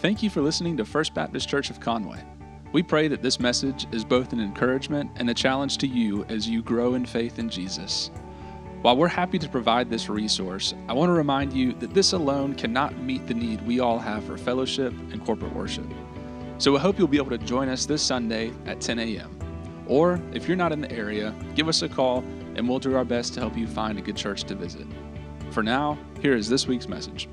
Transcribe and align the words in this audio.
Thank 0.00 0.22
you 0.22 0.30
for 0.30 0.42
listening 0.42 0.76
to 0.76 0.84
First 0.84 1.12
Baptist 1.12 1.48
Church 1.48 1.70
of 1.70 1.80
Conway. 1.80 2.22
We 2.72 2.84
pray 2.84 3.08
that 3.08 3.20
this 3.20 3.40
message 3.40 3.88
is 3.90 4.04
both 4.04 4.32
an 4.32 4.38
encouragement 4.38 5.10
and 5.16 5.28
a 5.28 5.34
challenge 5.34 5.76
to 5.78 5.88
you 5.88 6.24
as 6.28 6.48
you 6.48 6.62
grow 6.62 6.94
in 6.94 7.04
faith 7.04 7.40
in 7.40 7.50
Jesus. 7.50 8.12
While 8.82 8.96
we're 8.96 9.08
happy 9.08 9.40
to 9.40 9.48
provide 9.48 9.90
this 9.90 10.08
resource, 10.08 10.72
I 10.86 10.92
want 10.92 11.08
to 11.08 11.14
remind 11.14 11.52
you 11.52 11.72
that 11.80 11.94
this 11.94 12.12
alone 12.12 12.54
cannot 12.54 12.96
meet 12.98 13.26
the 13.26 13.34
need 13.34 13.60
we 13.66 13.80
all 13.80 13.98
have 13.98 14.22
for 14.22 14.38
fellowship 14.38 14.92
and 15.10 15.24
corporate 15.24 15.52
worship. 15.52 15.86
So 16.58 16.70
we 16.70 16.78
hope 16.78 16.96
you'll 16.96 17.08
be 17.08 17.16
able 17.16 17.36
to 17.36 17.38
join 17.38 17.68
us 17.68 17.84
this 17.84 18.00
Sunday 18.00 18.52
at 18.66 18.80
10 18.80 19.00
a.m. 19.00 19.36
Or 19.88 20.20
if 20.32 20.46
you're 20.46 20.56
not 20.56 20.70
in 20.70 20.80
the 20.80 20.92
area, 20.92 21.34
give 21.56 21.66
us 21.66 21.82
a 21.82 21.88
call 21.88 22.18
and 22.54 22.68
we'll 22.68 22.78
do 22.78 22.94
our 22.94 23.04
best 23.04 23.34
to 23.34 23.40
help 23.40 23.56
you 23.56 23.66
find 23.66 23.98
a 23.98 24.00
good 24.00 24.16
church 24.16 24.44
to 24.44 24.54
visit. 24.54 24.86
For 25.50 25.64
now, 25.64 25.98
here 26.22 26.36
is 26.36 26.48
this 26.48 26.68
week's 26.68 26.86
message. 26.86 27.28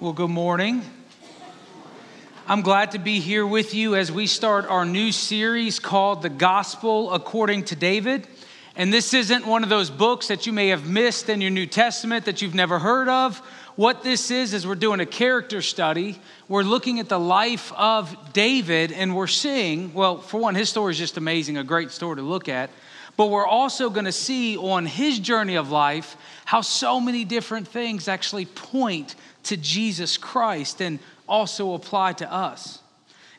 Well, 0.00 0.12
good 0.12 0.30
morning. 0.30 0.82
I'm 2.50 2.62
glad 2.62 2.90
to 2.90 2.98
be 2.98 3.20
here 3.20 3.46
with 3.46 3.74
you 3.74 3.94
as 3.94 4.10
we 4.10 4.26
start 4.26 4.66
our 4.66 4.84
new 4.84 5.12
series 5.12 5.78
called 5.78 6.20
The 6.20 6.28
Gospel 6.28 7.12
According 7.12 7.66
to 7.66 7.76
David. 7.76 8.26
And 8.74 8.92
this 8.92 9.14
isn't 9.14 9.46
one 9.46 9.62
of 9.62 9.68
those 9.68 9.88
books 9.88 10.26
that 10.26 10.48
you 10.48 10.52
may 10.52 10.66
have 10.70 10.84
missed 10.84 11.28
in 11.28 11.40
your 11.40 11.52
New 11.52 11.66
Testament 11.66 12.24
that 12.24 12.42
you've 12.42 12.56
never 12.56 12.80
heard 12.80 13.08
of. 13.08 13.38
What 13.76 14.02
this 14.02 14.32
is, 14.32 14.52
is 14.52 14.66
we're 14.66 14.74
doing 14.74 14.98
a 14.98 15.06
character 15.06 15.62
study. 15.62 16.20
We're 16.48 16.64
looking 16.64 16.98
at 16.98 17.08
the 17.08 17.20
life 17.20 17.72
of 17.74 18.32
David, 18.32 18.90
and 18.90 19.14
we're 19.14 19.28
seeing, 19.28 19.94
well, 19.94 20.18
for 20.18 20.40
one, 20.40 20.56
his 20.56 20.68
story 20.68 20.90
is 20.90 20.98
just 20.98 21.16
amazing, 21.16 21.56
a 21.56 21.62
great 21.62 21.92
story 21.92 22.16
to 22.16 22.22
look 22.22 22.48
at. 22.48 22.70
But 23.16 23.26
we're 23.26 23.46
also 23.46 23.90
going 23.90 24.06
to 24.06 24.12
see 24.12 24.56
on 24.56 24.86
his 24.86 25.20
journey 25.20 25.54
of 25.54 25.70
life 25.70 26.16
how 26.46 26.62
so 26.62 27.00
many 27.00 27.24
different 27.24 27.68
things 27.68 28.08
actually 28.08 28.46
point 28.46 29.14
to 29.44 29.56
Jesus 29.56 30.16
Christ. 30.16 30.82
And 30.82 30.98
also 31.30 31.74
apply 31.74 32.14
to 32.14 32.30
us. 32.30 32.80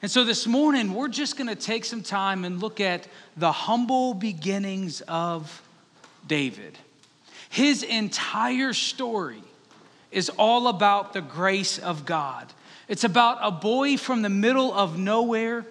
And 0.02 0.10
so 0.10 0.24
this 0.24 0.48
morning, 0.48 0.96
we're 0.96 1.10
just 1.10 1.38
going 1.38 1.50
to 1.50 1.56
take 1.56 1.86
some 1.86 2.02
time 2.02 2.44
and 2.44 2.60
look 2.60 2.80
at 2.80 3.08
the 3.38 3.52
humble 3.52 4.16
beginnings 4.16 5.02
of 5.02 5.62
David. 6.26 6.78
His 7.50 7.84
entire 7.84 8.74
story 8.74 9.44
is 10.10 10.30
all 10.30 10.70
about 10.70 11.14
the 11.14 11.22
grace 11.22 11.78
of 11.78 12.06
God. 12.06 12.52
It's 12.88 13.04
about 13.04 13.40
a 13.42 13.52
boy 13.52 13.98
from 13.98 14.22
the 14.24 14.30
middle 14.30 14.74
of 14.74 14.98
nowhere 14.98 15.66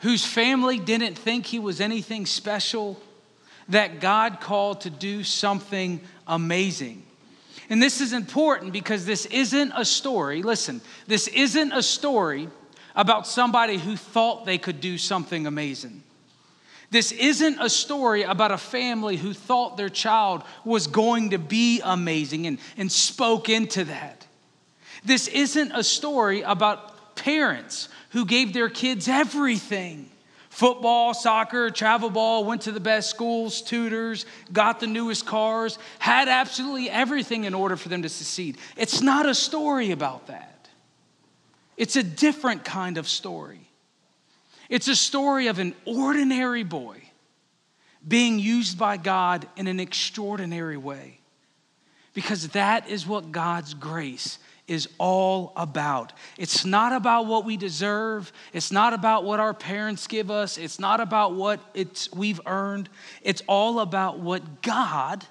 whose 0.00 0.26
family 0.26 0.78
didn't 0.78 1.16
think 1.16 1.46
he 1.46 1.58
was 1.58 1.80
anything 1.80 2.26
special 2.26 3.00
that 3.68 4.00
God 4.00 4.40
called 4.40 4.82
to 4.82 4.90
do 4.90 5.24
something 5.24 6.00
amazing. 6.26 7.05
And 7.68 7.82
this 7.82 8.00
is 8.00 8.12
important 8.12 8.72
because 8.72 9.06
this 9.06 9.26
isn't 9.26 9.72
a 9.74 9.84
story, 9.84 10.42
listen, 10.42 10.80
this 11.06 11.28
isn't 11.28 11.72
a 11.72 11.82
story 11.82 12.48
about 12.94 13.26
somebody 13.26 13.76
who 13.76 13.96
thought 13.96 14.46
they 14.46 14.58
could 14.58 14.80
do 14.80 14.98
something 14.98 15.46
amazing. 15.46 16.02
This 16.90 17.10
isn't 17.12 17.60
a 17.60 17.68
story 17.68 18.22
about 18.22 18.52
a 18.52 18.58
family 18.58 19.16
who 19.16 19.34
thought 19.34 19.76
their 19.76 19.88
child 19.88 20.44
was 20.64 20.86
going 20.86 21.30
to 21.30 21.38
be 21.38 21.80
amazing 21.82 22.46
and, 22.46 22.58
and 22.76 22.90
spoke 22.90 23.48
into 23.48 23.84
that. 23.84 24.26
This 25.04 25.28
isn't 25.28 25.72
a 25.72 25.82
story 25.82 26.42
about 26.42 27.16
parents 27.16 27.88
who 28.10 28.24
gave 28.24 28.52
their 28.52 28.68
kids 28.68 29.08
everything 29.08 30.10
football, 30.56 31.12
soccer, 31.12 31.68
travel 31.68 32.08
ball, 32.08 32.42
went 32.42 32.62
to 32.62 32.72
the 32.72 32.80
best 32.80 33.10
schools, 33.10 33.60
tutors, 33.60 34.24
got 34.50 34.80
the 34.80 34.86
newest 34.86 35.26
cars, 35.26 35.78
had 35.98 36.28
absolutely 36.28 36.88
everything 36.88 37.44
in 37.44 37.52
order 37.52 37.76
for 37.76 37.90
them 37.90 38.00
to 38.00 38.08
succeed. 38.08 38.56
It's 38.74 39.02
not 39.02 39.26
a 39.26 39.34
story 39.34 39.90
about 39.90 40.28
that. 40.28 40.70
It's 41.76 41.94
a 41.96 42.02
different 42.02 42.64
kind 42.64 42.96
of 42.96 43.06
story. 43.06 43.68
It's 44.70 44.88
a 44.88 44.96
story 44.96 45.48
of 45.48 45.58
an 45.58 45.74
ordinary 45.84 46.64
boy 46.64 47.02
being 48.08 48.38
used 48.38 48.78
by 48.78 48.96
God 48.96 49.46
in 49.58 49.66
an 49.66 49.78
extraordinary 49.78 50.78
way. 50.78 51.20
Because 52.14 52.48
that 52.48 52.88
is 52.88 53.06
what 53.06 53.30
God's 53.30 53.74
grace 53.74 54.38
is 54.68 54.88
all 54.98 55.52
about. 55.56 56.12
It's 56.38 56.64
not 56.64 56.92
about 56.92 57.26
what 57.26 57.44
we 57.44 57.56
deserve. 57.56 58.32
It's 58.52 58.72
not 58.72 58.92
about 58.92 59.24
what 59.24 59.38
our 59.38 59.54
parents 59.54 60.06
give 60.06 60.30
us. 60.30 60.58
It's 60.58 60.80
not 60.80 61.00
about 61.00 61.34
what 61.34 61.60
it's 61.72 62.12
we've 62.12 62.40
earned. 62.46 62.88
It's 63.22 63.42
all 63.46 63.80
about 63.80 64.18
what 64.18 64.62
God 64.62 65.24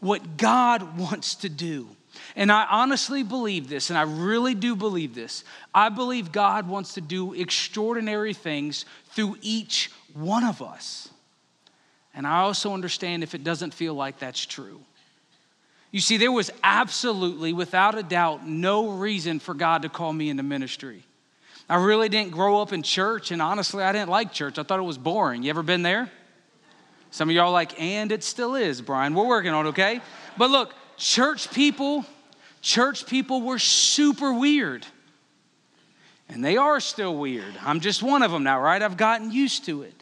what 0.00 0.36
God 0.36 0.98
wants 0.98 1.36
to 1.36 1.48
do. 1.48 1.88
And 2.34 2.50
I 2.50 2.66
honestly 2.70 3.22
believe 3.22 3.68
this, 3.68 3.90
and 3.90 3.98
I 3.98 4.02
really 4.02 4.54
do 4.54 4.74
believe 4.74 5.14
this. 5.14 5.44
I 5.74 5.90
believe 5.90 6.32
God 6.32 6.68
wants 6.68 6.94
to 6.94 7.00
do 7.00 7.34
extraordinary 7.34 8.32
things 8.32 8.86
through 9.10 9.36
each 9.42 9.90
one 10.14 10.44
of 10.44 10.62
us. 10.62 11.08
And 12.14 12.26
I 12.26 12.38
also 12.38 12.72
understand 12.72 13.22
if 13.22 13.34
it 13.34 13.44
doesn't 13.44 13.74
feel 13.74 13.92
like 13.92 14.18
that's 14.18 14.44
true. 14.46 14.80
You 15.96 16.02
see, 16.02 16.18
there 16.18 16.30
was 16.30 16.50
absolutely, 16.62 17.54
without 17.54 17.96
a 17.96 18.02
doubt, 18.02 18.46
no 18.46 18.90
reason 18.90 19.38
for 19.38 19.54
God 19.54 19.80
to 19.80 19.88
call 19.88 20.12
me 20.12 20.28
into 20.28 20.42
ministry. 20.42 21.02
I 21.70 21.82
really 21.82 22.10
didn't 22.10 22.32
grow 22.32 22.60
up 22.60 22.74
in 22.74 22.82
church, 22.82 23.30
and 23.30 23.40
honestly, 23.40 23.82
I 23.82 23.92
didn't 23.92 24.10
like 24.10 24.30
church. 24.30 24.58
I 24.58 24.62
thought 24.62 24.78
it 24.78 24.82
was 24.82 24.98
boring. 24.98 25.42
You 25.42 25.48
ever 25.48 25.62
been 25.62 25.82
there? 25.82 26.10
Some 27.10 27.30
of 27.30 27.34
y'all 27.34 27.50
like, 27.50 27.80
and 27.80 28.12
it 28.12 28.22
still 28.24 28.56
is, 28.56 28.82
Brian. 28.82 29.14
We're 29.14 29.26
working 29.26 29.54
on 29.54 29.64
it, 29.64 29.68
okay? 29.70 30.02
But 30.36 30.50
look, 30.50 30.74
church 30.98 31.50
people, 31.50 32.04
church 32.60 33.06
people 33.06 33.40
were 33.40 33.58
super 33.58 34.34
weird. 34.34 34.86
And 36.28 36.44
they 36.44 36.58
are 36.58 36.78
still 36.78 37.16
weird. 37.16 37.54
I'm 37.62 37.80
just 37.80 38.02
one 38.02 38.22
of 38.22 38.30
them 38.30 38.42
now, 38.42 38.60
right? 38.60 38.82
I've 38.82 38.98
gotten 38.98 39.30
used 39.30 39.64
to 39.64 39.80
it. 39.80 39.95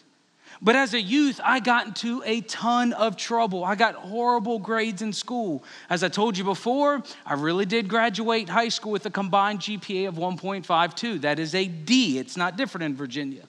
But 0.65 0.77
as 0.77 0.95
a 0.95 1.01
youth, 1.01 1.43
I 1.45 1.61
got 1.61 1.89
into 1.89 2.23
a 2.25 2.41
ton 2.41 2.95
of 2.95 3.19
trouble. 3.19 3.63
I 3.63 3.75
got 3.75 3.97
horrible 3.97 4.59
grades 4.59 5.03
in 5.03 5.13
school. 5.13 5.63
As 5.91 6.03
I 6.03 6.09
told 6.09 6.39
you 6.39 6.45
before, 6.45 7.03
I 7.27 7.35
really 7.35 7.67
did 7.67 7.87
graduate 7.87 8.49
high 8.49 8.71
school 8.71 8.91
with 8.91 9.05
a 9.05 9.11
combined 9.11 9.61
GPA 9.61 10.09
of 10.09 10.15
1.52. 10.15 11.21
That 11.21 11.39
is 11.39 11.55
a 11.55 11.67
D, 11.67 12.19
it's 12.19 12.39
not 12.39 12.57
different 12.57 12.85
in 12.85 12.97
Virginia. 12.97 13.43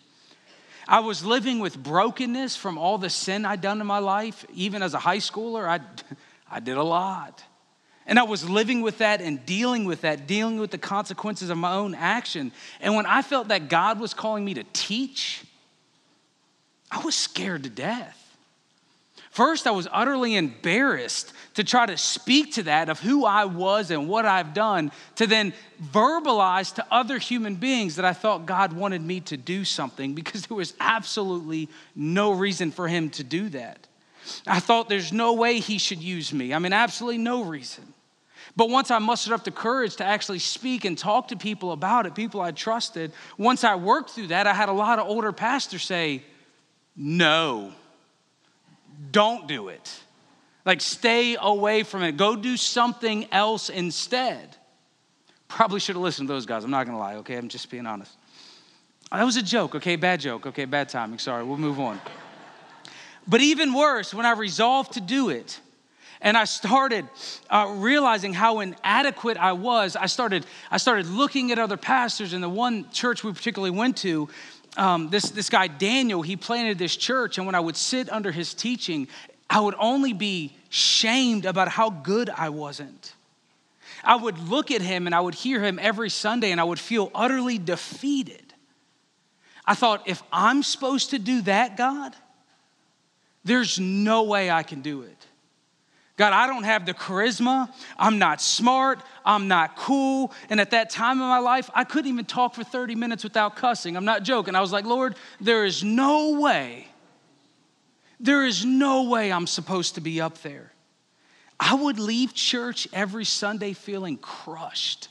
I 0.90 1.00
was 1.00 1.24
living 1.24 1.60
with 1.60 1.82
brokenness 1.82 2.58
from 2.58 2.78
all 2.78 2.98
the 2.98 3.10
sin 3.10 3.46
I'd 3.46 3.62
done 3.62 3.80
in 3.80 3.88
my 3.88 4.00
life. 4.00 4.46
Even 4.54 4.84
as 4.84 4.94
a 4.94 5.00
high 5.00 5.18
schooler, 5.18 5.66
I, 5.66 5.80
I 6.52 6.60
did 6.60 6.76
a 6.76 6.84
lot. 6.84 7.42
And 8.06 8.20
I 8.20 8.24
was 8.24 8.48
living 8.48 8.82
with 8.82 8.98
that 8.98 9.22
and 9.22 9.44
dealing 9.46 9.86
with 9.86 10.02
that, 10.02 10.28
dealing 10.28 10.60
with 10.60 10.72
the 10.72 10.78
consequences 10.78 11.50
of 11.50 11.58
my 11.58 11.74
own 11.74 11.96
action. 11.96 12.52
And 12.82 12.94
when 12.94 13.06
I 13.06 13.22
felt 13.22 13.48
that 13.48 13.70
God 13.70 14.02
was 14.02 14.14
calling 14.14 14.44
me 14.44 14.54
to 14.56 14.66
teach, 14.74 15.45
I 16.96 17.00
was 17.04 17.14
scared 17.14 17.64
to 17.64 17.70
death. 17.70 18.22
First, 19.32 19.68
I 19.68 19.72
was 19.72 19.86
utterly 19.92 20.36
embarrassed 20.36 21.34
to 21.56 21.66
try 21.66 21.86
to 21.86 21.98
speak 21.98 22.54
to 22.54 22.64
that 22.64 22.88
of 22.88 23.02
who 23.02 23.26
I 23.26 23.44
was 23.44 23.92
and 23.92 24.08
what 24.08 24.26
I've 24.26 24.54
done, 24.54 24.94
to 25.16 25.28
then 25.28 25.52
verbalize 25.92 26.74
to 26.76 26.86
other 26.90 27.18
human 27.18 27.56
beings 27.56 27.98
that 27.98 28.06
I 28.06 28.14
thought 28.14 28.46
God 28.46 28.72
wanted 28.72 29.02
me 29.02 29.20
to 29.22 29.36
do 29.36 29.66
something 29.66 30.14
because 30.14 30.48
there 30.48 30.56
was 30.56 30.74
absolutely 30.80 31.68
no 31.98 32.32
reason 32.32 32.72
for 32.72 32.88
Him 32.88 33.10
to 33.12 33.26
do 33.26 33.50
that. 33.50 33.88
I 34.48 34.62
thought 34.62 34.88
there's 34.88 35.12
no 35.12 35.34
way 35.34 35.60
He 35.60 35.80
should 35.80 36.02
use 36.02 36.32
me. 36.32 36.54
I 36.54 36.60
mean, 36.60 36.72
absolutely 36.72 37.18
no 37.18 37.44
reason. 37.44 37.84
But 38.56 38.70
once 38.70 38.90
I 38.90 39.00
mustered 39.00 39.34
up 39.34 39.44
the 39.44 39.52
courage 39.52 39.98
to 39.98 40.06
actually 40.06 40.40
speak 40.40 40.86
and 40.86 40.98
talk 40.98 41.28
to 41.28 41.36
people 41.36 41.74
about 41.74 42.06
it, 42.06 42.16
people 42.16 42.40
I 42.40 42.52
trusted, 42.52 43.12
once 43.38 43.66
I 43.66 43.76
worked 43.76 44.12
through 44.12 44.28
that, 44.28 44.48
I 44.48 44.54
had 44.54 44.70
a 44.70 44.74
lot 44.74 44.98
of 44.98 45.08
older 45.08 45.34
pastors 45.34 45.84
say, 45.84 46.24
no, 46.96 47.72
don't 49.12 49.48
do 49.48 49.70
it. 49.70 50.00
Like, 50.66 50.82
stay 50.82 51.38
away 51.40 51.84
from 51.84 52.02
it. 52.04 52.18
Go 52.18 52.36
do 52.36 52.58
something 52.58 53.28
else 53.32 53.70
instead. 53.70 54.58
Probably 55.48 55.80
should 55.80 55.96
have 55.96 56.04
listened 56.04 56.28
to 56.28 56.34
those 56.34 56.46
guys. 56.46 56.64
I'm 56.64 56.72
not 56.72 56.86
gonna 56.86 56.98
lie, 56.98 57.16
okay? 57.18 57.36
I'm 57.36 57.50
just 57.50 57.70
being 57.70 57.86
honest. 57.86 58.12
That 59.12 59.24
was 59.24 59.38
a 59.38 59.44
joke, 59.44 59.76
okay? 59.76 59.96
Bad 59.96 60.20
joke, 60.20 60.48
okay? 60.48 60.66
Bad 60.66 60.90
timing. 60.90 61.20
Sorry, 61.20 61.44
we'll 61.44 61.58
move 61.58 61.80
on. 61.80 62.02
But 63.28 63.42
even 63.42 63.74
worse, 63.74 64.14
when 64.14 64.26
I 64.26 64.32
resolved 64.32 64.94
to 64.94 65.02
do 65.02 65.30
it, 65.30 65.60
and 66.22 66.36
I 66.36 66.46
started 66.46 67.08
uh, 67.50 67.72
realizing 67.76 68.34
how 68.34 68.60
inadequate 68.62 69.38
I 69.38 69.52
was. 69.52 69.96
I 69.96 70.08
started, 70.08 70.46
I 70.72 70.78
started 70.78 71.08
looking 71.08 71.52
at 71.52 71.60
other 71.60 71.78
pastors, 71.78 72.34
and 72.34 72.44
the 72.44 72.50
one 72.50 72.90
church 72.90 73.24
we 73.24 73.32
particularly 73.32 73.76
went 73.76 73.98
to, 73.98 74.28
um, 74.78 75.10
this, 75.10 75.30
this 75.30 75.50
guy 75.50 75.68
Daniel, 75.68 76.22
he 76.22 76.36
planted 76.36 76.78
this 76.78 76.96
church, 76.96 77.38
and 77.38 77.46
when 77.46 77.56
I 77.56 77.60
would 77.60 77.76
sit 77.76 78.12
under 78.12 78.32
his 78.32 78.54
teaching, 78.54 79.08
I 79.50 79.60
would 79.60 79.76
only 79.78 80.14
be 80.14 80.56
shamed 80.70 81.46
about 81.46 81.68
how 81.68 81.90
good 81.90 82.30
I 82.30 82.50
wasn't. 82.50 83.14
I 84.04 84.16
would 84.16 84.38
look 84.38 84.72
at 84.72 84.82
him 84.82 85.08
and 85.08 85.16
I 85.16 85.20
would 85.20 85.34
hear 85.36 85.62
him 85.62 85.80
every 85.82 86.10
Sunday, 86.10 86.52
and 86.52 86.60
I 86.62 86.64
would 86.64 86.80
feel 86.80 87.12
utterly 87.16 87.58
defeated. 87.58 88.54
I 89.66 89.74
thought, 89.74 90.08
if 90.08 90.22
I'm 90.32 90.62
supposed 90.62 91.10
to 91.12 91.20
do 91.20 91.42
that, 91.42 91.76
God, 91.76 92.16
there's 93.44 93.80
no 93.80 94.24
way 94.24 94.52
I 94.52 94.64
can 94.64 94.82
do 94.82 95.02
it. 95.02 95.25
God, 96.18 96.32
I 96.32 96.48
don't 96.48 96.64
have 96.64 96.86
the 96.86 96.94
charisma. 96.94 97.70
I'm 97.98 98.20
not 98.20 98.42
smart. 98.42 99.04
I'm 99.26 99.48
not 99.50 99.76
cool. 99.76 100.32
And 100.50 100.62
at 100.62 100.72
that 100.72 100.90
time 100.90 101.20
in 101.20 101.28
my 101.28 101.40
life, 101.40 101.70
I 101.76 101.84
couldn't 101.84 102.10
even 102.10 102.24
talk 102.24 102.56
for 102.56 102.64
30 102.64 102.96
minutes 102.96 103.24
without 103.24 103.58
cussing. 103.58 103.98
I'm 103.98 104.06
not 104.06 104.24
joking. 104.24 104.56
I 104.56 104.62
was 104.62 104.72
like, 104.72 104.86
Lord, 104.86 105.16
there 105.42 105.66
is 105.66 105.84
no 105.84 106.40
way, 106.40 106.88
there 108.20 108.46
is 108.46 108.64
no 108.64 109.04
way 109.04 109.32
I'm 109.32 109.48
supposed 109.48 109.96
to 109.96 110.02
be 110.02 110.22
up 110.22 110.42
there. 110.42 110.72
I 111.60 111.74
would 111.74 112.00
leave 112.00 112.34
church 112.34 112.88
every 112.92 113.26
Sunday 113.26 113.74
feeling 113.74 114.18
crushed. 114.18 115.10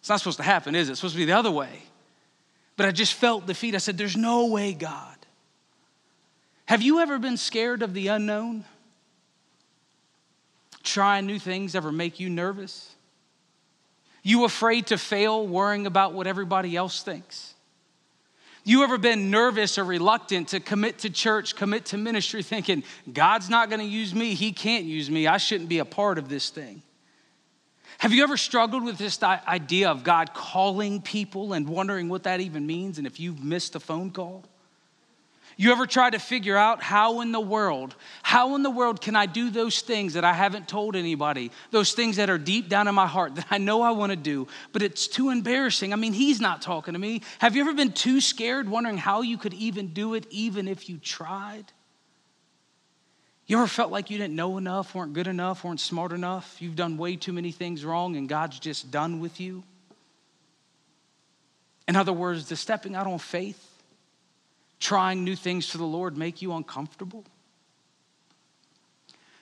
It's 0.00 0.08
not 0.08 0.18
supposed 0.18 0.38
to 0.38 0.42
happen, 0.42 0.74
is 0.74 0.88
it? 0.88 0.92
It's 0.92 1.00
supposed 1.00 1.14
to 1.14 1.18
be 1.18 1.24
the 1.24 1.36
other 1.36 1.50
way. 1.50 1.82
But 2.76 2.86
I 2.86 2.92
just 2.92 3.14
felt 3.14 3.46
defeat. 3.46 3.74
I 3.74 3.78
said, 3.78 3.98
There's 3.98 4.16
no 4.16 4.46
way, 4.46 4.72
God. 4.72 5.16
Have 6.66 6.82
you 6.82 7.00
ever 7.00 7.18
been 7.18 7.36
scared 7.36 7.82
of 7.82 7.94
the 7.94 8.08
unknown? 8.08 8.64
Trying 10.88 11.26
new 11.26 11.38
things 11.38 11.74
ever 11.74 11.92
make 11.92 12.18
you 12.18 12.30
nervous? 12.30 12.94
You 14.22 14.46
afraid 14.46 14.86
to 14.86 14.96
fail, 14.96 15.46
worrying 15.46 15.86
about 15.86 16.14
what 16.14 16.26
everybody 16.26 16.76
else 16.76 17.02
thinks? 17.02 17.52
You 18.64 18.84
ever 18.84 18.96
been 18.96 19.30
nervous 19.30 19.76
or 19.76 19.84
reluctant 19.84 20.48
to 20.48 20.60
commit 20.60 21.00
to 21.00 21.10
church, 21.10 21.56
commit 21.56 21.84
to 21.86 21.98
ministry, 21.98 22.42
thinking, 22.42 22.84
God's 23.12 23.50
not 23.50 23.68
gonna 23.68 23.84
use 23.84 24.14
me, 24.14 24.32
He 24.32 24.50
can't 24.50 24.86
use 24.86 25.10
me, 25.10 25.26
I 25.26 25.36
shouldn't 25.36 25.68
be 25.68 25.78
a 25.78 25.84
part 25.84 26.16
of 26.16 26.30
this 26.30 26.48
thing? 26.48 26.82
Have 27.98 28.14
you 28.14 28.22
ever 28.22 28.38
struggled 28.38 28.82
with 28.82 28.96
this 28.96 29.22
idea 29.22 29.90
of 29.90 30.04
God 30.04 30.32
calling 30.32 31.02
people 31.02 31.52
and 31.52 31.68
wondering 31.68 32.08
what 32.08 32.22
that 32.22 32.40
even 32.40 32.66
means 32.66 32.96
and 32.96 33.06
if 33.06 33.20
you've 33.20 33.44
missed 33.44 33.74
a 33.74 33.80
phone 33.80 34.10
call? 34.10 34.42
You 35.60 35.72
ever 35.72 35.86
try 35.86 36.08
to 36.08 36.20
figure 36.20 36.56
out 36.56 36.84
how 36.84 37.20
in 37.20 37.32
the 37.32 37.40
world, 37.40 37.96
how 38.22 38.54
in 38.54 38.62
the 38.62 38.70
world 38.70 39.00
can 39.00 39.16
I 39.16 39.26
do 39.26 39.50
those 39.50 39.80
things 39.80 40.14
that 40.14 40.22
I 40.22 40.32
haven't 40.32 40.68
told 40.68 40.94
anybody, 40.94 41.50
those 41.72 41.94
things 41.94 42.14
that 42.14 42.30
are 42.30 42.38
deep 42.38 42.68
down 42.68 42.86
in 42.86 42.94
my 42.94 43.08
heart 43.08 43.34
that 43.34 43.46
I 43.50 43.58
know 43.58 43.82
I 43.82 43.90
want 43.90 44.10
to 44.10 44.16
do, 44.16 44.46
but 44.72 44.82
it's 44.82 45.08
too 45.08 45.30
embarrassing? 45.30 45.92
I 45.92 45.96
mean, 45.96 46.12
he's 46.12 46.40
not 46.40 46.62
talking 46.62 46.92
to 46.94 47.00
me. 47.00 47.22
Have 47.40 47.56
you 47.56 47.62
ever 47.62 47.74
been 47.74 47.90
too 47.90 48.20
scared, 48.20 48.68
wondering 48.68 48.98
how 48.98 49.22
you 49.22 49.36
could 49.36 49.52
even 49.52 49.88
do 49.88 50.14
it, 50.14 50.28
even 50.30 50.68
if 50.68 50.88
you 50.88 50.96
tried? 50.96 51.64
You 53.48 53.58
ever 53.58 53.66
felt 53.66 53.90
like 53.90 54.10
you 54.10 54.18
didn't 54.18 54.36
know 54.36 54.58
enough, 54.58 54.94
weren't 54.94 55.12
good 55.12 55.26
enough, 55.26 55.64
weren't 55.64 55.80
smart 55.80 56.12
enough? 56.12 56.62
You've 56.62 56.76
done 56.76 56.96
way 56.98 57.16
too 57.16 57.32
many 57.32 57.50
things 57.50 57.84
wrong 57.84 58.14
and 58.14 58.28
God's 58.28 58.60
just 58.60 58.92
done 58.92 59.18
with 59.18 59.40
you? 59.40 59.64
In 61.88 61.96
other 61.96 62.12
words, 62.12 62.48
the 62.48 62.54
stepping 62.54 62.94
out 62.94 63.08
on 63.08 63.18
faith 63.18 63.77
trying 64.80 65.24
new 65.24 65.36
things 65.36 65.68
for 65.68 65.78
the 65.78 65.84
Lord 65.84 66.16
make 66.16 66.42
you 66.42 66.52
uncomfortable? 66.54 67.24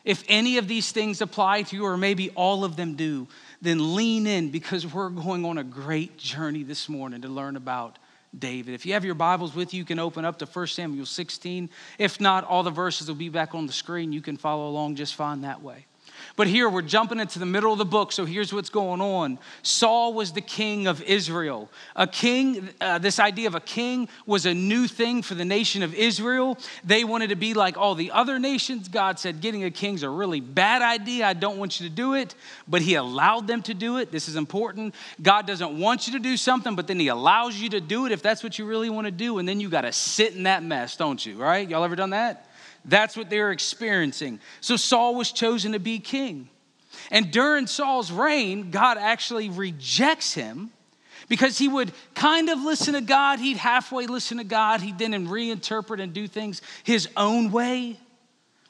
If 0.04 0.22
any 0.28 0.58
of 0.58 0.68
these 0.68 0.92
things 0.92 1.20
apply 1.20 1.62
to 1.62 1.76
you, 1.76 1.84
or 1.84 1.96
maybe 1.96 2.30
all 2.30 2.64
of 2.64 2.76
them 2.76 2.94
do, 2.94 3.26
then 3.60 3.96
lean 3.96 4.28
in 4.28 4.50
because 4.50 4.86
we're 4.86 5.10
going 5.10 5.44
on 5.44 5.58
a 5.58 5.64
great 5.64 6.16
journey 6.16 6.62
this 6.62 6.88
morning 6.88 7.22
to 7.22 7.28
learn 7.28 7.56
about 7.56 7.98
David. 8.38 8.74
If 8.74 8.86
you 8.86 8.92
have 8.92 9.04
your 9.04 9.16
Bibles 9.16 9.54
with 9.54 9.74
you, 9.74 9.78
you 9.78 9.84
can 9.84 9.98
open 9.98 10.24
up 10.24 10.38
to 10.38 10.46
1 10.46 10.66
Samuel 10.68 11.06
16. 11.06 11.70
If 11.98 12.20
not, 12.20 12.44
all 12.44 12.62
the 12.62 12.70
verses 12.70 13.08
will 13.08 13.16
be 13.16 13.28
back 13.28 13.54
on 13.54 13.66
the 13.66 13.72
screen. 13.72 14.12
You 14.12 14.22
can 14.22 14.36
follow 14.36 14.68
along 14.68 14.94
just 14.94 15.16
fine 15.16 15.40
that 15.40 15.60
way. 15.60 15.86
But 16.36 16.46
here 16.48 16.68
we're 16.68 16.82
jumping 16.82 17.18
into 17.18 17.38
the 17.38 17.46
middle 17.46 17.72
of 17.72 17.78
the 17.78 17.86
book, 17.86 18.12
so 18.12 18.26
here's 18.26 18.52
what's 18.52 18.68
going 18.68 19.00
on. 19.00 19.38
Saul 19.62 20.12
was 20.12 20.32
the 20.32 20.42
king 20.42 20.86
of 20.86 21.00
Israel. 21.02 21.70
A 21.96 22.06
king, 22.06 22.68
uh, 22.78 22.98
this 22.98 23.18
idea 23.18 23.46
of 23.46 23.54
a 23.54 23.60
king 23.60 24.06
was 24.26 24.44
a 24.44 24.52
new 24.52 24.86
thing 24.86 25.22
for 25.22 25.34
the 25.34 25.46
nation 25.46 25.82
of 25.82 25.94
Israel. 25.94 26.58
They 26.84 27.04
wanted 27.04 27.30
to 27.30 27.36
be 27.36 27.54
like 27.54 27.78
all 27.78 27.94
the 27.94 28.10
other 28.10 28.38
nations. 28.38 28.88
God 28.88 29.18
said, 29.18 29.40
getting 29.40 29.64
a 29.64 29.70
king's 29.70 30.02
a 30.02 30.10
really 30.10 30.40
bad 30.40 30.82
idea. 30.82 31.26
I 31.26 31.32
don't 31.32 31.56
want 31.56 31.80
you 31.80 31.88
to 31.88 31.94
do 31.94 32.12
it, 32.12 32.34
but 32.68 32.82
he 32.82 32.96
allowed 32.96 33.46
them 33.46 33.62
to 33.62 33.72
do 33.72 33.96
it. 33.96 34.12
This 34.12 34.28
is 34.28 34.36
important. 34.36 34.94
God 35.22 35.46
doesn't 35.46 35.78
want 35.78 36.06
you 36.06 36.12
to 36.12 36.18
do 36.18 36.36
something, 36.36 36.76
but 36.76 36.86
then 36.86 37.00
he 37.00 37.08
allows 37.08 37.56
you 37.56 37.70
to 37.70 37.80
do 37.80 38.04
it 38.04 38.12
if 38.12 38.20
that's 38.20 38.42
what 38.42 38.58
you 38.58 38.66
really 38.66 38.90
want 38.90 39.06
to 39.06 39.10
do, 39.10 39.38
and 39.38 39.48
then 39.48 39.58
you 39.58 39.70
got 39.70 39.82
to 39.82 39.92
sit 39.92 40.36
in 40.36 40.42
that 40.42 40.62
mess, 40.62 40.96
don't 40.96 41.24
you? 41.24 41.36
Right? 41.36 41.66
Y'all 41.66 41.82
ever 41.82 41.96
done 41.96 42.10
that? 42.10 42.45
That's 42.86 43.16
what 43.16 43.28
they 43.28 43.40
were 43.40 43.50
experiencing. 43.50 44.40
So 44.60 44.76
Saul 44.76 45.14
was 45.14 45.32
chosen 45.32 45.72
to 45.72 45.80
be 45.80 45.98
king. 45.98 46.48
And 47.10 47.30
during 47.30 47.66
Saul's 47.66 48.10
reign, 48.10 48.70
God 48.70 48.96
actually 48.96 49.50
rejects 49.50 50.32
him 50.32 50.70
because 51.28 51.58
he 51.58 51.68
would 51.68 51.92
kind 52.14 52.48
of 52.48 52.60
listen 52.62 52.94
to 52.94 53.00
God, 53.00 53.40
he'd 53.40 53.56
halfway 53.56 54.06
listen 54.06 54.38
to 54.38 54.44
God, 54.44 54.80
he'd 54.80 54.98
then 54.98 55.26
reinterpret 55.26 56.00
and 56.00 56.12
do 56.12 56.28
things 56.28 56.62
his 56.84 57.08
own 57.16 57.50
way, 57.50 57.98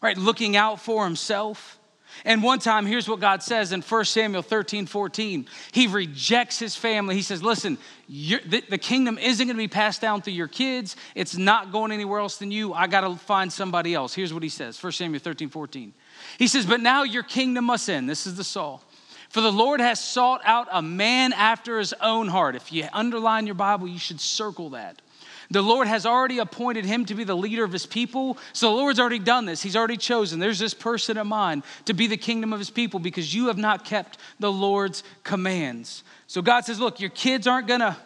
right? 0.00 0.16
Looking 0.16 0.56
out 0.56 0.80
for 0.80 1.04
himself. 1.04 1.78
And 2.24 2.42
one 2.42 2.58
time, 2.58 2.86
here's 2.86 3.08
what 3.08 3.20
God 3.20 3.42
says 3.42 3.72
in 3.72 3.82
1 3.82 4.04
Samuel 4.04 4.42
13, 4.42 4.86
14. 4.86 5.46
He 5.72 5.86
rejects 5.86 6.58
his 6.58 6.76
family. 6.76 7.14
He 7.14 7.22
says, 7.22 7.42
Listen, 7.42 7.78
the, 8.08 8.62
the, 8.68 8.78
kingdom 8.78 9.18
isn't 9.18 9.46
going 9.46 9.56
to 9.56 9.62
be 9.62 9.68
passed 9.68 10.00
down 10.00 10.22
through 10.22 10.34
your 10.34 10.48
kids. 10.48 10.96
It's 11.14 11.36
not 11.36 11.72
going 11.72 11.92
anywhere 11.92 12.20
else 12.20 12.36
than 12.36 12.50
you. 12.50 12.72
I 12.72 12.86
got 12.86 13.02
to 13.02 13.16
find 13.16 13.52
somebody 13.52 13.94
else. 13.94 14.14
Here's 14.14 14.32
what 14.32 14.42
he 14.42 14.48
says 14.48 14.82
1 14.82 14.92
Samuel 14.92 15.20
13, 15.20 15.48
14. 15.48 15.92
He 16.38 16.46
says, 16.46 16.66
But 16.66 16.80
now 16.80 17.02
your 17.02 17.22
kingdom 17.22 17.66
must 17.66 17.88
end. 17.88 18.08
This 18.08 18.26
is 18.26 18.36
the 18.36 18.44
Saul. 18.44 18.82
For 19.28 19.40
the 19.40 19.52
Lord 19.52 19.80
has 19.80 20.00
sought 20.00 20.40
out 20.44 20.69
a 20.70 20.80
man 20.80 21.32
after 21.32 21.78
his 21.78 21.92
own 22.00 22.28
heart. 22.28 22.56
If 22.56 22.72
you 22.72 22.86
underline 22.92 23.46
your 23.46 23.54
Bible, 23.54 23.88
you 23.88 23.98
should 23.98 24.20
circle 24.20 24.70
that. 24.70 25.02
The 25.50 25.62
Lord 25.62 25.87
has 25.87 26.06
already 26.06 26.38
appointed 26.38 26.84
him 26.84 27.04
to 27.06 27.14
be 27.14 27.25
the 27.25 27.37
leader 27.37 27.64
of 27.64 27.72
his 27.72 27.87
people. 27.87 28.37
So 28.52 28.70
the 28.70 28.76
Lord's 28.76 28.98
already 28.98 29.19
done 29.19 29.46
this. 29.46 29.62
He's 29.62 29.76
already 29.76 29.96
chosen. 29.96 30.40
There's 30.40 30.58
this 30.58 30.75
person 30.75 31.16
of 31.16 31.26
mine 31.26 31.62
to 31.84 31.94
be 31.94 32.06
the 32.06 32.16
kingdom 32.16 32.52
of 32.52 32.58
his 32.58 32.70
people 32.70 33.00
because 33.00 33.34
you 33.34 33.46
have 33.46 33.58
not 33.58 33.84
kept 33.84 34.19
the 34.40 34.50
Lord's 34.50 35.04
commands. 35.22 36.02
So 36.26 36.43
God 36.43 36.64
says, 36.64 36.81
Look, 36.81 37.00
your 37.00 37.10
kids 37.10 37.46
aren't 37.46 37.69
going 37.69 37.81
to 37.81 37.96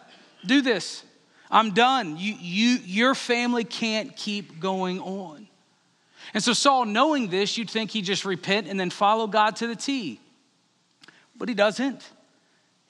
do 0.45 0.61
this. 0.61 1.03
I'm 1.49 1.71
done. 1.71 2.17
You, 2.17 2.35
you, 2.39 2.77
your 2.85 3.15
family 3.15 3.63
can't 3.63 4.15
keep 4.15 4.59
going 4.59 4.99
on. 4.99 5.47
And 6.33 6.43
so 6.43 6.53
Saul, 6.53 6.85
knowing 6.85 7.27
this, 7.27 7.57
you'd 7.57 7.69
think 7.69 7.91
he'd 7.91 8.05
just 8.05 8.23
repent 8.23 8.67
and 8.67 8.79
then 8.79 8.89
follow 8.89 9.27
God 9.27 9.57
to 9.57 9.67
the 9.67 9.75
T. 9.75 10.19
But 11.35 11.49
he 11.49 11.55
doesn't. 11.55 12.07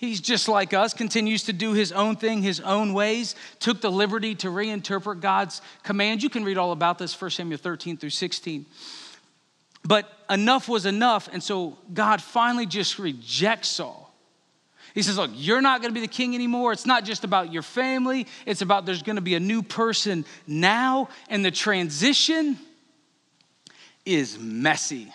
He's 0.02 0.20
just 0.20 0.48
like 0.48 0.74
us, 0.74 0.96
continues 0.96 1.44
to 1.44 1.54
do 1.54 1.74
his 1.74 1.92
own 1.92 2.16
thing, 2.16 2.42
his 2.42 2.60
own 2.60 2.96
ways, 2.96 3.36
took 3.60 3.82
the 3.82 3.92
liberty 3.92 4.34
to 4.34 4.48
reinterpret 4.48 5.22
God's 5.22 5.62
commands. 5.84 6.24
You 6.24 6.30
can 6.32 6.44
read 6.44 6.58
all 6.58 6.72
about 6.72 6.98
this, 6.98 7.22
1 7.22 7.30
Samuel 7.30 7.60
13 7.60 7.98
through 7.98 8.10
16. 8.10 8.66
But 9.86 10.12
enough 10.28 10.68
was 10.68 10.88
enough, 10.88 11.30
and 11.32 11.44
so 11.44 11.78
God 11.94 12.20
finally 12.20 12.66
just 12.66 12.98
rejects 12.98 13.68
Saul. 13.68 14.12
He 14.96 15.04
says, 15.04 15.20
Look, 15.20 15.30
you're 15.36 15.62
not 15.62 15.84
to 15.94 15.94
be 15.94 16.02
the 16.02 16.08
king 16.08 16.34
anymore. 16.34 16.72
It's 16.72 16.88
not 16.88 17.06
just 17.06 17.24
about 17.24 17.54
your 17.54 17.62
family, 17.62 18.26
it's 18.48 18.64
about 18.64 18.88
there's 18.88 19.04
to 19.18 19.22
be 19.22 19.36
a 19.36 19.40
new 19.40 19.62
person 19.62 20.26
now, 20.48 21.10
and 21.30 21.46
the 21.46 21.52
transition 21.52 22.58
is 24.04 24.40
messy. 24.40 25.14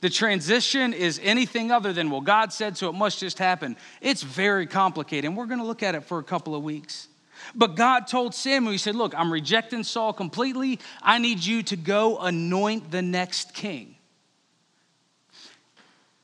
The 0.00 0.10
transition 0.10 0.92
is 0.92 1.20
anything 1.22 1.72
other 1.72 1.92
than, 1.92 2.10
well, 2.10 2.20
God 2.20 2.52
said, 2.52 2.76
so 2.76 2.88
it 2.88 2.94
must 2.94 3.18
just 3.18 3.38
happen. 3.38 3.76
It's 4.00 4.22
very 4.22 4.66
complicated, 4.66 5.24
and 5.24 5.36
we're 5.36 5.46
going 5.46 5.58
to 5.58 5.66
look 5.66 5.82
at 5.82 5.96
it 5.96 6.04
for 6.04 6.18
a 6.18 6.24
couple 6.24 6.54
of 6.54 6.62
weeks. 6.62 7.08
But 7.54 7.74
God 7.74 8.06
told 8.06 8.34
Samuel, 8.34 8.72
He 8.72 8.78
said, 8.78 8.94
Look, 8.94 9.14
I'm 9.16 9.32
rejecting 9.32 9.84
Saul 9.84 10.12
completely. 10.12 10.78
I 11.02 11.18
need 11.18 11.44
you 11.44 11.62
to 11.64 11.76
go 11.76 12.18
anoint 12.18 12.90
the 12.90 13.02
next 13.02 13.54
king. 13.54 13.96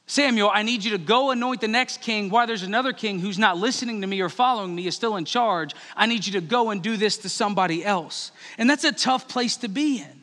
Samuel, 0.07 0.51
I 0.53 0.63
need 0.63 0.85
you 0.85 0.93
to 0.93 0.99
go 0.99 1.31
anoint 1.31 1.61
the 1.61 1.69
next 1.69 2.03
king 2.03 2.31
while 2.31 2.47
there's 2.47 2.63
another 2.63 2.93
king 2.93 3.19
who's 3.19 3.39
not 3.39 3.57
listening 3.57 4.03
to 4.03 4.07
me 4.07 4.21
or 4.21 4.29
following 4.29 4.75
me, 4.75 4.87
is 4.87 4.95
still 4.95 5.17
in 5.17 5.25
charge. 5.25 5.75
I 5.97 6.07
need 6.07 6.27
you 6.27 6.35
to 6.35 6.41
go 6.41 6.71
and 6.71 6.83
do 6.83 6.97
this 6.97 7.17
to 7.19 7.29
somebody 7.29 7.85
else. 7.85 8.31
And 8.59 8.69
that's 8.69 8.85
a 8.85 8.93
tough 8.93 9.29
place 9.29 9.57
to 9.59 9.69
be 9.69 9.99
in. 9.99 10.23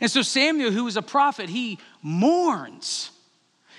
And 0.00 0.10
so 0.10 0.22
Samuel, 0.22 0.70
who 0.70 0.84
was 0.84 0.96
a 0.96 1.02
prophet, 1.02 1.50
he 1.50 1.78
mourns. 2.02 3.10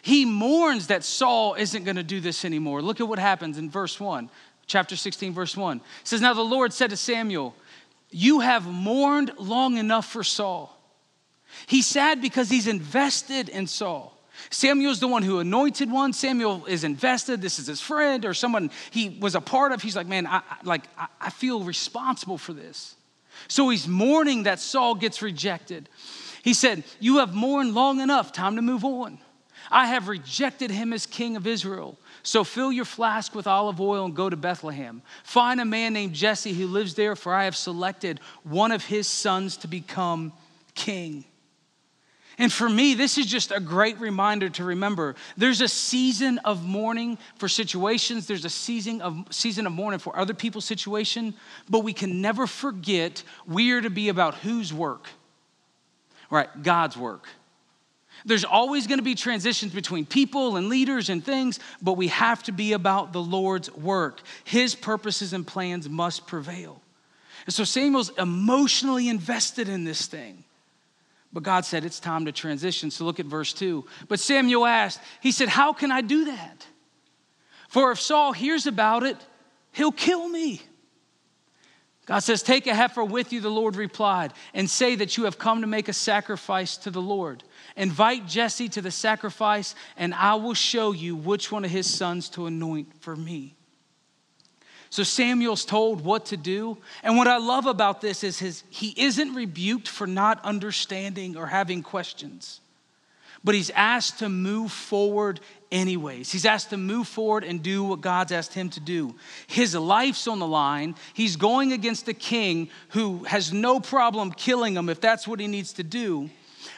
He 0.01 0.25
mourns 0.25 0.87
that 0.87 1.03
Saul 1.03 1.53
isn't 1.55 1.83
going 1.83 1.95
to 1.95 2.03
do 2.03 2.19
this 2.19 2.43
anymore. 2.43 2.81
Look 2.81 2.99
at 2.99 3.07
what 3.07 3.19
happens 3.19 3.57
in 3.57 3.69
verse 3.69 3.99
1, 3.99 4.29
chapter 4.65 4.95
16, 4.95 5.33
verse 5.33 5.55
1. 5.55 5.77
It 5.77 5.83
says, 6.03 6.21
Now 6.21 6.33
the 6.33 6.41
Lord 6.41 6.73
said 6.73 6.89
to 6.89 6.97
Samuel, 6.97 7.55
You 8.09 8.39
have 8.39 8.65
mourned 8.65 9.31
long 9.37 9.77
enough 9.77 10.07
for 10.07 10.23
Saul. 10.23 10.77
He's 11.67 11.85
sad 11.85 12.21
because 12.21 12.49
he's 12.49 12.67
invested 12.67 13.49
in 13.49 13.67
Saul. 13.67 14.17
Samuel's 14.49 14.99
the 14.99 15.07
one 15.07 15.23
who 15.23 15.39
anointed 15.39 15.91
one. 15.91 16.13
Samuel 16.13 16.65
is 16.65 16.83
invested. 16.83 17.41
This 17.41 17.59
is 17.59 17.67
his 17.67 17.81
friend 17.81 18.25
or 18.25 18.33
someone 18.33 18.71
he 18.89 19.17
was 19.19 19.35
a 19.35 19.41
part 19.41 19.71
of. 19.71 19.81
He's 19.81 19.95
like, 19.95 20.07
man, 20.07 20.25
I, 20.25 20.41
like 20.63 20.83
I 21.19 21.29
feel 21.29 21.63
responsible 21.63 22.37
for 22.37 22.53
this. 22.53 22.95
So 23.47 23.69
he's 23.69 23.87
mourning 23.87 24.43
that 24.43 24.59
Saul 24.59 24.95
gets 24.95 25.21
rejected. 25.21 25.89
He 26.43 26.53
said, 26.53 26.83
You 26.99 27.17
have 27.17 27.33
mourned 27.33 27.73
long 27.73 27.99
enough, 27.99 28.31
time 28.31 28.55
to 28.55 28.61
move 28.61 28.83
on. 28.83 29.19
I 29.69 29.87
have 29.87 30.07
rejected 30.07 30.71
him 30.71 30.91
as 30.91 31.05
king 31.05 31.35
of 31.35 31.47
Israel. 31.47 31.97
So 32.23 32.43
fill 32.43 32.71
your 32.71 32.85
flask 32.85 33.33
with 33.33 33.47
olive 33.47 33.79
oil 33.79 34.05
and 34.05 34.15
go 34.15 34.29
to 34.29 34.35
Bethlehem. 34.35 35.01
Find 35.23 35.61
a 35.61 35.65
man 35.65 35.93
named 35.93 36.13
Jesse 36.13 36.53
who 36.53 36.67
lives 36.67 36.93
there, 36.93 37.15
for 37.15 37.33
I 37.33 37.45
have 37.45 37.55
selected 37.55 38.19
one 38.43 38.71
of 38.71 38.85
his 38.85 39.07
sons 39.07 39.57
to 39.57 39.67
become 39.67 40.33
king. 40.75 41.25
And 42.37 42.51
for 42.51 42.69
me, 42.69 42.95
this 42.95 43.17
is 43.17 43.25
just 43.25 43.51
a 43.51 43.59
great 43.59 43.99
reminder 43.99 44.49
to 44.49 44.63
remember 44.63 45.15
there's 45.37 45.61
a 45.61 45.67
season 45.67 46.39
of 46.39 46.65
mourning 46.65 47.17
for 47.35 47.47
situations, 47.47 48.25
there's 48.25 48.45
a 48.45 48.49
season 48.49 49.01
of, 49.01 49.27
season 49.29 49.67
of 49.67 49.73
mourning 49.73 49.99
for 49.99 50.17
other 50.17 50.33
people's 50.33 50.65
situation, 50.65 51.33
but 51.69 51.83
we 51.83 51.93
can 51.93 52.21
never 52.21 52.47
forget 52.47 53.23
we 53.45 53.71
are 53.71 53.81
to 53.81 53.89
be 53.89 54.09
about 54.09 54.35
whose 54.35 54.73
work? 54.73 55.07
Right, 56.31 56.63
God's 56.63 56.97
work. 56.97 57.27
There's 58.25 58.45
always 58.45 58.87
going 58.87 58.99
to 58.99 59.03
be 59.03 59.15
transitions 59.15 59.73
between 59.73 60.05
people 60.05 60.55
and 60.55 60.69
leaders 60.69 61.09
and 61.09 61.23
things, 61.23 61.59
but 61.81 61.93
we 61.93 62.07
have 62.07 62.41
to 62.43 62.51
be 62.51 62.73
about 62.73 63.13
the 63.13 63.21
Lord's 63.21 63.71
work. 63.73 64.21
His 64.43 64.73
purposes 64.73 65.33
and 65.33 65.45
plans 65.45 65.89
must 65.89 66.27
prevail. 66.27 66.81
And 67.45 67.53
so 67.53 67.63
Samuel's 67.63 68.11
emotionally 68.17 69.09
invested 69.09 69.67
in 69.67 69.83
this 69.83 70.05
thing. 70.05 70.43
But 71.33 71.43
God 71.43 71.65
said 71.65 71.85
it's 71.85 71.99
time 71.99 72.25
to 72.25 72.31
transition. 72.31 72.91
So 72.91 73.05
look 73.05 73.19
at 73.19 73.25
verse 73.25 73.53
2. 73.53 73.85
But 74.07 74.19
Samuel 74.19 74.65
asked, 74.65 74.99
He 75.21 75.31
said, 75.31 75.47
How 75.47 75.73
can 75.73 75.91
I 75.91 76.01
do 76.01 76.25
that? 76.25 76.65
For 77.69 77.91
if 77.91 78.01
Saul 78.01 78.33
hears 78.33 78.67
about 78.67 79.03
it, 79.03 79.17
he'll 79.71 79.93
kill 79.93 80.27
me. 80.27 80.61
God 82.11 82.19
says, 82.19 82.43
Take 82.43 82.67
a 82.67 82.75
heifer 82.75 83.05
with 83.05 83.31
you, 83.31 83.39
the 83.39 83.49
Lord 83.49 83.77
replied, 83.77 84.33
and 84.53 84.69
say 84.69 84.95
that 84.95 85.15
you 85.15 85.23
have 85.23 85.37
come 85.37 85.61
to 85.61 85.67
make 85.67 85.87
a 85.87 85.93
sacrifice 85.93 86.75
to 86.75 86.91
the 86.91 87.01
Lord. 87.01 87.41
Invite 87.77 88.27
Jesse 88.27 88.67
to 88.67 88.81
the 88.81 88.91
sacrifice, 88.91 89.75
and 89.95 90.13
I 90.13 90.35
will 90.35 90.53
show 90.53 90.91
you 90.91 91.15
which 91.15 91.53
one 91.53 91.63
of 91.63 91.71
his 91.71 91.87
sons 91.87 92.27
to 92.31 92.47
anoint 92.47 93.01
for 93.01 93.15
me. 93.15 93.55
So 94.89 95.03
Samuel's 95.03 95.63
told 95.63 96.03
what 96.03 96.25
to 96.25 96.35
do. 96.35 96.79
And 97.01 97.15
what 97.15 97.29
I 97.29 97.37
love 97.37 97.65
about 97.65 98.01
this 98.01 98.25
is 98.25 98.39
his, 98.39 98.65
he 98.69 98.93
isn't 98.97 99.33
rebuked 99.33 99.87
for 99.87 100.05
not 100.05 100.43
understanding 100.43 101.37
or 101.37 101.47
having 101.47 101.81
questions, 101.81 102.59
but 103.43 103.55
he's 103.55 103.71
asked 103.71 104.19
to 104.19 104.29
move 104.29 104.71
forward 104.71 105.39
anyways. 105.71 106.31
He's 106.31 106.45
asked 106.45 106.69
to 106.71 106.77
move 106.77 107.07
forward 107.07 107.43
and 107.43 107.63
do 107.63 107.83
what 107.83 108.01
God's 108.01 108.31
asked 108.31 108.53
him 108.53 108.69
to 108.71 108.79
do. 108.79 109.15
His 109.47 109.73
life's 109.73 110.27
on 110.27 110.39
the 110.39 110.47
line. 110.47 110.95
He's 111.13 111.35
going 111.37 111.73
against 111.73 112.07
a 112.07 112.13
king 112.13 112.69
who 112.89 113.23
has 113.23 113.51
no 113.51 113.79
problem 113.79 114.31
killing 114.31 114.75
him 114.75 114.89
if 114.89 115.01
that's 115.01 115.27
what 115.27 115.39
he 115.39 115.47
needs 115.47 115.73
to 115.73 115.83
do. 115.83 116.29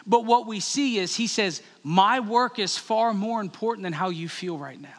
But 0.05 0.25
what 0.25 0.47
we 0.47 0.59
see 0.59 0.97
is 0.97 1.15
he 1.15 1.27
says, 1.27 1.61
My 1.83 2.19
work 2.19 2.59
is 2.59 2.77
far 2.77 3.13
more 3.13 3.41
important 3.41 3.83
than 3.83 3.93
how 3.93 4.09
you 4.09 4.29
feel 4.29 4.57
right 4.57 4.79
now. 4.79 4.89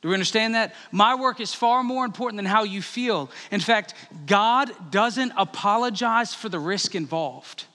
Do 0.00 0.08
we 0.08 0.14
understand 0.14 0.56
that? 0.56 0.74
My 0.90 1.14
work 1.14 1.40
is 1.40 1.54
far 1.54 1.84
more 1.84 2.04
important 2.04 2.38
than 2.38 2.46
how 2.46 2.64
you 2.64 2.82
feel. 2.82 3.30
In 3.52 3.60
fact, 3.60 3.94
God 4.26 4.90
doesn't 4.90 5.32
apologize 5.36 6.34
for 6.34 6.48
the 6.48 6.58
risk 6.58 6.96
involved. 6.96 7.66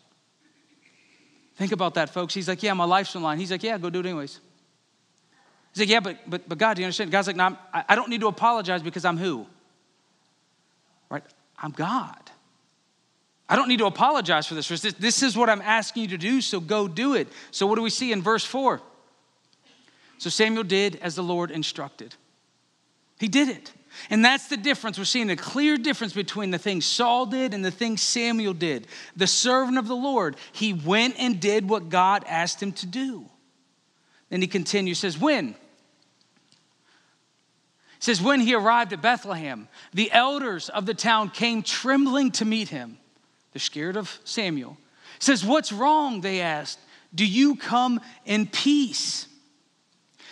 Think 1.58 1.72
about 1.72 1.96
that, 1.96 2.10
folks. 2.12 2.34
He's 2.34 2.48
like, 2.48 2.64
Yeah, 2.64 2.74
my 2.74 2.86
life's 2.86 3.16
on 3.16 3.24
line. 3.24 3.40
He's 3.40 3.52
like, 3.52 3.64
Yeah, 3.64 3.78
go 3.78 3.90
do 3.90 4.00
it 4.00 4.06
anyways. 4.06 4.40
He's 5.74 5.82
like, 5.82 5.90
Yeah, 5.90 6.00
but, 6.00 6.18
but, 6.30 6.48
but 6.48 6.58
God, 6.58 6.76
do 6.76 6.82
you 6.82 6.86
understand? 6.86 7.12
God's 7.12 7.28
like, 7.28 7.36
No, 7.36 7.58
I 7.74 7.96
don't 7.96 8.10
need 8.10 8.22
to 8.22 8.28
apologize 8.28 8.82
because 8.82 9.06
I'm 9.06 9.18
who? 9.18 9.46
Right? 11.10 11.24
I'm 11.58 11.72
God. 11.72 12.18
I 13.50 13.56
don't 13.56 13.70
need 13.70 13.80
to 13.80 13.86
apologize 13.86 14.46
for 14.46 14.56
this. 14.56 14.68
This 14.68 15.24
is 15.24 15.38
what 15.38 15.50
I'm 15.50 15.62
asking 15.62 16.04
you 16.04 16.10
to 16.10 16.18
do, 16.18 16.42
so 16.42 16.60
go 16.60 16.88
do 16.88 17.16
it. 17.16 17.28
So, 17.52 17.66
what 17.66 17.76
do 17.76 17.82
we 17.82 17.90
see 17.90 18.12
in 18.12 18.22
verse 18.22 18.44
4? 18.44 18.82
So 20.18 20.30
Samuel 20.30 20.64
did 20.64 20.98
as 20.98 21.16
the 21.16 21.24
Lord 21.24 21.52
instructed. 21.52 22.16
He 23.20 23.28
did 23.28 23.50
it. 23.50 23.72
And 24.10 24.24
that's 24.24 24.48
the 24.48 24.58
difference. 24.58 24.98
We're 24.98 25.06
seeing 25.06 25.30
a 25.30 25.36
clear 25.36 25.78
difference 25.78 26.14
between 26.14 26.52
the 26.52 26.58
things 26.58 26.86
Saul 26.86 27.26
did 27.26 27.54
and 27.54 27.64
the 27.64 27.72
things 27.72 28.02
Samuel 28.02 28.54
did. 28.54 28.88
The 29.16 29.28
servant 29.28 29.78
of 29.78 29.88
the 29.88 29.96
Lord, 29.96 30.36
he 30.52 30.74
went 30.74 31.16
and 31.18 31.40
did 31.40 31.70
what 31.70 31.90
God 31.90 32.24
asked 32.28 32.62
him 32.62 32.72
to 32.74 32.86
do. 32.86 33.26
Then 34.30 34.42
he 34.42 34.48
continues, 34.48 35.00
says, 35.00 35.18
When? 35.18 35.50
He 35.50 35.56
says, 38.00 38.22
When 38.22 38.40
he 38.40 38.54
arrived 38.54 38.94
at 38.94 39.02
Bethlehem, 39.02 39.68
the 39.94 40.12
elders 40.12 40.70
of 40.70 40.86
the 40.86 40.94
town 40.94 41.30
came 41.30 41.64
trembling 41.64 42.32
to 42.32 42.46
meet 42.46 42.70
him. 42.70 42.98
They're 43.54 43.60
scared 43.60 43.98
of 43.98 44.20
Samuel. 44.24 44.78
Says, 45.20 45.44
What's 45.44 45.72
wrong? 45.72 46.22
They 46.22 46.42
asked. 46.42 46.80
Do 47.16 47.26
you 47.26 47.56
come 47.56 48.02
in 48.26 48.48
peace? 48.48 49.28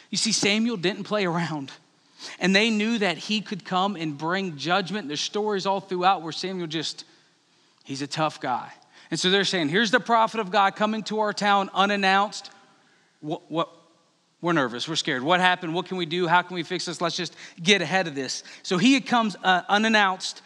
You 0.10 0.18
see, 0.18 0.32
Samuel 0.32 0.78
didn't 0.78 1.06
play 1.06 1.26
around. 1.26 1.72
And 2.40 2.56
they 2.56 2.70
knew 2.70 2.98
that 3.00 3.18
he 3.18 3.42
could 3.42 3.66
come 3.66 3.96
and 3.96 4.18
bring 4.18 4.58
judgment. 4.58 5.08
There's 5.08 5.22
stories 5.22 5.66
all 5.66 5.80
throughout 5.80 6.22
where 6.22 6.32
Samuel 6.32 6.68
just, 6.68 7.06
he's 7.84 8.02
a 8.02 8.08
tough 8.08 8.40
guy. 8.40 8.72
And 9.12 9.20
so 9.20 9.30
they're 9.30 9.46
saying, 9.46 9.70
here's 9.70 9.92
the 9.92 10.00
prophet 10.00 10.40
of 10.40 10.52
God 10.52 10.76
coming 10.76 11.04
to 11.04 11.20
our 11.20 11.34
town 11.34 11.70
unannounced. 11.74 12.50
What, 13.22 13.50
what, 13.52 13.70
we're 14.42 14.54
nervous. 14.54 14.88
We're 14.88 14.96
scared. 14.96 15.24
What 15.24 15.40
happened? 15.40 15.74
What 15.74 15.88
can 15.88 15.98
we 15.98 16.06
do? 16.06 16.28
How 16.28 16.42
can 16.42 16.56
we 16.56 16.64
fix 16.64 16.86
this? 16.86 17.02
Let's 17.02 17.16
just 17.16 17.36
get 17.62 17.82
ahead 17.82 18.08
of 18.08 18.16
this. 18.16 18.44
So 18.64 18.78
he 18.78 19.00
comes 19.02 19.36
uh, 19.44 19.64
unannounced. 19.68 20.42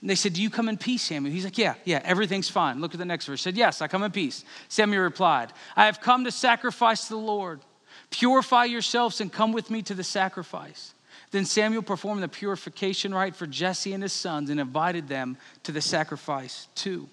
And 0.00 0.10
they 0.10 0.14
said, 0.14 0.34
Do 0.34 0.42
you 0.42 0.50
come 0.50 0.68
in 0.68 0.76
peace, 0.76 1.02
Samuel? 1.02 1.32
He's 1.32 1.44
like, 1.44 1.58
Yeah, 1.58 1.74
yeah, 1.84 2.00
everything's 2.04 2.48
fine. 2.48 2.80
Look 2.80 2.92
at 2.92 2.98
the 2.98 3.04
next 3.04 3.26
verse. 3.26 3.40
He 3.40 3.44
said, 3.44 3.56
Yes, 3.56 3.80
I 3.80 3.88
come 3.88 4.02
in 4.02 4.10
peace. 4.10 4.44
Samuel 4.68 5.02
replied, 5.02 5.52
I 5.76 5.86
have 5.86 6.00
come 6.00 6.24
to 6.24 6.30
sacrifice 6.30 7.04
to 7.08 7.14
the 7.14 7.20
Lord. 7.20 7.60
Purify 8.10 8.64
yourselves 8.64 9.20
and 9.20 9.32
come 9.32 9.52
with 9.52 9.70
me 9.70 9.82
to 9.82 9.94
the 9.94 10.04
sacrifice. 10.04 10.94
Then 11.30 11.44
Samuel 11.44 11.82
performed 11.82 12.22
the 12.22 12.28
purification 12.28 13.14
rite 13.14 13.36
for 13.36 13.46
Jesse 13.46 13.92
and 13.92 14.02
his 14.02 14.12
sons 14.12 14.50
and 14.50 14.58
invited 14.58 15.08
them 15.08 15.36
to 15.64 15.72
the 15.72 15.80
sacrifice 15.80 16.68
too. 16.74 17.08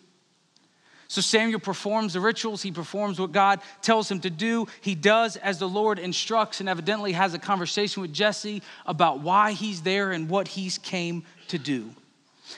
So 1.08 1.22
Samuel 1.22 1.60
performs 1.60 2.14
the 2.14 2.20
rituals, 2.20 2.62
he 2.62 2.72
performs 2.72 3.20
what 3.20 3.32
God 3.32 3.62
tells 3.82 4.10
him 4.10 4.22
to 4.22 4.30
do. 4.30 4.68
He 4.82 4.96
does 4.96 5.36
as 5.38 5.60
the 5.60 5.70
Lord 5.70 6.00
instructs 6.00 6.60
and 6.60 6.68
evidently 6.68 7.12
has 7.12 7.34
a 7.34 7.40
conversation 7.40 8.02
with 8.02 8.14
Jesse 8.14 8.64
about 8.86 9.20
why 9.20 9.52
he's 9.52 9.82
there 9.82 10.12
and 10.12 10.30
what 10.30 10.48
he's 10.48 10.78
came 10.78 11.24
to 11.50 11.60
do. 11.60 11.92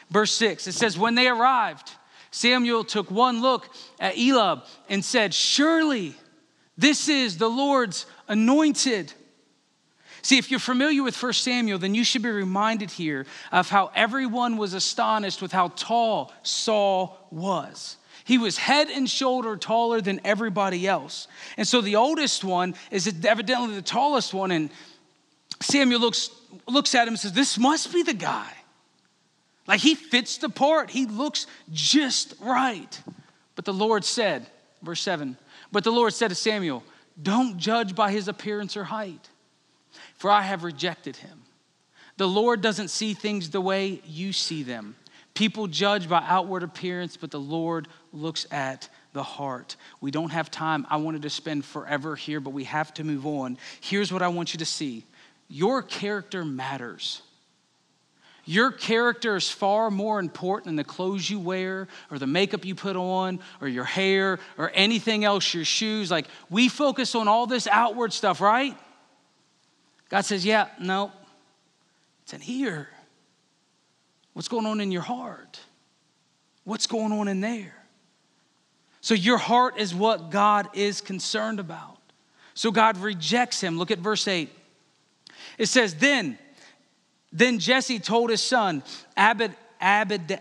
Verse 0.09 0.31
6, 0.33 0.67
it 0.67 0.73
says 0.73 0.97
when 0.97 1.15
they 1.15 1.27
arrived, 1.27 1.91
Samuel 2.31 2.83
took 2.83 3.11
one 3.11 3.41
look 3.41 3.69
at 3.99 4.17
Eliab 4.17 4.63
and 4.89 5.03
said, 5.03 5.33
"Surely 5.33 6.15
this 6.77 7.09
is 7.09 7.37
the 7.37 7.49
Lord's 7.49 8.05
anointed. 8.27 9.11
See, 10.21 10.37
if 10.37 10.51
you're 10.51 10.59
familiar 10.59 11.03
with 11.03 11.21
1 11.21 11.33
Samuel, 11.33 11.79
then 11.79 11.95
you 11.95 12.03
should 12.03 12.21
be 12.21 12.29
reminded 12.29 12.91
here 12.91 13.25
of 13.51 13.69
how 13.69 13.91
everyone 13.95 14.57
was 14.57 14.73
astonished 14.73 15.41
with 15.41 15.51
how 15.51 15.69
tall 15.69 16.33
Saul 16.43 17.17
was. 17.31 17.97
He 18.25 18.37
was 18.37 18.57
head 18.57 18.89
and 18.89 19.09
shoulder 19.09 19.55
taller 19.55 20.01
than 20.01 20.19
everybody 20.25 20.85
else. 20.85 21.29
And 21.55 21.65
so 21.65 21.79
the 21.79 21.95
oldest 21.95 22.43
one 22.43 22.75
is 22.91 23.07
evidently 23.23 23.75
the 23.75 23.81
tallest 23.81 24.33
one. 24.33 24.51
And 24.51 24.69
Samuel 25.61 26.01
looks, 26.01 26.29
looks 26.67 26.93
at 26.93 27.03
him 27.03 27.13
and 27.13 27.19
says, 27.19 27.31
This 27.31 27.57
must 27.57 27.93
be 27.93 28.03
the 28.03 28.13
guy. 28.13 28.51
Like 29.67 29.79
he 29.79 29.95
fits 29.95 30.37
the 30.37 30.49
part, 30.49 30.89
he 30.89 31.05
looks 31.05 31.47
just 31.71 32.33
right. 32.41 33.01
But 33.55 33.65
the 33.65 33.73
Lord 33.73 34.05
said, 34.05 34.45
verse 34.81 35.01
7, 35.01 35.37
but 35.71 35.83
the 35.83 35.91
Lord 35.91 36.13
said 36.13 36.29
to 36.29 36.35
Samuel, 36.35 36.83
Don't 37.21 37.57
judge 37.57 37.95
by 37.95 38.11
his 38.11 38.27
appearance 38.27 38.77
or 38.77 38.85
height, 38.85 39.29
for 40.17 40.29
I 40.29 40.41
have 40.41 40.63
rejected 40.63 41.15
him. 41.15 41.43
The 42.17 42.27
Lord 42.27 42.61
doesn't 42.61 42.89
see 42.89 43.13
things 43.13 43.51
the 43.51 43.61
way 43.61 44.01
you 44.05 44.33
see 44.33 44.63
them. 44.63 44.95
People 45.35 45.67
judge 45.67 46.09
by 46.09 46.23
outward 46.27 46.63
appearance, 46.63 47.15
but 47.15 47.29
the 47.29 47.39
Lord 47.39 47.87
looks 48.11 48.47
at 48.49 48.89
the 49.13 49.21
heart. 49.21 49.75
We 50.01 50.09
don't 50.09 50.31
have 50.31 50.49
time. 50.49 50.87
I 50.89 50.97
wanted 50.97 51.21
to 51.21 51.29
spend 51.29 51.63
forever 51.63 52.15
here, 52.15 52.39
but 52.39 52.49
we 52.49 52.63
have 52.63 52.91
to 52.95 53.03
move 53.03 53.27
on. 53.27 53.59
Here's 53.79 54.11
what 54.11 54.23
I 54.23 54.29
want 54.29 54.53
you 54.53 54.59
to 54.59 54.65
see 54.65 55.05
your 55.47 55.81
character 55.81 56.43
matters. 56.43 57.21
Your 58.45 58.71
character 58.71 59.35
is 59.35 59.49
far 59.49 59.91
more 59.91 60.19
important 60.19 60.67
than 60.67 60.75
the 60.77 60.83
clothes 60.83 61.29
you 61.29 61.37
wear 61.37 61.89
or 62.09 62.17
the 62.17 62.27
makeup 62.27 62.63
you 62.63 62.75
put 62.75 62.95
on 62.95 63.39
or 63.59 63.67
your 63.67 63.83
hair 63.83 64.39
or 64.57 64.71
anything 64.73 65.25
else, 65.25 65.53
your 65.53 65.65
shoes. 65.65 66.09
Like, 66.09 66.27
we 66.49 66.69
focus 66.69 67.13
on 67.13 67.27
all 67.27 67.45
this 67.45 67.67
outward 67.67 68.13
stuff, 68.13 68.39
right? 68.39 68.75
God 70.09 70.21
says, 70.21 70.45
yeah, 70.45 70.67
no. 70.79 71.11
It's 72.23 72.33
in 72.33 72.41
here. 72.41 72.89
What's 74.33 74.47
going 74.47 74.65
on 74.65 74.81
in 74.81 74.91
your 74.91 75.01
heart? 75.01 75.59
What's 76.63 76.87
going 76.87 77.11
on 77.11 77.27
in 77.27 77.41
there? 77.41 77.73
So, 79.01 79.13
your 79.13 79.37
heart 79.37 79.77
is 79.77 79.95
what 79.95 80.31
God 80.31 80.67
is 80.73 80.99
concerned 80.99 81.59
about. 81.59 81.97
So, 82.53 82.71
God 82.71 82.97
rejects 82.97 83.61
him. 83.61 83.77
Look 83.77 83.91
at 83.91 83.99
verse 83.99 84.27
8. 84.27 84.49
It 85.57 85.67
says, 85.67 85.95
Then, 85.95 86.37
then 87.31 87.59
Jesse 87.59 87.99
told 87.99 88.29
his 88.29 88.41
son, 88.41 88.83
Abed, 89.15 89.55
Abed, 89.81 90.39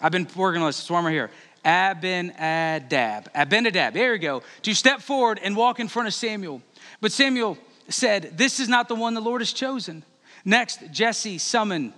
I've 0.00 0.12
been 0.12 0.26
working 0.34 0.62
on 0.62 0.68
this, 0.68 0.76
so 0.76 0.94
I'm 0.94 1.04
right 1.04 1.12
here. 1.12 1.30
Abinadab, 1.66 3.28
Abinadab, 3.34 3.92
there 3.92 4.14
you 4.14 4.20
go, 4.20 4.42
to 4.62 4.72
step 4.72 5.00
forward 5.00 5.40
and 5.42 5.56
walk 5.56 5.80
in 5.80 5.88
front 5.88 6.06
of 6.06 6.14
Samuel. 6.14 6.62
But 7.00 7.10
Samuel 7.10 7.58
said, 7.88 8.36
This 8.36 8.60
is 8.60 8.68
not 8.68 8.88
the 8.88 8.94
one 8.94 9.14
the 9.14 9.20
Lord 9.20 9.40
has 9.40 9.52
chosen. 9.52 10.02
Next, 10.44 10.80
Jesse 10.92 11.38
summoned 11.38 11.92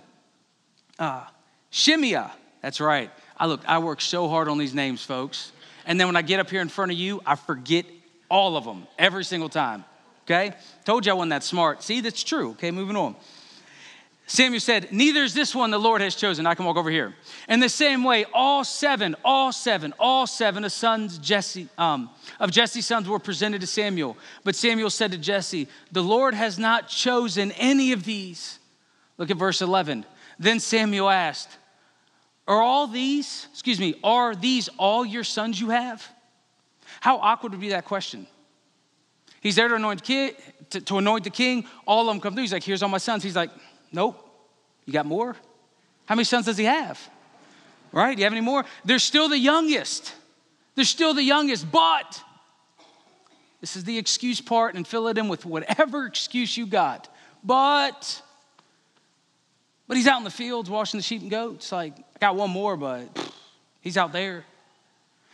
uh. 0.97 1.25
That's 2.61 2.81
right. 2.81 3.09
I 3.37 3.45
look, 3.45 3.61
I 3.65 3.79
work 3.79 4.01
so 4.01 4.27
hard 4.27 4.49
on 4.49 4.57
these 4.57 4.73
names, 4.73 5.01
folks. 5.03 5.53
And 5.85 5.99
then 5.99 6.07
when 6.07 6.17
I 6.17 6.21
get 6.21 6.39
up 6.39 6.49
here 6.49 6.61
in 6.61 6.67
front 6.67 6.91
of 6.91 6.97
you, 6.97 7.21
I 7.25 7.35
forget 7.35 7.85
all 8.29 8.57
of 8.57 8.65
them 8.65 8.85
every 8.97 9.23
single 9.23 9.49
time. 9.49 9.85
Okay? 10.25 10.53
Told 10.83 11.05
you 11.05 11.13
I 11.13 11.15
wasn't 11.15 11.31
that 11.31 11.43
smart. 11.43 11.81
See, 11.83 12.01
that's 12.01 12.23
true. 12.23 12.51
Okay, 12.51 12.69
moving 12.69 12.95
on. 12.95 13.15
Samuel 14.29 14.59
said, 14.59 14.91
Neither 14.91 15.23
is 15.23 15.33
this 15.33 15.55
one 15.55 15.71
the 15.71 15.79
Lord 15.79 16.01
has 16.01 16.13
chosen. 16.13 16.45
I 16.45 16.53
can 16.53 16.63
walk 16.63 16.77
over 16.77 16.91
here. 16.91 17.15
In 17.47 17.59
the 17.59 17.67
same 17.67 18.03
way, 18.03 18.25
all 18.31 18.63
seven, 18.63 19.15
all 19.25 19.51
seven, 19.51 19.91
all 19.97 20.27
seven 20.27 20.63
of 20.63 20.71
sons 20.71 21.17
Jesse, 21.17 21.67
um, 21.79 22.11
of 22.39 22.51
Jesse's 22.51 22.85
sons 22.85 23.09
were 23.09 23.17
presented 23.17 23.59
to 23.61 23.67
Samuel. 23.67 24.15
But 24.43 24.55
Samuel 24.55 24.91
said 24.91 25.13
to 25.13 25.17
Jesse, 25.17 25.67
The 25.91 26.03
Lord 26.03 26.35
has 26.35 26.59
not 26.59 26.87
chosen 26.87 27.51
any 27.53 27.91
of 27.91 28.03
these. 28.03 28.59
Look 29.17 29.31
at 29.31 29.37
verse 29.37 29.63
11. 29.63 30.05
Then 30.37 30.59
Samuel 30.59 31.09
asked, 31.09 31.49
Are 32.47 32.61
all 32.61 32.85
these, 32.85 33.47
excuse 33.51 33.79
me, 33.79 33.95
are 34.03 34.35
these 34.35 34.69
all 34.77 35.03
your 35.03 35.23
sons 35.23 35.59
you 35.59 35.71
have? 35.71 36.07
How 37.01 37.17
awkward 37.17 37.53
would 37.53 37.61
be 37.61 37.69
that 37.69 37.85
question? 37.85 38.27
He's 39.41 39.55
there 39.55 39.69
to 39.69 39.75
anoint, 39.75 40.03
kid, 40.03 40.35
to, 40.69 40.81
to 40.81 40.97
anoint 40.99 41.23
the 41.23 41.29
king. 41.31 41.65
All 41.87 42.01
of 42.01 42.13
them 42.13 42.21
come 42.21 42.33
through. 42.35 42.43
He's 42.43 42.53
like, 42.53 42.63
Here's 42.63 42.83
all 42.83 42.89
my 42.89 42.99
sons. 42.99 43.23
He's 43.23 43.35
like, 43.35 43.49
Nope. 43.91 44.25
You 44.85 44.93
got 44.93 45.05
more? 45.05 45.35
How 46.05 46.15
many 46.15 46.23
sons 46.23 46.45
does 46.45 46.57
he 46.57 46.65
have? 46.65 46.99
Right? 47.91 48.15
Do 48.15 48.19
you 48.19 48.25
have 48.25 48.33
any 48.33 48.41
more? 48.41 48.65
They're 48.85 48.99
still 48.99 49.29
the 49.29 49.37
youngest. 49.37 50.13
They're 50.75 50.85
still 50.85 51.13
the 51.13 51.23
youngest, 51.23 51.71
but 51.71 52.23
this 53.61 53.75
is 53.75 53.83
the 53.83 53.97
excuse 53.97 54.41
part 54.41 54.75
and 54.75 54.87
fill 54.87 55.07
it 55.07 55.17
in 55.17 55.27
with 55.27 55.45
whatever 55.45 56.05
excuse 56.05 56.55
you 56.55 56.65
got. 56.65 57.13
But 57.43 58.21
but 59.87 59.97
he's 59.97 60.07
out 60.07 60.19
in 60.19 60.23
the 60.23 60.29
fields 60.29 60.69
washing 60.69 60.99
the 60.99 61.03
sheep 61.03 61.23
and 61.23 61.31
goats. 61.31 61.71
Like, 61.71 61.97
I 61.97 62.19
got 62.19 62.35
one 62.35 62.51
more, 62.51 62.77
but 62.77 63.33
he's 63.81 63.97
out 63.97 64.13
there. 64.13 64.45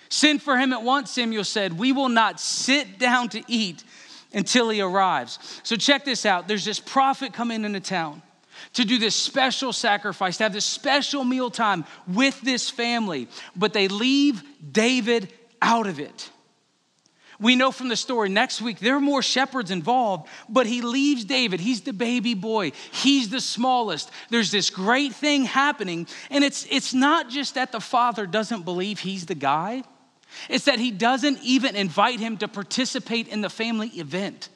Send 0.08 0.42
for 0.42 0.58
him 0.58 0.72
at 0.72 0.82
once, 0.82 1.12
Samuel 1.12 1.44
said. 1.44 1.78
We 1.78 1.92
will 1.92 2.08
not 2.08 2.40
sit 2.40 2.98
down 2.98 3.28
to 3.30 3.44
eat 3.50 3.84
until 4.34 4.70
he 4.70 4.80
arrives. 4.80 5.40
So 5.64 5.76
check 5.76 6.06
this 6.06 6.26
out. 6.26 6.48
There's 6.48 6.64
this 6.64 6.80
prophet 6.80 7.34
coming 7.34 7.66
into 7.66 7.82
town 7.82 8.22
to 8.76 8.86
do 8.86 8.98
this 8.98 9.16
special 9.16 9.74
sacrifice, 9.74 10.38
to 10.38 10.44
have 10.44 10.54
this 10.54 10.66
special 10.66 11.24
meal 11.24 11.50
time 11.50 11.86
with 12.08 12.40
this 12.42 12.70
family, 12.70 13.28
but 13.56 13.74
they 13.74 13.88
leave 13.88 14.44
David 14.72 15.32
out 15.62 15.88
of 15.88 16.00
it. 16.00 16.30
We 17.40 17.56
know 17.56 17.72
from 17.72 17.90
the 17.90 17.98
story 17.98 18.30
next 18.30 18.62
week 18.62 18.80
there 18.80 18.96
are 18.96 19.02
more 19.02 19.22
shepherds 19.22 19.72
involved, 19.72 20.30
but 20.48 20.68
he 20.68 20.82
leaves 20.82 21.26
David. 21.26 21.60
He's 21.60 21.82
the 21.82 21.92
baby 21.94 22.34
boy, 22.34 22.72
he's 22.92 23.30
the 23.30 23.42
smallest. 23.42 24.10
There's 24.30 24.52
this 24.52 24.70
great 24.70 25.14
thing 25.14 25.46
happening, 25.46 26.08
and 26.30 26.44
it's, 26.44 26.66
it's 26.70 26.94
not 26.94 27.30
just 27.30 27.56
that 27.56 27.72
the 27.72 27.82
father 27.82 28.26
doesn't 28.26 28.64
believe 28.64 29.00
he's 29.00 29.26
the 29.26 29.36
guy, 29.36 29.84
it's 30.50 30.66
that 30.66 30.80
he 30.80 30.92
doesn't 30.92 31.40
even 31.44 31.76
invite 31.76 32.20
him 32.20 32.38
to 32.38 32.48
participate 32.48 33.30
in 33.30 33.40
the 33.42 33.50
family 33.50 33.88
event. 33.90 34.50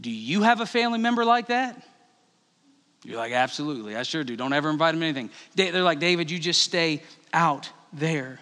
Do 0.00 0.10
you 0.10 0.42
have 0.42 0.60
a 0.60 0.66
family 0.66 0.98
member 0.98 1.24
like 1.24 1.48
that? 1.48 1.82
You're 3.04 3.16
like, 3.16 3.32
absolutely, 3.32 3.96
I 3.96 4.02
sure 4.02 4.24
do. 4.24 4.36
Don't 4.36 4.52
ever 4.52 4.68
invite 4.68 4.94
him 4.94 5.00
to 5.00 5.06
anything. 5.06 5.30
They're 5.54 5.82
like, 5.82 6.00
David, 6.00 6.30
you 6.30 6.38
just 6.38 6.62
stay 6.62 7.02
out 7.32 7.70
there. 7.92 8.38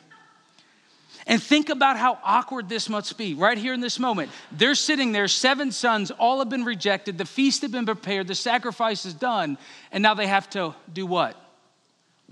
And 1.26 1.42
think 1.42 1.68
about 1.68 1.98
how 1.98 2.18
awkward 2.24 2.68
this 2.70 2.88
must 2.88 3.18
be 3.18 3.34
right 3.34 3.58
here 3.58 3.74
in 3.74 3.80
this 3.80 3.98
moment. 3.98 4.30
They're 4.50 4.74
sitting 4.74 5.12
there, 5.12 5.28
seven 5.28 5.70
sons, 5.70 6.10
all 6.10 6.38
have 6.38 6.48
been 6.48 6.64
rejected. 6.64 7.18
The 7.18 7.26
feast 7.26 7.62
had 7.62 7.70
been 7.70 7.84
prepared, 7.84 8.26
the 8.26 8.34
sacrifice 8.34 9.04
is 9.04 9.12
done, 9.12 9.58
and 9.92 10.02
now 10.02 10.14
they 10.14 10.26
have 10.26 10.48
to 10.50 10.74
do 10.90 11.04
what? 11.04 11.36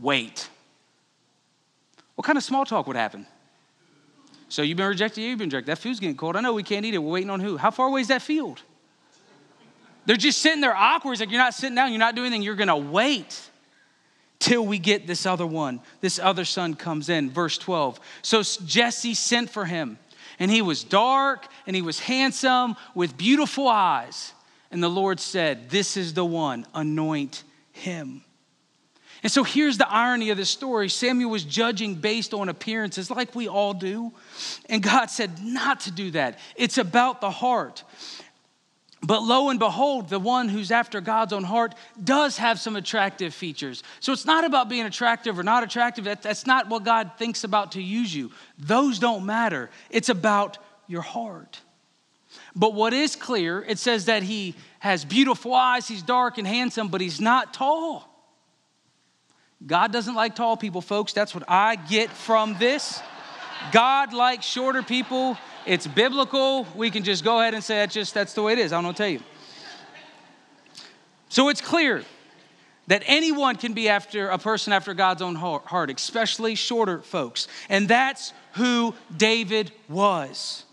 Wait. 0.01 0.49
What 2.15 2.25
kind 2.25 2.39
of 2.39 2.45
small 2.45 2.65
talk 2.65 2.87
would 2.87 2.97
happen? 2.97 3.27
So 4.49 4.63
you've 4.63 4.79
been 4.79 4.89
rejected, 4.89 5.21
you've 5.21 5.39
been 5.39 5.49
rejected. 5.49 5.73
That 5.73 5.79
food's 5.79 6.01
getting 6.01 6.17
cold. 6.17 6.35
I 6.35 6.41
know 6.41 6.55
we 6.55 6.63
can't 6.63 6.87
eat 6.87 6.95
it. 6.95 6.99
We're 6.99 7.13
waiting 7.13 7.31
on 7.31 7.41
who? 7.41 7.59
How 7.59 7.71
far 7.71 7.89
away 7.89 8.01
is 8.01 8.09
that 8.09 8.23
field? 8.23 8.63
They're 10.07 10.17
just 10.17 10.39
sitting 10.39 10.61
there 10.61 10.75
awkward. 10.75 11.13
It's 11.13 11.21
like 11.21 11.31
you're 11.31 11.41
not 11.41 11.55
sitting 11.55 11.75
down, 11.75 11.91
you're 11.91 11.99
not 11.99 12.15
doing 12.15 12.29
anything. 12.29 12.43
You're 12.43 12.57
to 12.57 12.77
wait 12.77 13.41
till 14.39 14.65
we 14.65 14.79
get 14.79 15.07
this 15.07 15.27
other 15.27 15.47
one. 15.47 15.81
This 16.01 16.19
other 16.19 16.45
son 16.45 16.75
comes 16.75 17.09
in. 17.09 17.31
Verse 17.31 17.59
12. 17.59 18.01
So 18.23 18.43
Jesse 18.43 19.15
sent 19.15 19.51
for 19.51 19.65
him, 19.65 19.99
and 20.39 20.51
he 20.51 20.63
was 20.63 20.85
dark 20.85 21.47
and 21.67 21.75
he 21.75 21.83
was 21.83 21.99
handsome 21.99 22.77
with 22.95 23.17
beautiful 23.17 23.69
eyes. 23.69 24.33
And 24.71 24.83
the 24.83 24.89
Lord 24.89 25.21
said, 25.21 25.71
This 25.71 25.97
is 25.97 26.15
the 26.15 26.25
one, 26.25 26.67
anoint 26.75 27.43
him. 27.73 28.23
And 29.23 29.33
so 29.33 29.43
here's 29.43 29.79
the 29.79 29.91
irony 29.91 30.31
of 30.31 30.37
this 30.37 30.51
story 30.51 30.89
Samuel 30.89 31.31
was 31.31 31.45
judging 31.45 31.97
based 31.97 32.35
on 32.35 32.49
appearances, 32.49 33.11
like 33.11 33.35
we 33.35 33.49
all 33.49 33.75
do. 33.75 34.13
And 34.69 34.83
God 34.83 35.07
said 35.07 35.43
not 35.43 35.81
to 35.81 35.91
do 35.91 36.11
that. 36.13 36.39
It's 36.55 36.79
about 36.79 37.21
the 37.21 37.31
heart. 37.31 37.83
But 39.07 39.23
lo 39.23 39.51
and 39.51 39.59
behold, 39.61 40.09
the 40.09 40.19
one 40.19 40.49
who's 40.49 40.73
after 40.73 41.01
God's 41.01 41.33
own 41.33 41.45
heart 41.45 41.77
does 42.03 42.39
have 42.39 42.59
some 42.59 42.75
attractive 42.75 43.33
features. 43.33 43.85
So 44.01 44.13
it's 44.13 44.25
not 44.25 44.45
about 44.45 44.69
being 44.69 44.85
attractive 44.85 45.39
or 45.39 45.45
not 45.45 45.63
attractive. 45.63 46.05
That's 46.05 46.45
not 46.45 46.69
what 46.69 46.83
God 46.83 47.13
thinks 47.17 47.45
about 47.45 47.73
to 47.73 47.81
use 47.81 48.13
you. 48.13 48.33
Those 48.59 48.99
don't 48.99 49.25
matter. 49.25 49.71
It's 49.91 50.09
about 50.09 50.59
your 50.89 51.03
heart. 51.03 51.61
But 52.57 52.75
what 52.75 52.93
is 52.93 53.15
clear, 53.15 53.63
it 53.63 53.79
says 53.79 54.07
that 54.07 54.25
he 54.25 54.57
has 54.81 55.05
beautiful 55.05 55.55
eyes, 55.55 55.87
he's 55.87 56.03
dark 56.03 56.37
and 56.37 56.47
handsome, 56.47 56.89
but 56.89 57.01
he's 57.01 57.21
not 57.21 57.55
tall. 57.55 58.13
God 59.65 59.93
doesn't 59.93 60.17
like 60.17 60.35
tall 60.35 60.57
people, 60.57 60.81
folks. 60.81 61.13
That's 61.13 61.33
what 61.33 61.45
I 61.47 61.77
get 61.77 62.11
from 62.11 62.57
this. 62.59 63.01
God 63.71 64.13
likes 64.13 64.45
shorter 64.45 64.83
people 64.83 65.39
it's 65.67 65.87
biblical. 65.87 66.67
We 66.75 66.91
can 66.91 67.03
just 67.03 67.25
go 67.25 67.41
ahead 67.41 67.55
and 67.55 67.63
say 67.63 67.77
that's 67.77 67.95
just 67.95 68.15
that's 68.15 68.35
the 68.35 68.43
way 68.43 68.53
it 68.53 68.59
is. 68.59 68.73
I 68.73 68.77
don't 68.77 68.85
know 68.85 68.93
tell 68.93 69.09
you. 69.09 69.21
So 71.29 71.49
it's 71.49 71.61
clear 71.61 72.05
that 72.87 73.03
anyone 73.07 73.57
can 73.57 73.73
be 73.73 73.89
after 73.89 74.29
a 74.29 74.39
person 74.39 74.73
after 74.73 74.95
God's 74.95 75.23
own 75.23 75.35
heart, 75.35 75.91
especially 75.91 76.55
shorter 76.55 77.01
folks. 77.01 77.49
And 77.69 77.89
that's 77.89 78.33
who 78.53 78.95
David 79.17 79.73
was. 79.89 80.65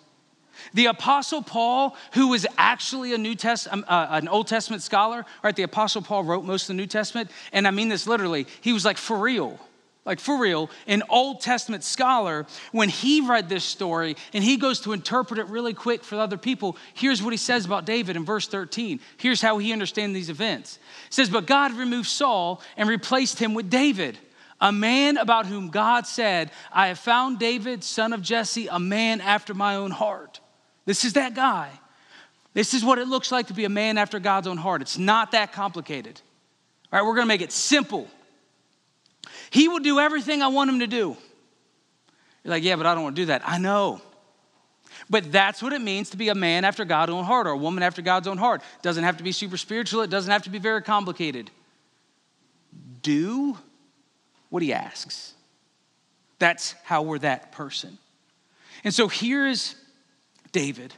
The 0.73 0.85
Apostle 0.85 1.41
Paul, 1.41 1.95
who 2.13 2.29
was 2.29 2.45
actually 2.57 3.13
a 3.13 3.17
New 3.17 3.35
Test, 3.35 3.67
um, 3.71 3.83
uh, 3.87 4.07
an 4.11 4.27
Old 4.27 4.47
Testament 4.47 4.81
scholar, 4.81 5.25
right? 5.43 5.55
The 5.55 5.63
Apostle 5.63 6.01
Paul 6.01 6.23
wrote 6.23 6.45
most 6.45 6.63
of 6.63 6.67
the 6.67 6.73
New 6.75 6.87
Testament, 6.87 7.29
and 7.51 7.67
I 7.67 7.71
mean 7.71 7.89
this 7.89 8.07
literally. 8.07 8.47
He 8.61 8.73
was 8.73 8.85
like 8.85 8.97
for 8.97 9.17
real 9.17 9.59
like 10.05 10.19
for 10.19 10.37
real, 10.37 10.69
an 10.85 11.01
Old 11.09 11.39
Testament 11.39 11.83
scholar, 11.83 12.45
when 12.71 12.89
he 12.89 13.21
read 13.21 13.47
this 13.47 13.63
story 13.63 14.17
and 14.33 14.43
he 14.43 14.57
goes 14.57 14.81
to 14.81 14.91
interpret 14.91 15.39
it 15.39 15.47
really 15.47 15.73
quick 15.73 16.03
for 16.03 16.17
other 16.17 16.37
people, 16.37 16.75
here's 16.93 17.23
what 17.23 17.31
he 17.31 17.37
says 17.37 17.65
about 17.65 17.85
David 17.85 18.17
in 18.17 18.25
verse 18.25 18.47
13. 18.47 18.99
Here's 19.15 19.41
how 19.41 19.59
he 19.59 19.71
understands 19.71 20.13
these 20.13 20.29
events. 20.29 20.77
It 21.07 21.13
says, 21.13 21.29
But 21.29 21.47
God 21.47 21.73
removed 21.73 22.09
Saul 22.09 22.61
and 22.75 22.89
replaced 22.89 23.39
him 23.39 23.53
with 23.53 23.69
David, 23.69 24.17
a 24.59 24.73
man 24.73 25.15
about 25.15 25.45
whom 25.45 25.69
God 25.69 26.05
said, 26.05 26.51
I 26.71 26.87
have 26.87 26.99
found 26.99 27.39
David, 27.39 27.83
son 27.83 28.11
of 28.11 28.21
Jesse, 28.21 28.67
a 28.67 28.79
man 28.79 29.21
after 29.21 29.53
my 29.53 29.75
own 29.75 29.91
heart. 29.91 30.41
This 30.85 31.05
is 31.05 31.13
that 31.13 31.33
guy. 31.33 31.69
This 32.53 32.73
is 32.73 32.83
what 32.83 32.99
it 32.99 33.07
looks 33.07 33.31
like 33.31 33.47
to 33.47 33.53
be 33.53 33.63
a 33.63 33.69
man 33.69 33.97
after 33.97 34.19
God's 34.19 34.47
own 34.47 34.57
heart. 34.57 34.81
It's 34.81 34.97
not 34.97 35.31
that 35.31 35.53
complicated. 35.53 36.21
All 36.91 36.99
right, 36.99 37.07
we're 37.07 37.15
gonna 37.15 37.25
make 37.25 37.41
it 37.41 37.51
simple. 37.53 38.07
He 39.53 39.67
will 39.67 39.77
do 39.77 39.99
everything 39.99 40.41
I 40.41 40.47
want 40.47 40.71
him 40.71 40.79
to 40.79 40.87
do. 40.87 41.15
You're 42.43 42.49
like, 42.55 42.63
yeah, 42.63 42.75
but 42.75 42.87
I 42.87 42.95
don't 42.95 43.03
want 43.03 43.15
to 43.15 43.21
do 43.21 43.25
that. 43.27 43.47
I 43.47 43.59
know. 43.59 44.01
But 45.11 45.31
that's 45.31 45.61
what 45.61 45.73
it 45.73 45.81
means 45.81 46.09
to 46.09 46.17
be 46.17 46.29
a 46.29 46.35
man 46.35 46.65
after 46.65 46.85
God's 46.85 47.11
own 47.11 47.23
heart 47.23 47.45
or 47.45 47.51
a 47.51 47.57
woman 47.57 47.83
after 47.83 48.01
God's 48.01 48.27
own 48.27 48.39
heart. 48.39 48.63
Doesn't 48.81 49.03
have 49.03 49.17
to 49.17 49.23
be 49.23 49.31
super 49.31 49.57
spiritual, 49.57 50.01
it 50.01 50.09
doesn't 50.09 50.31
have 50.31 50.41
to 50.45 50.49
be 50.49 50.57
very 50.57 50.81
complicated. 50.81 51.51
Do 53.03 53.55
what 54.49 54.63
he 54.63 54.73
asks. 54.73 55.35
That's 56.39 56.73
how 56.83 57.03
we're 57.03 57.19
that 57.19 57.51
person. 57.51 57.99
And 58.83 58.91
so 58.91 59.07
here's 59.07 59.75
David 60.51 60.95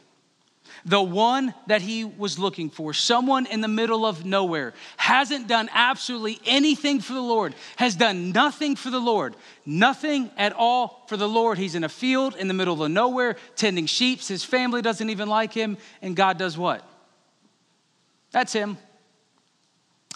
the 0.86 1.02
one 1.02 1.54
that 1.66 1.82
he 1.82 2.06
was 2.06 2.38
looking 2.38 2.70
for, 2.70 2.94
someone 2.94 3.48
in 3.48 3.60
the 3.62 3.68
middle 3.68 4.06
of 4.06 4.24
nowhere, 4.24 4.74
hasn't 4.98 5.48
done 5.48 5.68
absolutely 5.74 6.40
anything 6.46 7.02
for 7.02 7.14
the 7.14 7.22
Lord, 7.22 7.56
has 7.78 7.96
done 7.96 8.32
nothing 8.32 8.76
for 8.76 8.92
the 8.92 9.00
Lord, 9.00 9.36
nothing 9.66 10.30
at 10.38 10.54
all 10.54 11.04
for 11.08 11.18
the 11.18 11.28
Lord. 11.28 11.58
He's 11.58 11.74
in 11.74 11.84
a 11.84 11.90
field 11.90 12.36
in 12.36 12.48
the 12.48 12.54
middle 12.54 12.84
of 12.84 12.92
nowhere, 12.92 13.36
tending 13.56 13.88
sheep. 13.88 14.22
His 14.22 14.44
family 14.44 14.84
doesn't 14.84 15.10
even 15.10 15.28
like 15.28 15.54
him, 15.54 15.78
and 16.04 16.16
God 16.16 16.38
does 16.38 16.56
what? 16.56 16.88
That's 18.32 18.54
him. 18.54 18.78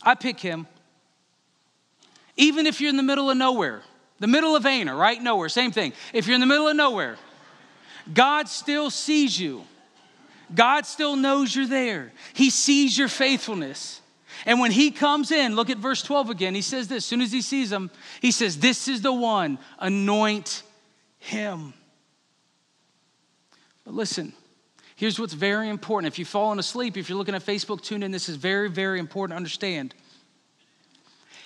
I 0.03 0.13
pick 0.13 0.39
him. 0.39 0.67
Even 2.37 2.67
if 2.67 2.79
you're 2.79 2.91
in 2.91 2.97
the 2.97 3.03
middle 3.03 3.31
of 3.31 3.37
nowhere, 3.37 3.81
the 4.19 4.27
middle 4.27 4.55
of 4.55 4.65
Aner, 4.67 4.95
right? 4.95 5.21
Nowhere, 5.21 5.49
same 5.49 5.71
thing. 5.71 5.93
If 6.13 6.27
you're 6.27 6.35
in 6.35 6.41
the 6.41 6.47
middle 6.47 6.67
of 6.67 6.75
nowhere, 6.75 7.17
God 8.13 8.47
still 8.47 8.91
sees 8.91 9.39
you. 9.39 9.63
God 10.53 10.85
still 10.85 11.15
knows 11.15 11.55
you're 11.55 11.67
there. 11.67 12.11
He 12.33 12.49
sees 12.49 12.97
your 12.97 13.07
faithfulness. 13.07 14.01
And 14.45 14.59
when 14.59 14.71
he 14.71 14.91
comes 14.91 15.31
in, 15.31 15.55
look 15.55 15.69
at 15.69 15.77
verse 15.77 16.01
12 16.01 16.29
again. 16.29 16.55
He 16.55 16.61
says 16.61 16.87
this, 16.87 16.97
as 16.97 17.05
soon 17.05 17.21
as 17.21 17.31
he 17.31 17.41
sees 17.41 17.71
him, 17.71 17.91
he 18.21 18.31
says, 18.31 18.57
This 18.57 18.87
is 18.87 19.01
the 19.01 19.13
one, 19.13 19.59
anoint 19.79 20.63
him. 21.19 21.73
But 23.83 23.93
listen, 23.93 24.33
here's 24.95 25.19
what's 25.19 25.33
very 25.33 25.69
important. 25.69 26.13
If 26.13 26.19
you've 26.19 26.27
fallen 26.27 26.59
asleep, 26.59 26.95
if 26.95 27.09
you're 27.09 27.17
looking 27.17 27.35
at 27.35 27.45
Facebook, 27.45 27.81
tune 27.81 28.03
in. 28.03 28.11
This 28.11 28.29
is 28.29 28.37
very, 28.37 28.69
very 28.69 28.99
important 28.99 29.33
to 29.33 29.37
understand. 29.37 29.93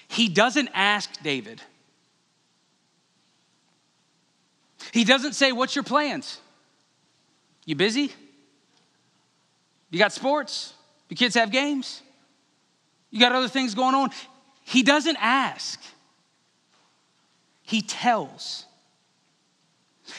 He 0.07 0.29
doesn't 0.29 0.69
ask 0.73 1.09
David. 1.23 1.61
He 4.91 5.03
doesn't 5.03 5.33
say, 5.33 5.51
What's 5.51 5.75
your 5.75 5.83
plans? 5.83 6.39
You 7.65 7.75
busy? 7.75 8.11
You 9.93 9.99
got 9.99 10.11
sports? 10.11 10.73
Your 11.07 11.17
kids 11.17 11.35
have 11.35 11.51
games? 11.51 12.01
You 13.11 13.19
got 13.19 13.31
other 13.31 13.47
things 13.47 13.75
going 13.75 13.93
on? 13.93 14.09
He 14.63 14.81
doesn't 14.81 15.17
ask, 15.21 15.79
he 17.61 17.83
tells. 17.83 18.65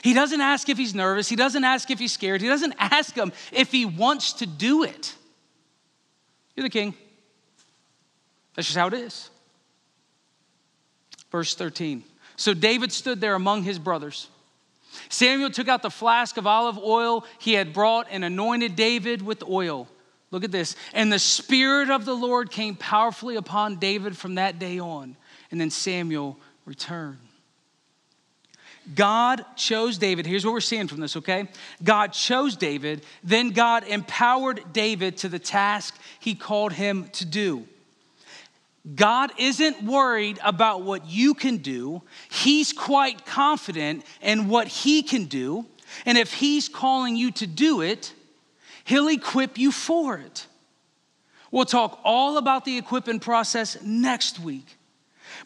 He 0.03 0.15
doesn't 0.15 0.41
ask 0.41 0.69
if 0.69 0.79
he's 0.79 0.95
nervous. 0.95 1.29
He 1.29 1.37
doesn't 1.37 1.65
ask 1.65 1.91
if 1.91 1.99
he's 1.99 2.13
scared. 2.13 2.41
He 2.41 2.49
doesn't 2.49 2.75
ask 2.79 3.15
him 3.15 3.33
if 3.53 3.71
he 3.71 3.85
wants 3.85 4.35
to 4.35 4.47
do 4.47 4.83
it. 4.83 5.15
You're 6.57 6.65
the 6.65 6.71
king. 6.71 6.95
That's 8.55 8.67
just 8.67 8.79
how 8.79 8.87
it 8.87 8.95
is. 8.95 9.29
Verse 11.31 11.55
13. 11.55 12.03
So 12.37 12.55
David 12.55 12.93
stood 12.93 13.21
there 13.21 13.35
among 13.35 13.65
his 13.65 13.79
brothers. 13.79 14.29
Samuel 15.09 15.51
took 15.51 15.69
out 15.69 15.83
the 15.83 15.91
flask 15.91 16.37
of 16.37 16.47
olive 16.47 16.79
oil 16.79 17.25
he 17.39 17.53
had 17.53 17.73
brought 17.73 18.07
and 18.11 18.25
anointed 18.25 18.77
David 18.77 19.23
with 19.23 19.43
oil. 19.43 19.89
Look 20.31 20.45
at 20.45 20.51
this. 20.53 20.75
And 20.93 21.13
the 21.13 21.19
Spirit 21.19 21.91
of 21.91 22.05
the 22.05 22.15
Lord 22.15 22.51
came 22.51 22.75
powerfully 22.75 23.37
upon 23.37 23.77
David 23.77 24.17
from 24.17 24.35
that 24.35 24.59
day 24.59 24.79
on. 24.79 25.17
And 25.51 25.61
then 25.61 25.71
Samuel 25.71 26.39
returned. 26.65 27.19
God 28.95 29.45
chose 29.57 29.97
David. 29.97 30.27
Here's 30.27 30.45
what 30.45 30.53
we're 30.53 30.61
seeing 30.61 30.89
from 30.89 31.01
this, 31.01 31.17
okay? 31.17 31.49
God 31.83 32.13
chose 32.13 32.57
David, 32.57 33.05
then 33.23 33.51
God 33.51 33.85
empowered 33.85 34.61
David 34.73 35.17
to 35.19 35.29
the 35.29 35.39
task 35.39 35.99
he 36.21 36.35
called 36.35 36.73
him 36.73 37.09
to 37.13 37.25
do. 37.25 37.67
God 38.93 39.33
isn't 39.39 39.83
worried 39.83 40.39
about 40.45 40.83
what 40.83 41.07
you 41.07 41.33
can 41.35 41.59
do. 41.59 42.03
He's 42.31 42.73
quite 42.73 43.25
confident 43.25 44.05
in 44.21 44.49
what 44.49 44.69
He 44.69 45.03
can 45.03 45.25
do. 45.25 45.65
And 46.05 46.19
if 46.19 46.35
He's 46.35 46.69
calling 46.69 47.17
you 47.17 47.31
to 47.33 47.47
do 47.47 47.81
it, 47.81 48.13
He'll 48.85 49.09
equip 49.09 49.57
you 49.57 49.73
for 49.73 50.19
it. 50.19 50.47
We'll 51.51 51.65
talk 51.65 52.01
all 52.05 52.37
about 52.37 52.65
the 52.65 52.77
equipping 52.77 53.21
process 53.21 53.81
next 53.83 54.39
week. 54.39 54.77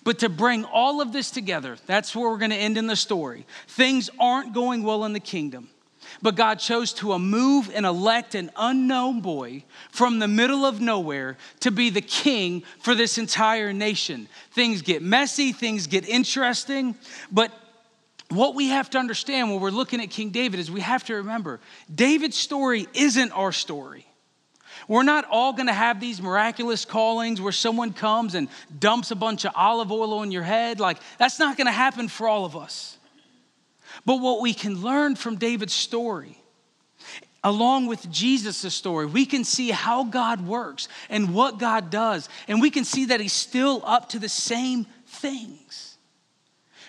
But 0.03 0.19
to 0.21 0.29
bring 0.29 0.65
all 0.65 1.01
of 1.01 1.13
this 1.13 1.31
together, 1.31 1.77
that's 1.87 2.17
where 2.17 2.29
we're 2.29 2.39
going 2.39 2.51
to 2.51 2.57
end 2.57 2.77
in 2.77 2.87
the 2.87 2.97
story. 2.97 3.47
Things 3.69 4.11
aren't 4.19 4.53
going 4.53 4.83
well 4.83 5.05
in 5.05 5.13
the 5.13 5.21
kingdom. 5.21 5.69
But 6.23 6.35
God 6.35 6.59
chose 6.59 6.93
to 6.95 7.19
move 7.19 7.71
and 7.75 7.87
elect 7.87 8.35
an 8.35 8.51
unknown 8.57 9.21
boy 9.21 9.65
from 9.91 10.19
the 10.19 10.29
middle 10.29 10.65
of 10.65 10.81
nowhere 10.81 11.37
to 11.61 11.71
be 11.71 11.91
the 11.91 12.01
king 12.01 12.63
for 12.81 12.95
this 12.95 13.19
entire 13.19 13.73
nation. 13.73 14.29
Things 14.53 14.83
get 14.83 15.03
messy, 15.03 15.53
things 15.53 15.87
get 15.87 16.09
interesting, 16.09 16.95
but 17.31 17.53
what 18.31 18.55
we 18.55 18.69
have 18.69 18.91
to 18.91 18.99
understand 18.99 19.51
when 19.51 19.61
we're 19.61 19.71
looking 19.71 20.03
at 20.03 20.11
King 20.11 20.31
David 20.31 20.61
is 20.61 20.71
we 20.71 20.83
have 20.83 21.05
to 21.05 21.15
remember 21.15 21.61
David's 21.93 22.37
story 22.37 22.87
isn't 22.95 23.33
our 23.33 23.53
story. 23.53 24.05
We're 24.87 25.03
not 25.03 25.25
all 25.31 25.53
gonna 25.53 25.73
have 25.73 25.99
these 25.99 26.21
miraculous 26.21 26.85
callings 26.85 27.41
where 27.41 27.53
someone 27.53 27.93
comes 27.93 28.35
and 28.35 28.49
dumps 28.79 29.11
a 29.11 29.17
bunch 29.17 29.45
of 29.45 29.53
olive 29.55 29.91
oil 29.91 30.15
on 30.15 30.31
your 30.31 30.43
head. 30.43 30.79
Like, 30.79 30.99
that's 31.19 31.39
not 31.39 31.57
gonna 31.57 31.73
happen 31.73 32.09
for 32.09 32.29
all 32.29 32.45
of 32.45 32.57
us. 32.57 32.98
But 34.09 34.23
what 34.23 34.41
we 34.41 34.55
can 34.55 34.81
learn 34.81 35.17
from 35.17 35.37
David's 35.37 35.75
story, 35.75 36.39
along 37.45 37.89
with 37.89 38.11
Jesus' 38.11 38.73
story, 38.73 39.05
we 39.05 39.27
can 39.27 39.45
see 39.45 39.71
how 39.71 40.05
God 40.05 40.47
works 40.47 40.89
and 41.11 41.35
what 41.35 41.59
God 41.59 41.91
does. 41.91 42.31
And 42.49 42.63
we 42.63 42.71
can 42.71 42.85
see 42.85 43.05
that 43.05 43.21
he's 43.21 43.35
still 43.35 43.83
up 43.85 44.09
to 44.09 44.19
the 44.19 44.31
same 44.31 44.87
things. 45.09 45.99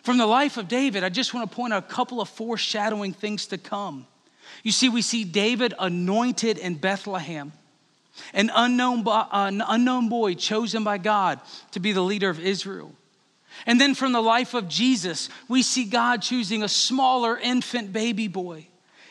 From 0.01 0.17
the 0.17 0.25
life 0.25 0.55
of 0.55 0.69
David, 0.69 1.03
I 1.03 1.09
just 1.09 1.33
want 1.33 1.51
to 1.51 1.53
point 1.53 1.73
out 1.73 1.83
a 1.83 1.93
couple 1.93 2.21
of 2.21 2.29
foreshadowing 2.29 3.11
things 3.11 3.47
to 3.47 3.57
come. 3.57 4.07
You 4.63 4.71
see, 4.71 4.87
we 4.87 5.01
see 5.01 5.25
David 5.25 5.73
anointed 5.77 6.57
in 6.57 6.75
Bethlehem, 6.75 7.51
an 8.33 8.49
unknown, 8.55 9.05
uh, 9.05 9.27
an 9.33 9.61
unknown 9.67 10.07
boy 10.07 10.35
chosen 10.35 10.85
by 10.85 10.97
God 10.97 11.41
to 11.71 11.81
be 11.81 11.91
the 11.91 11.99
leader 11.99 12.29
of 12.29 12.39
Israel. 12.39 12.93
And 13.65 13.79
then 13.79 13.95
from 13.95 14.11
the 14.11 14.21
life 14.21 14.53
of 14.53 14.67
Jesus, 14.67 15.29
we 15.47 15.61
see 15.63 15.85
God 15.85 16.21
choosing 16.21 16.63
a 16.63 16.67
smaller 16.67 17.37
infant 17.37 17.91
baby 17.91 18.27
boy 18.27 18.67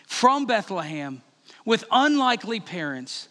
from 0.06 0.46
Bethlehem 0.46 1.22
with 1.64 1.84
unlikely 1.90 2.60
parents 2.60 3.28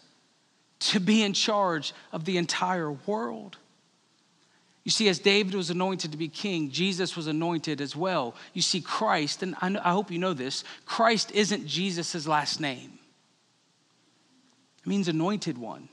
to 0.80 1.00
be 1.00 1.22
in 1.22 1.32
charge 1.32 1.92
of 2.12 2.24
the 2.24 2.36
entire 2.36 2.92
world. 2.92 3.56
You 4.84 4.90
see, 4.90 5.08
as 5.08 5.18
David 5.18 5.54
was 5.54 5.70
anointed 5.70 6.12
to 6.12 6.16
be 6.16 6.28
king, 6.28 6.70
Jesus 6.70 7.14
was 7.16 7.26
anointed 7.26 7.80
as 7.80 7.94
well. 7.94 8.34
You 8.54 8.62
see, 8.62 8.80
Christ, 8.80 9.42
and 9.42 9.54
I 9.60 9.90
hope 9.90 10.10
you 10.10 10.18
know 10.18 10.32
this, 10.32 10.64
Christ 10.86 11.30
isn't 11.32 11.66
Jesus' 11.66 12.26
last 12.26 12.60
name, 12.60 12.98
it 14.78 14.86
means 14.86 15.08
anointed 15.08 15.58
one. 15.58 15.88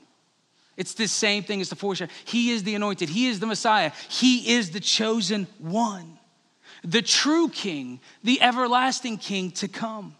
It's 0.76 0.94
the 0.94 1.08
same 1.08 1.42
thing 1.42 1.60
as 1.60 1.70
the 1.70 1.76
foreshadow. 1.76 2.12
He 2.24 2.50
is 2.50 2.62
the 2.62 2.74
anointed, 2.74 3.08
He 3.08 3.28
is 3.28 3.40
the 3.40 3.46
Messiah, 3.46 3.92
He 4.08 4.54
is 4.54 4.70
the 4.70 4.80
chosen 4.80 5.46
one, 5.58 6.18
the 6.84 7.02
true 7.02 7.48
King, 7.48 8.00
the 8.22 8.40
everlasting 8.42 9.18
King 9.18 9.50
to 9.52 9.68
come. 9.68 10.14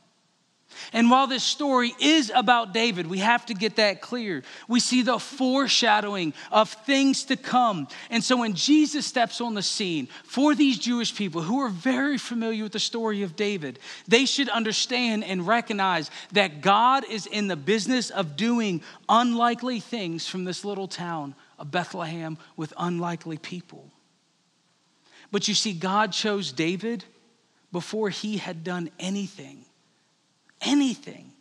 And 0.92 1.10
while 1.10 1.26
this 1.26 1.44
story 1.44 1.94
is 2.00 2.32
about 2.34 2.72
David, 2.72 3.06
we 3.06 3.18
have 3.18 3.46
to 3.46 3.54
get 3.54 3.76
that 3.76 4.00
clear. 4.00 4.42
We 4.68 4.80
see 4.80 5.02
the 5.02 5.18
foreshadowing 5.18 6.32
of 6.50 6.70
things 6.70 7.24
to 7.24 7.36
come. 7.36 7.88
And 8.10 8.24
so 8.24 8.38
when 8.38 8.54
Jesus 8.54 9.06
steps 9.06 9.40
on 9.40 9.54
the 9.54 9.62
scene 9.62 10.08
for 10.24 10.54
these 10.54 10.78
Jewish 10.78 11.14
people 11.14 11.42
who 11.42 11.60
are 11.60 11.68
very 11.68 12.18
familiar 12.18 12.62
with 12.62 12.72
the 12.72 12.78
story 12.78 13.22
of 13.22 13.36
David, 13.36 13.78
they 14.08 14.24
should 14.24 14.48
understand 14.48 15.24
and 15.24 15.46
recognize 15.46 16.10
that 16.32 16.60
God 16.60 17.04
is 17.10 17.26
in 17.26 17.48
the 17.48 17.56
business 17.56 18.10
of 18.10 18.36
doing 18.36 18.82
unlikely 19.08 19.80
things 19.80 20.26
from 20.26 20.44
this 20.44 20.64
little 20.64 20.88
town 20.88 21.34
of 21.58 21.70
Bethlehem 21.70 22.38
with 22.56 22.72
unlikely 22.78 23.36
people. 23.36 23.90
But 25.30 25.48
you 25.48 25.54
see, 25.54 25.74
God 25.74 26.12
chose 26.12 26.50
David 26.50 27.04
before 27.72 28.08
he 28.08 28.38
had 28.38 28.64
done 28.64 28.90
anything 28.98 29.65
anything. 30.66 31.33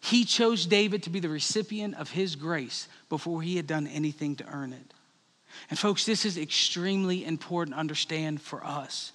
He 0.00 0.24
chose 0.24 0.66
David 0.66 1.04
to 1.04 1.10
be 1.10 1.20
the 1.20 1.30
recipient 1.30 1.94
of 1.94 2.10
his 2.10 2.36
grace 2.36 2.88
before 3.08 3.40
he 3.40 3.56
had 3.56 3.66
done 3.66 3.86
anything 3.86 4.36
to 4.36 4.46
earn 4.46 4.74
it. 4.74 4.92
And 5.70 5.78
folks, 5.78 6.04
this 6.04 6.26
is 6.26 6.36
extremely 6.36 7.24
important 7.24 7.74
to 7.74 7.80
understand 7.80 8.42
for 8.42 8.62
us. 8.64 9.12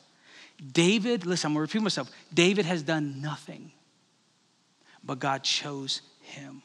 David, 0.73 1.25
listen, 1.25 1.49
I'm 1.49 1.53
gonna 1.53 1.61
repeat 1.61 1.81
myself. 1.81 2.09
David 2.33 2.65
has 2.65 2.81
done 2.81 3.21
nothing, 3.21 3.71
but 5.03 5.19
God 5.19 5.43
chose 5.43 6.01
him. 6.21 6.63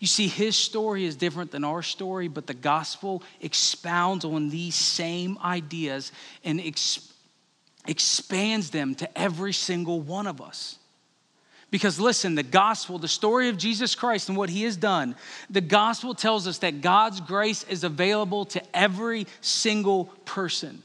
You 0.00 0.06
see, 0.06 0.26
his 0.26 0.56
story 0.56 1.04
is 1.04 1.14
different 1.14 1.50
than 1.50 1.62
our 1.62 1.82
story, 1.82 2.28
but 2.28 2.46
the 2.46 2.54
gospel 2.54 3.22
expounds 3.40 4.24
on 4.24 4.48
these 4.48 4.74
same 4.74 5.38
ideas 5.44 6.10
and 6.42 6.60
ex- 6.60 7.12
expands 7.86 8.70
them 8.70 8.94
to 8.96 9.18
every 9.18 9.52
single 9.52 10.00
one 10.00 10.26
of 10.26 10.40
us. 10.40 10.78
Because 11.74 11.98
listen, 11.98 12.36
the 12.36 12.44
gospel, 12.44 13.00
the 13.00 13.08
story 13.08 13.48
of 13.48 13.56
Jesus 13.56 13.96
Christ 13.96 14.28
and 14.28 14.38
what 14.38 14.48
he 14.48 14.62
has 14.62 14.76
done, 14.76 15.16
the 15.50 15.60
gospel 15.60 16.14
tells 16.14 16.46
us 16.46 16.58
that 16.58 16.82
God's 16.82 17.20
grace 17.20 17.64
is 17.64 17.82
available 17.82 18.44
to 18.44 18.62
every 18.72 19.26
single 19.40 20.04
person. 20.24 20.84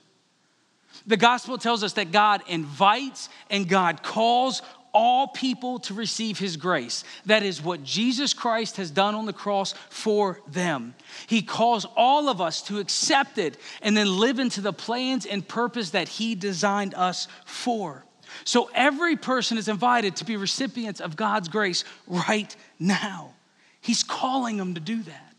The 1.06 1.16
gospel 1.16 1.60
tells 1.60 1.84
us 1.84 1.94
that 1.94 2.12
God 2.12 2.42
invites 2.48 3.30
and 3.52 3.70
God 3.70 4.02
calls 4.02 4.64
all 4.92 5.28
people 5.28 5.78
to 5.78 5.94
receive 5.94 6.40
his 6.40 6.58
grace. 6.58 7.04
That 7.28 7.44
is 7.44 7.62
what 7.62 7.84
Jesus 7.84 8.34
Christ 8.34 8.78
has 8.78 8.90
done 8.90 9.14
on 9.14 9.28
the 9.28 9.32
cross 9.32 9.76
for 9.92 10.40
them. 10.48 10.96
He 11.28 11.44
calls 11.44 11.86
all 11.96 12.30
of 12.30 12.42
us 12.42 12.64
to 12.64 12.80
accept 12.80 13.38
it 13.38 13.58
and 13.84 13.96
then 13.96 14.18
live 14.18 14.40
into 14.40 14.60
the 14.60 14.74
plans 14.74 15.28
and 15.28 15.48
purpose 15.48 15.92
that 15.92 16.10
he 16.10 16.34
designed 16.34 16.96
us 16.96 17.28
for. 17.46 18.06
So 18.44 18.70
every 18.74 19.16
person 19.16 19.58
is 19.58 19.68
invited 19.68 20.16
to 20.18 20.26
be 20.26 20.38
recipients 20.38 21.00
of 21.02 21.16
God's 21.16 21.48
grace 21.48 21.84
right 22.08 22.56
now. 22.80 23.34
He's 23.82 24.04
calling 24.04 24.58
them 24.58 24.74
to 24.74 24.80
do 24.80 25.02
that. 25.04 25.36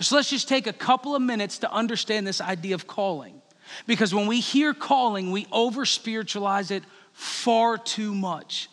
So 0.00 0.16
let's 0.16 0.30
just 0.30 0.48
take 0.48 0.66
a 0.66 0.72
couple 0.72 1.14
of 1.14 1.22
minutes 1.22 1.58
to 1.58 1.72
understand 1.72 2.26
this 2.26 2.40
idea 2.40 2.74
of 2.74 2.86
calling. 2.86 3.40
Because 3.86 4.14
when 4.14 4.26
we 4.26 4.40
hear 4.40 4.74
calling, 4.74 5.30
we 5.30 5.46
over 5.52 5.84
spiritualize 5.84 6.70
it 6.70 6.82
far 7.12 7.78
too 7.78 8.14
much. 8.14 8.68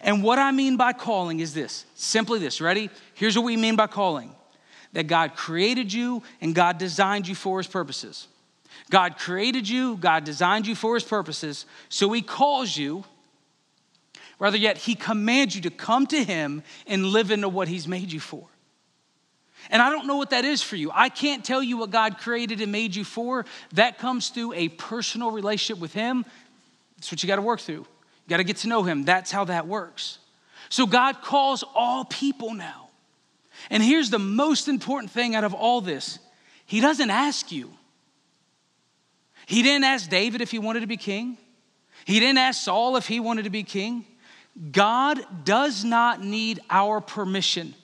And 0.00 0.22
what 0.22 0.38
I 0.38 0.50
mean 0.50 0.76
by 0.76 0.92
calling 0.92 1.40
is 1.40 1.54
this 1.54 1.84
simply 1.94 2.38
this. 2.38 2.60
Ready? 2.60 2.90
Here's 3.14 3.36
what 3.36 3.44
we 3.44 3.56
mean 3.56 3.76
by 3.76 3.86
calling 3.86 4.34
that 4.92 5.06
God 5.06 5.36
created 5.36 5.92
you 5.92 6.22
and 6.40 6.54
God 6.54 6.78
designed 6.78 7.28
you 7.28 7.34
for 7.34 7.58
his 7.58 7.66
purposes. 7.66 8.26
God 8.88 9.18
created 9.18 9.68
you, 9.68 9.96
God 9.96 10.24
designed 10.24 10.66
you 10.66 10.74
for 10.74 10.94
his 10.94 11.04
purposes, 11.04 11.66
so 11.88 12.10
he 12.12 12.22
calls 12.22 12.76
you 12.76 13.04
Rather, 14.40 14.56
yet, 14.56 14.78
He 14.78 14.96
commands 14.96 15.54
you 15.54 15.60
to 15.60 15.70
come 15.70 16.06
to 16.08 16.24
Him 16.24 16.64
and 16.86 17.06
live 17.06 17.30
into 17.30 17.48
what 17.48 17.68
He's 17.68 17.86
made 17.86 18.10
you 18.10 18.18
for. 18.18 18.48
And 19.68 19.82
I 19.82 19.90
don't 19.90 20.06
know 20.06 20.16
what 20.16 20.30
that 20.30 20.46
is 20.46 20.62
for 20.62 20.76
you. 20.76 20.90
I 20.92 21.10
can't 21.10 21.44
tell 21.44 21.62
you 21.62 21.76
what 21.76 21.90
God 21.90 22.18
created 22.18 22.62
and 22.62 22.72
made 22.72 22.96
you 22.96 23.04
for. 23.04 23.44
That 23.74 23.98
comes 23.98 24.30
through 24.30 24.54
a 24.54 24.70
personal 24.70 25.30
relationship 25.30 25.80
with 25.80 25.92
Him. 25.92 26.24
That's 26.96 27.12
what 27.12 27.22
you 27.22 27.26
got 27.26 27.36
to 27.36 27.42
work 27.42 27.60
through. 27.60 27.74
You 27.74 28.28
got 28.28 28.38
to 28.38 28.44
get 28.44 28.56
to 28.58 28.68
know 28.68 28.82
Him. 28.82 29.04
That's 29.04 29.30
how 29.30 29.44
that 29.44 29.68
works. 29.68 30.18
So 30.70 30.86
God 30.86 31.20
calls 31.20 31.62
all 31.74 32.06
people 32.06 32.54
now. 32.54 32.88
And 33.68 33.82
here's 33.82 34.08
the 34.08 34.18
most 34.18 34.68
important 34.68 35.12
thing 35.12 35.34
out 35.34 35.44
of 35.44 35.52
all 35.52 35.82
this 35.82 36.18
He 36.64 36.80
doesn't 36.80 37.10
ask 37.10 37.52
you. 37.52 37.70
He 39.50 39.64
didn't 39.64 39.82
ask 39.82 40.08
David 40.08 40.42
if 40.42 40.52
he 40.52 40.60
wanted 40.60 40.82
to 40.82 40.86
be 40.86 40.96
king. 40.96 41.36
He 42.04 42.20
didn't 42.20 42.38
ask 42.38 42.62
Saul 42.62 42.96
if 42.96 43.08
he 43.08 43.18
wanted 43.18 43.46
to 43.46 43.50
be 43.50 43.64
king. 43.64 44.04
God 44.70 45.18
does 45.44 45.82
not 45.82 46.22
need 46.22 46.60
our 46.70 47.00
permission. 47.00 47.74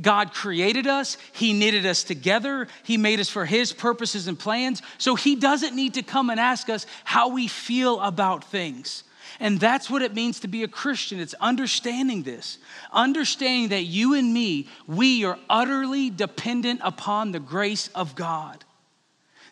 God 0.00 0.34
created 0.34 0.88
us, 0.88 1.18
He 1.34 1.52
knitted 1.52 1.86
us 1.86 2.02
together, 2.02 2.66
He 2.82 2.96
made 2.96 3.20
us 3.20 3.28
for 3.28 3.46
His 3.46 3.72
purposes 3.72 4.26
and 4.26 4.36
plans. 4.36 4.82
So 4.98 5.14
He 5.14 5.36
doesn't 5.36 5.76
need 5.76 5.94
to 5.94 6.02
come 6.02 6.30
and 6.30 6.40
ask 6.40 6.68
us 6.68 6.84
how 7.04 7.28
we 7.28 7.46
feel 7.46 8.00
about 8.00 8.42
things. 8.42 9.04
And 9.38 9.60
that's 9.60 9.88
what 9.88 10.02
it 10.02 10.14
means 10.14 10.40
to 10.40 10.48
be 10.48 10.64
a 10.64 10.68
Christian. 10.68 11.20
It's 11.20 11.34
understanding 11.34 12.24
this, 12.24 12.58
understanding 12.92 13.68
that 13.68 13.84
you 13.84 14.14
and 14.14 14.34
me, 14.34 14.66
we 14.88 15.24
are 15.24 15.38
utterly 15.48 16.10
dependent 16.10 16.80
upon 16.82 17.30
the 17.30 17.38
grace 17.38 17.86
of 17.94 18.16
God, 18.16 18.64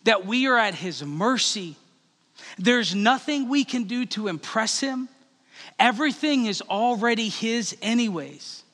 that 0.05 0.27
we 0.27 0.47
are 0.47 0.59
at 0.59 0.75
His 0.75 1.05
mercy. 1.05 1.77
There's 2.59 2.95
nothing 2.95 3.49
we 3.49 3.65
can 3.65 3.85
do 3.85 4.07
to 4.07 4.29
impress 4.29 4.81
Him, 4.81 5.09
everything 5.79 6.47
is 6.47 6.63
already 6.63 7.29
His, 7.29 7.77
anyways. 7.83 8.65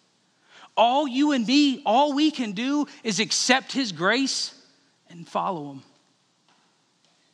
All 0.77 1.09
you 1.09 1.33
and 1.33 1.47
me, 1.47 1.83
all 1.85 2.13
we 2.13 2.31
can 2.31 2.53
do 2.53 2.87
is 3.03 3.19
accept 3.19 3.73
His 3.73 3.91
grace 3.91 4.55
and 5.11 5.27
follow 5.27 5.73
Him. 5.73 5.83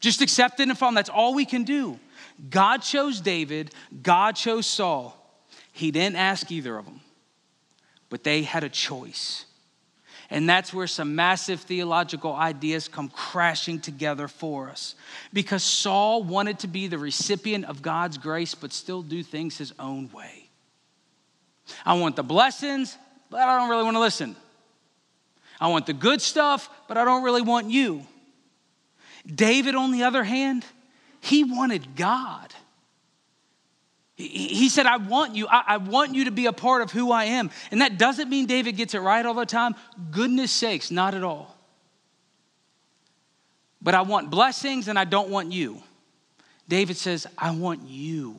Just 0.00 0.22
accept 0.22 0.60
it 0.60 0.68
and 0.68 0.78
follow 0.78 0.90
Him. 0.90 0.94
That's 0.94 1.10
all 1.10 1.34
we 1.34 1.44
can 1.44 1.64
do. 1.64 1.98
God 2.50 2.78
chose 2.78 3.20
David, 3.20 3.72
God 4.02 4.34
chose 4.36 4.66
Saul. 4.66 5.20
He 5.72 5.90
didn't 5.90 6.16
ask 6.16 6.50
either 6.50 6.76
of 6.76 6.84
them, 6.84 7.00
but 8.08 8.24
they 8.24 8.42
had 8.42 8.64
a 8.64 8.68
choice. 8.68 9.44
And 10.30 10.48
that's 10.48 10.72
where 10.72 10.86
some 10.86 11.14
massive 11.14 11.60
theological 11.60 12.34
ideas 12.34 12.88
come 12.88 13.08
crashing 13.08 13.80
together 13.80 14.28
for 14.28 14.70
us. 14.70 14.94
Because 15.32 15.62
Saul 15.62 16.22
wanted 16.22 16.60
to 16.60 16.66
be 16.66 16.86
the 16.86 16.98
recipient 16.98 17.66
of 17.66 17.82
God's 17.82 18.18
grace, 18.18 18.54
but 18.54 18.72
still 18.72 19.02
do 19.02 19.22
things 19.22 19.58
his 19.58 19.72
own 19.78 20.10
way. 20.12 20.48
I 21.84 21.94
want 21.94 22.16
the 22.16 22.22
blessings, 22.22 22.96
but 23.30 23.40
I 23.40 23.58
don't 23.58 23.68
really 23.68 23.84
want 23.84 23.96
to 23.96 24.00
listen. 24.00 24.36
I 25.60 25.68
want 25.68 25.86
the 25.86 25.92
good 25.92 26.20
stuff, 26.20 26.68
but 26.88 26.96
I 26.96 27.04
don't 27.04 27.22
really 27.22 27.42
want 27.42 27.70
you. 27.70 28.06
David, 29.26 29.74
on 29.74 29.92
the 29.92 30.02
other 30.02 30.24
hand, 30.24 30.64
he 31.20 31.44
wanted 31.44 31.96
God. 31.96 32.54
He 34.16 34.68
said, 34.68 34.86
I 34.86 34.98
want 34.98 35.34
you. 35.34 35.48
I 35.50 35.78
want 35.78 36.14
you 36.14 36.26
to 36.26 36.30
be 36.30 36.46
a 36.46 36.52
part 36.52 36.82
of 36.82 36.92
who 36.92 37.10
I 37.10 37.24
am. 37.24 37.50
And 37.72 37.80
that 37.80 37.98
doesn't 37.98 38.28
mean 38.28 38.46
David 38.46 38.76
gets 38.76 38.94
it 38.94 39.00
right 39.00 39.26
all 39.26 39.34
the 39.34 39.44
time. 39.44 39.74
Goodness 40.12 40.52
sakes, 40.52 40.92
not 40.92 41.14
at 41.14 41.24
all. 41.24 41.56
But 43.82 43.94
I 43.94 44.02
want 44.02 44.30
blessings 44.30 44.86
and 44.86 44.98
I 44.98 45.04
don't 45.04 45.30
want 45.30 45.52
you. 45.52 45.82
David 46.68 46.96
says, 46.96 47.26
I 47.36 47.50
want 47.50 47.88
you. 47.88 48.36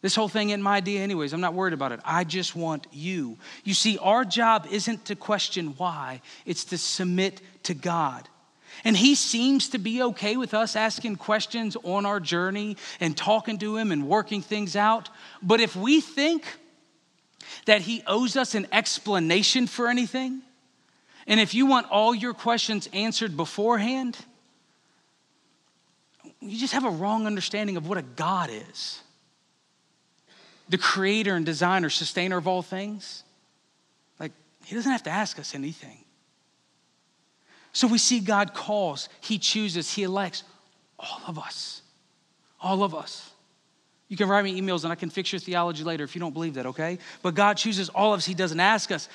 This 0.00 0.14
whole 0.14 0.28
thing 0.28 0.50
in 0.50 0.62
my 0.62 0.76
idea, 0.76 1.00
anyways. 1.00 1.32
I'm 1.32 1.40
not 1.40 1.54
worried 1.54 1.74
about 1.74 1.92
it. 1.92 2.00
I 2.04 2.24
just 2.24 2.54
want 2.54 2.86
you. 2.92 3.36
You 3.64 3.74
see, 3.74 3.98
our 3.98 4.24
job 4.24 4.66
isn't 4.70 5.06
to 5.06 5.16
question 5.16 5.74
why, 5.76 6.22
it's 6.44 6.64
to 6.66 6.78
submit 6.78 7.40
to 7.64 7.74
God. 7.74 8.28
And 8.84 8.96
he 8.96 9.14
seems 9.14 9.68
to 9.70 9.78
be 9.78 10.02
okay 10.02 10.36
with 10.36 10.54
us 10.54 10.76
asking 10.76 11.16
questions 11.16 11.76
on 11.82 12.06
our 12.06 12.20
journey 12.20 12.76
and 13.00 13.16
talking 13.16 13.58
to 13.58 13.76
him 13.76 13.92
and 13.92 14.08
working 14.08 14.42
things 14.42 14.76
out. 14.76 15.10
But 15.42 15.60
if 15.60 15.74
we 15.74 16.00
think 16.00 16.44
that 17.66 17.82
he 17.82 18.02
owes 18.06 18.36
us 18.36 18.54
an 18.54 18.66
explanation 18.72 19.66
for 19.66 19.88
anything, 19.88 20.42
and 21.26 21.40
if 21.40 21.54
you 21.54 21.66
want 21.66 21.90
all 21.90 22.14
your 22.14 22.34
questions 22.34 22.88
answered 22.92 23.36
beforehand, 23.36 24.16
you 26.40 26.58
just 26.58 26.72
have 26.72 26.84
a 26.84 26.90
wrong 26.90 27.26
understanding 27.26 27.76
of 27.76 27.88
what 27.88 27.98
a 27.98 28.02
God 28.02 28.50
is 28.50 29.02
the 30.68 30.78
creator 30.78 31.34
and 31.34 31.46
designer, 31.46 31.88
sustainer 31.88 32.36
of 32.36 32.46
all 32.46 32.62
things. 32.62 33.22
Like, 34.20 34.32
he 34.64 34.74
doesn't 34.74 34.90
have 34.92 35.04
to 35.04 35.10
ask 35.10 35.38
us 35.38 35.54
anything. 35.54 36.04
So 37.78 37.86
we 37.86 37.98
see 37.98 38.18
God 38.18 38.54
calls, 38.54 39.08
He 39.20 39.38
chooses, 39.38 39.88
He 39.94 40.02
elects 40.02 40.42
all 40.98 41.20
of 41.28 41.38
us. 41.38 41.82
All 42.60 42.82
of 42.82 42.92
us. 42.92 43.30
You 44.08 44.16
can 44.16 44.28
write 44.28 44.42
me 44.42 44.60
emails 44.60 44.82
and 44.82 44.90
I 44.90 44.96
can 44.96 45.10
fix 45.10 45.30
your 45.30 45.38
theology 45.38 45.84
later 45.84 46.02
if 46.02 46.16
you 46.16 46.20
don't 46.20 46.32
believe 46.32 46.54
that, 46.54 46.66
okay? 46.66 46.98
But 47.22 47.36
God 47.36 47.56
chooses 47.56 47.88
all 47.88 48.12
of 48.12 48.18
us, 48.18 48.26
He 48.26 48.34
doesn't 48.34 48.58
ask 48.58 48.90
us. 48.90 49.08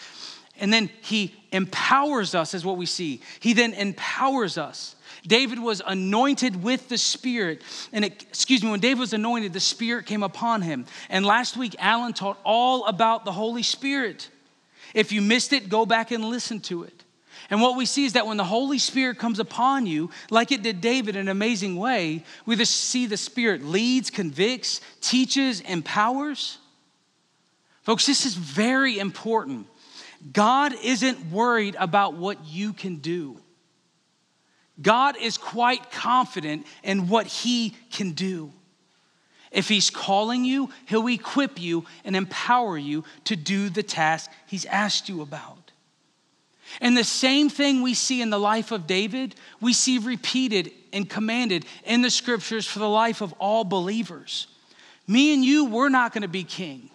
And 0.61 0.71
then 0.71 0.89
He 1.01 1.35
empowers 1.51 2.35
us, 2.35 2.53
is 2.53 2.63
what 2.63 2.77
we 2.77 2.85
see. 2.85 3.19
He 3.41 3.51
then 3.51 3.73
empowers 3.73 4.57
us. 4.57 4.95
David 5.27 5.59
was 5.59 5.81
anointed 5.85 6.63
with 6.63 6.87
the 6.87 6.97
Spirit. 6.97 7.63
And 7.91 8.05
it, 8.05 8.23
excuse 8.23 8.63
me, 8.63 8.71
when 8.71 8.79
David 8.79 9.01
was 9.01 9.11
anointed, 9.11 9.51
the 9.51 9.59
Spirit 9.59 10.05
came 10.05 10.23
upon 10.23 10.61
him. 10.61 10.85
And 11.09 11.25
last 11.25 11.57
week, 11.57 11.75
Alan 11.79 12.13
taught 12.13 12.39
all 12.45 12.85
about 12.85 13.25
the 13.25 13.33
Holy 13.33 13.63
Spirit. 13.63 14.29
If 14.93 15.11
you 15.11 15.21
missed 15.21 15.51
it, 15.51 15.67
go 15.67 15.85
back 15.85 16.11
and 16.11 16.23
listen 16.23 16.61
to 16.61 16.83
it. 16.83 17.02
And 17.49 17.61
what 17.61 17.75
we 17.77 17.85
see 17.85 18.05
is 18.05 18.13
that 18.13 18.25
when 18.25 18.37
the 18.37 18.43
Holy 18.43 18.77
Spirit 18.77 19.17
comes 19.17 19.39
upon 19.39 19.85
you, 19.85 20.09
like 20.29 20.51
it 20.51 20.63
did 20.63 20.81
David 20.81 21.15
in 21.15 21.21
an 21.23 21.29
amazing 21.29 21.75
way, 21.75 22.23
we 22.45 22.55
just 22.55 22.75
see 22.75 23.05
the 23.05 23.17
Spirit 23.17 23.63
leads, 23.63 24.09
convicts, 24.09 24.81
teaches, 25.01 25.61
empowers. 25.61 26.57
Folks, 27.81 28.05
this 28.05 28.25
is 28.25 28.35
very 28.35 28.97
important. 28.97 29.67
God 30.31 30.73
isn't 30.83 31.31
worried 31.31 31.75
about 31.77 32.13
what 32.13 32.45
you 32.45 32.71
can 32.71 32.97
do. 32.97 33.37
God 34.81 35.17
is 35.17 35.37
quite 35.37 35.91
confident 35.91 36.65
in 36.81 37.07
what 37.09 37.27
He 37.27 37.75
can 37.91 38.11
do. 38.11 38.51
If 39.51 39.67
He's 39.67 39.89
calling 39.89 40.45
you, 40.45 40.69
He'll 40.85 41.07
equip 41.07 41.61
you 41.61 41.85
and 42.05 42.15
empower 42.15 42.77
you 42.77 43.03
to 43.25 43.35
do 43.35 43.69
the 43.69 43.83
task 43.83 44.31
He's 44.47 44.65
asked 44.65 45.09
you 45.09 45.21
about. 45.21 45.62
And 46.81 46.95
the 46.95 47.03
same 47.03 47.49
thing 47.49 47.81
we 47.81 47.93
see 47.93 48.21
in 48.21 48.29
the 48.29 48.39
life 48.39 48.71
of 48.71 48.87
David, 48.87 49.35
we 49.61 49.73
see 49.73 49.97
repeated 49.97 50.71
and 50.91 51.09
commanded 51.09 51.65
in 51.85 52.01
the 52.01 52.09
scriptures 52.09 52.65
for 52.65 52.79
the 52.79 52.89
life 52.89 53.21
of 53.21 53.33
all 53.33 53.63
believers. 53.63 54.47
Me 55.07 55.33
and 55.33 55.43
you, 55.43 55.65
we're 55.65 55.89
not 55.89 56.13
going 56.13 56.21
to 56.21 56.27
be 56.27 56.43
king. 56.43 56.89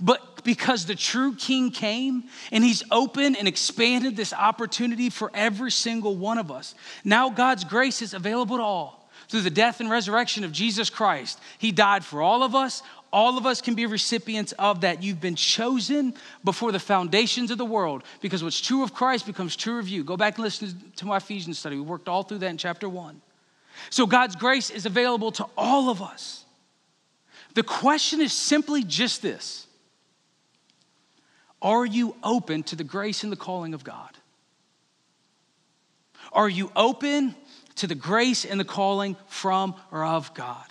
But 0.00 0.44
because 0.44 0.86
the 0.86 0.94
true 0.94 1.34
king 1.34 1.70
came 1.70 2.24
and 2.50 2.64
he's 2.64 2.82
opened 2.90 3.36
and 3.36 3.46
expanded 3.46 4.16
this 4.16 4.32
opportunity 4.32 5.10
for 5.10 5.30
every 5.34 5.70
single 5.70 6.16
one 6.16 6.38
of 6.38 6.50
us, 6.50 6.74
now 7.04 7.30
God's 7.30 7.64
grace 7.64 8.02
is 8.02 8.14
available 8.14 8.56
to 8.56 8.62
all 8.62 9.10
through 9.28 9.42
the 9.42 9.50
death 9.50 9.80
and 9.80 9.90
resurrection 9.90 10.44
of 10.44 10.52
Jesus 10.52 10.90
Christ. 10.90 11.38
He 11.58 11.72
died 11.72 12.04
for 12.04 12.22
all 12.22 12.42
of 12.42 12.54
us. 12.54 12.82
All 13.14 13.38
of 13.38 13.46
us 13.46 13.60
can 13.60 13.76
be 13.76 13.86
recipients 13.86 14.50
of 14.58 14.80
that. 14.80 15.04
You've 15.04 15.20
been 15.20 15.36
chosen 15.36 16.14
before 16.42 16.72
the 16.72 16.80
foundations 16.80 17.52
of 17.52 17.58
the 17.58 17.64
world 17.64 18.02
because 18.20 18.42
what's 18.42 18.60
true 18.60 18.82
of 18.82 18.92
Christ 18.92 19.24
becomes 19.24 19.54
true 19.54 19.78
of 19.78 19.88
you. 19.88 20.02
Go 20.02 20.16
back 20.16 20.34
and 20.34 20.42
listen 20.42 20.92
to 20.96 21.06
my 21.06 21.18
Ephesians 21.18 21.60
study. 21.60 21.76
We 21.76 21.82
worked 21.82 22.08
all 22.08 22.24
through 22.24 22.38
that 22.38 22.48
in 22.50 22.58
chapter 22.58 22.88
one. 22.88 23.20
So 23.88 24.04
God's 24.04 24.34
grace 24.34 24.68
is 24.68 24.84
available 24.84 25.30
to 25.30 25.46
all 25.56 25.90
of 25.90 26.02
us. 26.02 26.44
The 27.54 27.62
question 27.62 28.20
is 28.20 28.32
simply 28.32 28.82
just 28.82 29.22
this 29.22 29.68
Are 31.62 31.86
you 31.86 32.16
open 32.24 32.64
to 32.64 32.74
the 32.74 32.82
grace 32.82 33.22
and 33.22 33.30
the 33.30 33.36
calling 33.36 33.74
of 33.74 33.84
God? 33.84 34.10
Are 36.32 36.48
you 36.48 36.72
open 36.74 37.36
to 37.76 37.86
the 37.86 37.94
grace 37.94 38.44
and 38.44 38.58
the 38.58 38.64
calling 38.64 39.16
from 39.28 39.76
or 39.92 40.04
of 40.04 40.34
God? 40.34 40.66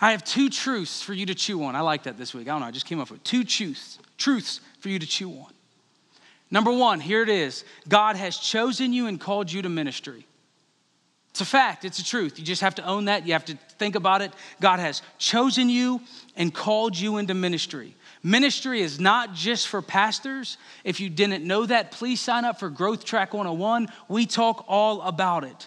I 0.00 0.10
have 0.10 0.24
two 0.24 0.50
truths 0.50 1.02
for 1.02 1.14
you 1.14 1.26
to 1.26 1.34
chew 1.34 1.62
on. 1.64 1.76
I 1.76 1.80
like 1.80 2.04
that 2.04 2.18
this 2.18 2.34
week. 2.34 2.48
I 2.48 2.52
don't 2.52 2.60
know, 2.60 2.66
I 2.66 2.70
just 2.70 2.86
came 2.86 3.00
up 3.00 3.10
with 3.10 3.22
two 3.24 3.44
truths, 3.44 3.98
truths 4.18 4.60
for 4.80 4.88
you 4.88 4.98
to 4.98 5.06
chew 5.06 5.30
on. 5.30 5.52
Number 6.50 6.72
one, 6.72 7.00
here 7.00 7.22
it 7.22 7.28
is 7.28 7.64
God 7.88 8.16
has 8.16 8.36
chosen 8.36 8.92
you 8.92 9.06
and 9.06 9.20
called 9.20 9.50
you 9.50 9.62
to 9.62 9.68
ministry. 9.68 10.26
It's 11.30 11.40
a 11.40 11.44
fact, 11.44 11.84
it's 11.84 11.98
a 11.98 12.04
truth. 12.04 12.38
You 12.38 12.44
just 12.44 12.62
have 12.62 12.76
to 12.76 12.86
own 12.86 13.06
that. 13.06 13.26
You 13.26 13.32
have 13.32 13.44
to 13.46 13.58
think 13.78 13.96
about 13.96 14.22
it. 14.22 14.32
God 14.60 14.78
has 14.78 15.02
chosen 15.18 15.68
you 15.68 16.00
and 16.36 16.54
called 16.54 16.96
you 16.96 17.16
into 17.16 17.34
ministry. 17.34 17.96
Ministry 18.22 18.80
is 18.80 19.00
not 19.00 19.34
just 19.34 19.66
for 19.66 19.82
pastors. 19.82 20.58
If 20.84 21.00
you 21.00 21.10
didn't 21.10 21.44
know 21.44 21.66
that, 21.66 21.90
please 21.90 22.20
sign 22.20 22.44
up 22.44 22.60
for 22.60 22.70
Growth 22.70 23.04
Track 23.04 23.34
101. 23.34 23.88
We 24.08 24.26
talk 24.26 24.64
all 24.68 25.02
about 25.02 25.42
it. 25.42 25.66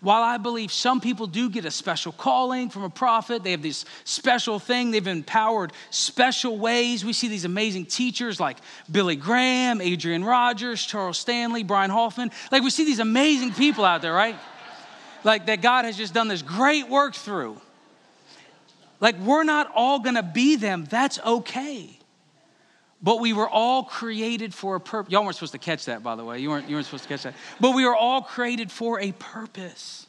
While 0.00 0.22
I 0.22 0.36
believe 0.36 0.70
some 0.70 1.00
people 1.00 1.26
do 1.26 1.50
get 1.50 1.64
a 1.64 1.72
special 1.72 2.12
calling 2.12 2.70
from 2.70 2.84
a 2.84 2.90
prophet, 2.90 3.42
they 3.42 3.50
have 3.50 3.62
this 3.62 3.84
special 4.04 4.60
thing, 4.60 4.92
they've 4.92 5.06
empowered 5.06 5.72
special 5.90 6.56
ways. 6.56 7.04
We 7.04 7.12
see 7.12 7.26
these 7.26 7.44
amazing 7.44 7.86
teachers 7.86 8.38
like 8.38 8.58
Billy 8.90 9.16
Graham, 9.16 9.80
Adrian 9.80 10.24
Rogers, 10.24 10.84
Charles 10.84 11.18
Stanley, 11.18 11.64
Brian 11.64 11.90
Hoffman. 11.90 12.30
Like 12.52 12.62
we 12.62 12.70
see 12.70 12.84
these 12.84 13.00
amazing 13.00 13.52
people 13.54 13.84
out 13.84 14.00
there, 14.00 14.12
right? 14.12 14.36
Like 15.24 15.46
that 15.46 15.62
God 15.62 15.84
has 15.84 15.96
just 15.96 16.14
done 16.14 16.28
this 16.28 16.42
great 16.42 16.88
work 16.88 17.14
through. 17.14 17.60
Like 19.00 19.18
we're 19.18 19.44
not 19.44 19.70
all 19.74 19.98
gonna 19.98 20.22
be 20.22 20.54
them, 20.54 20.86
that's 20.88 21.18
okay. 21.20 21.97
But 23.00 23.20
we 23.20 23.32
were 23.32 23.48
all 23.48 23.84
created 23.84 24.52
for 24.52 24.76
a 24.76 24.80
purpose. 24.80 25.12
Y'all 25.12 25.22
weren't 25.22 25.36
supposed 25.36 25.52
to 25.52 25.58
catch 25.58 25.84
that, 25.84 26.02
by 26.02 26.16
the 26.16 26.24
way. 26.24 26.40
You 26.40 26.50
weren't, 26.50 26.68
you 26.68 26.74
weren't 26.76 26.86
supposed 26.86 27.04
to 27.04 27.08
catch 27.08 27.22
that. 27.22 27.34
But 27.60 27.74
we 27.74 27.84
were 27.84 27.94
all 27.94 28.22
created 28.22 28.72
for 28.72 28.98
a 29.00 29.12
purpose. 29.12 30.06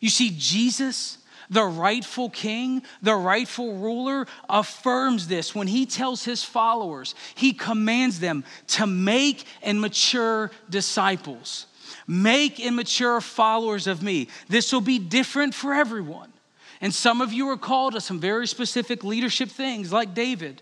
You 0.00 0.08
see, 0.08 0.34
Jesus, 0.36 1.18
the 1.50 1.64
rightful 1.64 2.30
king, 2.30 2.82
the 3.02 3.14
rightful 3.14 3.76
ruler, 3.76 4.26
affirms 4.48 5.28
this 5.28 5.54
when 5.54 5.66
he 5.66 5.84
tells 5.84 6.24
his 6.24 6.42
followers, 6.42 7.14
he 7.34 7.52
commands 7.52 8.18
them 8.18 8.44
to 8.68 8.86
make 8.86 9.44
and 9.62 9.80
mature 9.80 10.50
disciples. 10.70 11.66
Make 12.06 12.60
and 12.60 12.76
mature 12.76 13.20
followers 13.20 13.86
of 13.86 14.02
me. 14.02 14.28
This 14.48 14.72
will 14.72 14.80
be 14.80 14.98
different 14.98 15.54
for 15.54 15.74
everyone. 15.74 16.32
And 16.80 16.92
some 16.92 17.20
of 17.20 17.32
you 17.32 17.48
are 17.48 17.56
called 17.56 17.94
to 17.94 18.00
some 18.00 18.20
very 18.20 18.46
specific 18.46 19.04
leadership 19.04 19.48
things, 19.48 19.92
like 19.92 20.14
David. 20.14 20.60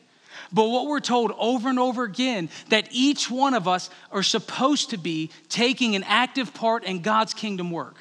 But 0.52 0.68
what 0.68 0.86
we're 0.86 1.00
told 1.00 1.32
over 1.38 1.68
and 1.68 1.78
over 1.78 2.04
again 2.04 2.50
that 2.68 2.88
each 2.90 3.30
one 3.30 3.54
of 3.54 3.66
us 3.66 3.88
are 4.10 4.22
supposed 4.22 4.90
to 4.90 4.98
be 4.98 5.30
taking 5.48 5.96
an 5.96 6.04
active 6.04 6.52
part 6.52 6.84
in 6.84 7.00
God's 7.00 7.32
kingdom 7.32 7.70
work. 7.70 7.96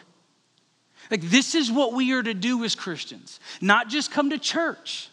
Like, 1.10 1.22
this 1.22 1.56
is 1.56 1.72
what 1.72 1.94
we 1.94 2.14
are 2.14 2.24
to 2.24 2.34
do 2.34 2.64
as 2.64 2.76
Christians, 2.76 3.40
not 3.60 3.90
just 3.90 4.12
come 4.12 4.30
to 4.30 4.38
church. 4.38 5.10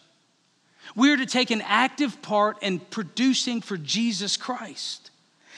We 0.95 1.11
are 1.11 1.17
to 1.17 1.25
take 1.25 1.51
an 1.51 1.61
active 1.61 2.21
part 2.21 2.61
in 2.63 2.79
producing 2.79 3.61
for 3.61 3.77
Jesus 3.77 4.37
Christ. 4.37 5.11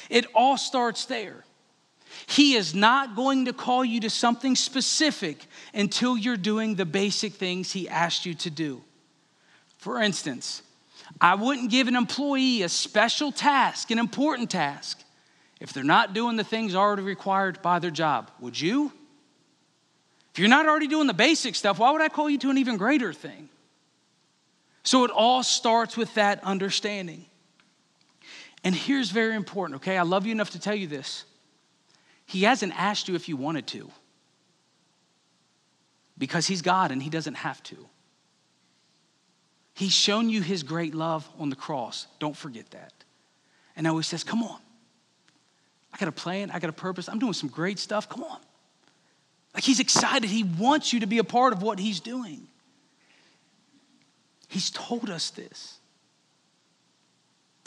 It 0.09 0.25
all 0.33 0.57
starts 0.57 1.05
there. 1.05 1.45
He 2.27 2.55
is 2.55 2.75
not 2.75 3.15
going 3.15 3.45
to 3.45 3.53
call 3.53 3.85
you 3.85 4.01
to 4.01 4.09
something 4.09 4.55
specific 4.55 5.45
until 5.73 6.17
you're 6.17 6.37
doing 6.37 6.75
the 6.75 6.85
basic 6.85 7.33
things 7.33 7.71
He 7.71 7.87
asked 7.87 8.25
you 8.25 8.33
to 8.35 8.49
do. 8.49 8.81
For 9.77 10.01
instance, 10.01 10.61
I 11.19 11.35
wouldn't 11.35 11.69
give 11.69 11.87
an 11.87 11.95
employee 11.95 12.63
a 12.63 12.69
special 12.69 13.31
task, 13.31 13.91
an 13.91 13.99
important 13.99 14.49
task, 14.49 15.03
if 15.59 15.73
they're 15.73 15.83
not 15.83 16.13
doing 16.13 16.37
the 16.37 16.43
things 16.43 16.73
already 16.73 17.03
required 17.03 17.61
by 17.61 17.79
their 17.79 17.91
job. 17.91 18.31
Would 18.39 18.59
you? 18.59 18.91
If 20.33 20.39
you're 20.39 20.49
not 20.49 20.65
already 20.65 20.87
doing 20.87 21.07
the 21.07 21.13
basic 21.13 21.55
stuff, 21.55 21.79
why 21.79 21.91
would 21.91 22.01
I 22.01 22.09
call 22.09 22.29
you 22.29 22.37
to 22.39 22.49
an 22.49 22.57
even 22.57 22.77
greater 22.77 23.13
thing? 23.13 23.49
So 24.83 25.03
it 25.05 25.11
all 25.11 25.43
starts 25.43 25.97
with 25.97 26.13
that 26.15 26.43
understanding. 26.43 27.25
And 28.63 28.73
here's 28.73 29.11
very 29.11 29.35
important, 29.35 29.77
okay? 29.77 29.97
I 29.97 30.03
love 30.03 30.25
you 30.25 30.31
enough 30.31 30.51
to 30.51 30.59
tell 30.59 30.75
you 30.75 30.87
this. 30.87 31.25
He 32.25 32.43
hasn't 32.43 32.73
asked 32.79 33.07
you 33.07 33.15
if 33.15 33.27
you 33.27 33.35
wanted 33.35 33.67
to 33.67 33.91
because 36.17 36.47
He's 36.47 36.61
God 36.61 36.91
and 36.91 37.01
He 37.03 37.09
doesn't 37.09 37.35
have 37.35 37.61
to. 37.63 37.87
He's 39.81 39.93
shown 39.93 40.29
you 40.29 40.43
his 40.43 40.61
great 40.61 40.93
love 40.93 41.27
on 41.39 41.49
the 41.49 41.55
cross. 41.55 42.05
Don't 42.19 42.37
forget 42.37 42.69
that. 42.69 42.93
And 43.75 43.83
now 43.83 43.97
he 43.97 44.03
says, 44.03 44.23
Come 44.23 44.43
on. 44.43 44.59
I 45.91 45.97
got 45.97 46.07
a 46.07 46.11
plan, 46.11 46.51
I 46.51 46.59
got 46.59 46.69
a 46.69 46.73
purpose. 46.73 47.09
I'm 47.09 47.17
doing 47.17 47.33
some 47.33 47.49
great 47.49 47.79
stuff. 47.79 48.07
Come 48.07 48.23
on. 48.23 48.37
Like 49.55 49.63
he's 49.63 49.79
excited. 49.79 50.29
He 50.29 50.43
wants 50.43 50.93
you 50.93 50.99
to 50.99 51.07
be 51.07 51.17
a 51.17 51.23
part 51.23 51.51
of 51.51 51.63
what 51.63 51.79
he's 51.79 51.99
doing. 51.99 52.45
He's 54.49 54.69
told 54.69 55.09
us 55.09 55.31
this. 55.31 55.79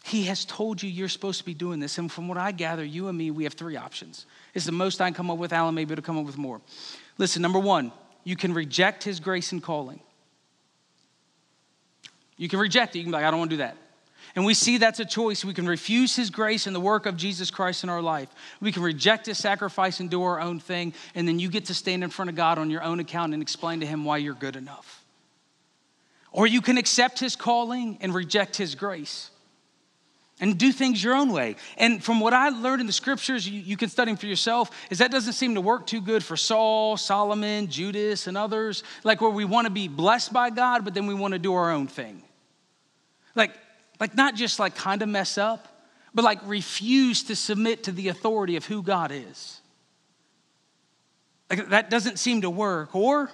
He 0.04 0.26
has 0.26 0.44
told 0.44 0.84
you 0.84 0.88
you're 0.88 1.08
supposed 1.08 1.40
to 1.40 1.44
be 1.44 1.52
doing 1.52 1.80
this. 1.80 1.98
And 1.98 2.12
from 2.12 2.28
what 2.28 2.38
I 2.38 2.52
gather, 2.52 2.84
you 2.84 3.08
and 3.08 3.18
me, 3.18 3.32
we 3.32 3.42
have 3.42 3.54
three 3.54 3.76
options. 3.76 4.26
It's 4.54 4.66
the 4.66 4.70
most 4.70 5.00
I 5.00 5.08
can 5.08 5.14
come 5.14 5.32
up 5.32 5.38
with. 5.38 5.52
Alan 5.52 5.74
maybe 5.74 5.96
to 5.96 6.00
come 6.00 6.16
up 6.16 6.26
with 6.26 6.38
more. 6.38 6.60
Listen, 7.18 7.42
number 7.42 7.58
one, 7.58 7.90
you 8.22 8.36
can 8.36 8.54
reject 8.54 9.02
his 9.02 9.18
grace 9.18 9.50
and 9.50 9.60
calling. 9.60 9.98
You 12.36 12.48
can 12.48 12.58
reject 12.58 12.94
it. 12.94 12.98
You 12.98 13.04
can 13.04 13.12
be 13.12 13.16
like, 13.16 13.24
I 13.24 13.30
don't 13.30 13.38
want 13.38 13.50
to 13.50 13.56
do 13.56 13.62
that. 13.62 13.76
And 14.36 14.44
we 14.44 14.54
see 14.54 14.78
that's 14.78 14.98
a 14.98 15.04
choice. 15.04 15.44
We 15.44 15.54
can 15.54 15.66
refuse 15.66 16.16
His 16.16 16.30
grace 16.30 16.66
and 16.66 16.74
the 16.74 16.80
work 16.80 17.06
of 17.06 17.16
Jesus 17.16 17.50
Christ 17.50 17.84
in 17.84 17.90
our 17.90 18.02
life. 18.02 18.28
We 18.60 18.72
can 18.72 18.82
reject 18.82 19.26
His 19.26 19.38
sacrifice 19.38 20.00
and 20.00 20.10
do 20.10 20.22
our 20.22 20.40
own 20.40 20.58
thing. 20.58 20.92
And 21.14 21.28
then 21.28 21.38
you 21.38 21.48
get 21.48 21.66
to 21.66 21.74
stand 21.74 22.02
in 22.02 22.10
front 22.10 22.30
of 22.30 22.36
God 22.36 22.58
on 22.58 22.70
your 22.70 22.82
own 22.82 22.98
account 22.98 23.32
and 23.32 23.42
explain 23.42 23.80
to 23.80 23.86
Him 23.86 24.04
why 24.04 24.16
you're 24.16 24.34
good 24.34 24.56
enough. 24.56 25.04
Or 26.32 26.48
you 26.48 26.60
can 26.60 26.78
accept 26.78 27.20
His 27.20 27.36
calling 27.36 27.98
and 28.00 28.12
reject 28.12 28.56
His 28.56 28.74
grace 28.74 29.30
and 30.40 30.58
do 30.58 30.72
things 30.72 31.02
your 31.02 31.14
own 31.14 31.32
way. 31.32 31.56
And 31.76 32.02
from 32.02 32.20
what 32.20 32.34
I 32.34 32.48
learned 32.48 32.80
in 32.80 32.86
the 32.86 32.92
scriptures, 32.92 33.48
you, 33.48 33.60
you, 33.60 33.76
can 33.76 33.88
study 33.88 34.10
them 34.10 34.16
for 34.16 34.26
yourself, 34.26 34.70
is 34.90 34.98
that 34.98 35.10
doesn't 35.10 35.34
seem 35.34 35.54
to 35.54 35.60
work 35.60 35.86
too 35.86 36.00
good 36.00 36.24
for 36.24 36.36
Saul, 36.36 36.96
Solomon, 36.96 37.68
Judas, 37.68 38.26
and 38.26 38.36
others. 38.36 38.82
Like 39.04 39.20
where 39.20 39.30
we 39.30 39.44
want 39.44 39.66
to 39.66 39.70
be 39.70 39.86
blessed 39.86 40.32
by 40.32 40.50
God, 40.50 40.84
but 40.84 40.94
then 40.94 41.06
we 41.06 41.14
want 41.14 41.32
to 41.32 41.38
do 41.38 41.54
our 41.54 41.70
own 41.70 41.86
thing. 41.86 42.22
Like, 43.34 43.52
like 44.00 44.16
not 44.16 44.34
just 44.34 44.58
like 44.58 44.74
kind 44.74 45.02
of 45.02 45.08
mess 45.08 45.38
up, 45.38 45.68
but 46.12 46.24
like 46.24 46.40
refuse 46.46 47.22
to 47.24 47.36
submit 47.36 47.84
to 47.84 47.92
the 47.92 48.08
authority 48.08 48.56
of 48.56 48.64
who 48.64 48.82
God 48.82 49.12
is. 49.12 49.60
Like 51.48 51.68
that 51.68 51.90
doesn't 51.90 52.18
seem 52.18 52.42
to 52.42 52.50
work. 52.50 52.94
Or 52.94 53.30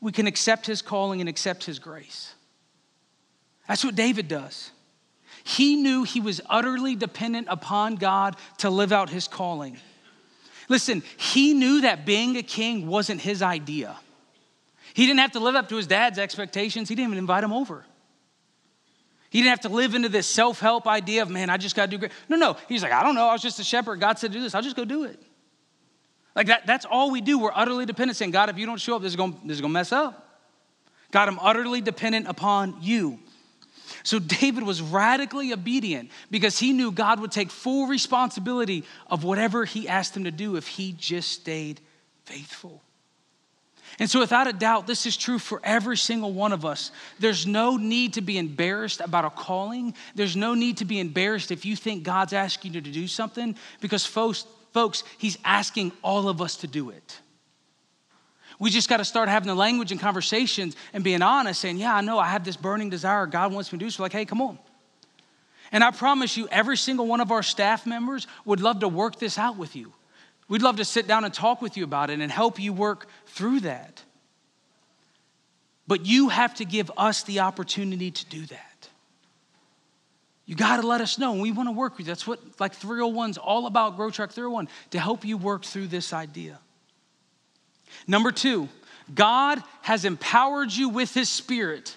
we 0.00 0.12
can 0.12 0.28
accept 0.28 0.66
his 0.66 0.80
calling 0.80 1.20
and 1.20 1.28
accept 1.28 1.64
his 1.64 1.80
grace. 1.80 2.34
That's 3.66 3.84
what 3.84 3.96
David 3.96 4.28
does. 4.28 4.70
He 5.44 5.76
knew 5.76 6.04
he 6.04 6.20
was 6.20 6.40
utterly 6.48 6.94
dependent 6.96 7.48
upon 7.50 7.96
God 7.96 8.36
to 8.58 8.70
live 8.70 8.92
out 8.92 9.10
his 9.10 9.28
calling. 9.28 9.78
Listen, 10.68 11.02
he 11.16 11.54
knew 11.54 11.82
that 11.82 12.04
being 12.04 12.36
a 12.36 12.42
king 12.42 12.86
wasn't 12.86 13.20
his 13.20 13.42
idea. 13.42 13.96
He 14.94 15.06
didn't 15.06 15.20
have 15.20 15.32
to 15.32 15.40
live 15.40 15.54
up 15.54 15.68
to 15.70 15.76
his 15.76 15.86
dad's 15.86 16.18
expectations, 16.18 16.88
he 16.88 16.94
didn't 16.94 17.08
even 17.08 17.18
invite 17.18 17.44
him 17.44 17.52
over. 17.52 17.84
He 19.30 19.40
didn't 19.40 19.50
have 19.50 19.60
to 19.60 19.68
live 19.68 19.94
into 19.94 20.08
this 20.08 20.26
self 20.26 20.58
help 20.58 20.86
idea 20.86 21.22
of, 21.22 21.30
man, 21.30 21.50
I 21.50 21.58
just 21.58 21.76
got 21.76 21.86
to 21.86 21.90
do 21.90 21.98
great. 21.98 22.12
No, 22.28 22.36
no. 22.36 22.56
He's 22.66 22.82
like, 22.82 22.92
I 22.92 23.02
don't 23.02 23.14
know. 23.14 23.28
I 23.28 23.32
was 23.32 23.42
just 23.42 23.58
a 23.60 23.64
shepherd. 23.64 24.00
God 24.00 24.18
said 24.18 24.32
to 24.32 24.38
do 24.38 24.42
this. 24.42 24.54
I'll 24.54 24.62
just 24.62 24.76
go 24.76 24.86
do 24.86 25.04
it. 25.04 25.22
Like 26.34 26.46
that, 26.46 26.66
that's 26.66 26.86
all 26.86 27.10
we 27.10 27.20
do. 27.20 27.38
We're 27.38 27.52
utterly 27.54 27.84
dependent, 27.84 28.16
saying, 28.16 28.30
God, 28.30 28.48
if 28.48 28.56
you 28.58 28.64
don't 28.64 28.80
show 28.80 28.96
up, 28.96 29.02
this 29.02 29.12
is 29.12 29.16
going 29.16 29.38
this 29.44 29.56
is 29.56 29.60
going 29.60 29.72
to 29.72 29.74
mess 29.74 29.92
up. 29.92 30.24
God, 31.10 31.28
I'm 31.28 31.38
utterly 31.40 31.80
dependent 31.80 32.26
upon 32.26 32.76
you. 32.80 33.18
So 34.02 34.18
David 34.18 34.62
was 34.62 34.80
radically 34.80 35.52
obedient 35.52 36.10
because 36.30 36.58
he 36.58 36.72
knew 36.72 36.92
God 36.92 37.20
would 37.20 37.32
take 37.32 37.50
full 37.50 37.86
responsibility 37.86 38.84
of 39.08 39.24
whatever 39.24 39.64
he 39.64 39.88
asked 39.88 40.16
him 40.16 40.24
to 40.24 40.30
do 40.30 40.56
if 40.56 40.66
he 40.66 40.92
just 40.92 41.32
stayed 41.32 41.80
faithful. 42.24 42.82
And 43.98 44.08
so, 44.08 44.20
without 44.20 44.46
a 44.46 44.52
doubt, 44.52 44.86
this 44.86 45.06
is 45.06 45.16
true 45.16 45.38
for 45.38 45.60
every 45.64 45.96
single 45.96 46.32
one 46.32 46.52
of 46.52 46.64
us. 46.64 46.92
There's 47.18 47.46
no 47.46 47.76
need 47.76 48.14
to 48.14 48.20
be 48.20 48.38
embarrassed 48.38 49.00
about 49.00 49.24
a 49.24 49.30
calling. 49.30 49.94
There's 50.14 50.36
no 50.36 50.54
need 50.54 50.76
to 50.78 50.84
be 50.84 51.00
embarrassed 51.00 51.50
if 51.50 51.64
you 51.64 51.74
think 51.74 52.04
God's 52.04 52.32
asking 52.32 52.74
you 52.74 52.80
to 52.82 52.90
do 52.90 53.08
something, 53.08 53.56
because, 53.80 54.04
folks, 54.04 54.46
folks 54.72 55.02
He's 55.16 55.38
asking 55.44 55.92
all 56.02 56.28
of 56.28 56.40
us 56.40 56.56
to 56.56 56.66
do 56.66 56.90
it. 56.90 57.18
We 58.58 58.70
just 58.70 58.88
got 58.88 58.96
to 58.96 59.04
start 59.04 59.28
having 59.28 59.46
the 59.46 59.54
language 59.54 59.92
and 59.92 60.00
conversations 60.00 60.74
and 60.92 61.04
being 61.04 61.22
honest, 61.22 61.60
saying, 61.60 61.78
Yeah, 61.78 61.94
I 61.94 62.00
know 62.00 62.18
I 62.18 62.28
have 62.28 62.44
this 62.44 62.56
burning 62.56 62.90
desire 62.90 63.26
God 63.26 63.52
wants 63.52 63.72
me 63.72 63.78
to 63.78 63.84
do. 63.84 63.90
So, 63.90 64.02
like, 64.02 64.12
hey, 64.12 64.24
come 64.24 64.42
on. 64.42 64.58
And 65.70 65.84
I 65.84 65.90
promise 65.90 66.36
you, 66.36 66.48
every 66.50 66.76
single 66.76 67.06
one 67.06 67.20
of 67.20 67.30
our 67.30 67.42
staff 67.42 67.86
members 67.86 68.26
would 68.44 68.60
love 68.60 68.80
to 68.80 68.88
work 68.88 69.18
this 69.18 69.38
out 69.38 69.56
with 69.56 69.76
you. 69.76 69.92
We'd 70.48 70.62
love 70.62 70.76
to 70.76 70.84
sit 70.84 71.06
down 71.06 71.24
and 71.24 71.32
talk 71.32 71.60
with 71.60 71.76
you 71.76 71.84
about 71.84 72.10
it 72.10 72.20
and 72.20 72.32
help 72.32 72.58
you 72.58 72.72
work 72.72 73.06
through 73.26 73.60
that. 73.60 74.02
But 75.86 76.06
you 76.06 76.30
have 76.30 76.54
to 76.54 76.64
give 76.64 76.90
us 76.96 77.22
the 77.22 77.40
opportunity 77.40 78.10
to 78.10 78.26
do 78.26 78.46
that. 78.46 78.88
You 80.46 80.54
got 80.54 80.80
to 80.80 80.86
let 80.86 81.02
us 81.02 81.18
know. 81.18 81.34
We 81.34 81.52
want 81.52 81.68
to 81.68 81.72
work 81.72 81.98
with 81.98 82.06
you. 82.06 82.12
That's 82.12 82.26
what 82.26 82.40
like 82.58 82.74
301's 82.74 83.36
all 83.36 83.66
about, 83.66 83.96
Growth 83.96 84.14
Track 84.14 84.32
301, 84.32 84.68
to 84.90 84.98
help 84.98 85.24
you 85.24 85.36
work 85.36 85.64
through 85.64 85.88
this 85.88 86.14
idea. 86.14 86.58
Number 88.06 88.32
two, 88.32 88.68
God 89.14 89.62
has 89.82 90.04
empowered 90.04 90.72
you 90.72 90.88
with 90.88 91.14
His 91.14 91.28
Spirit. 91.28 91.96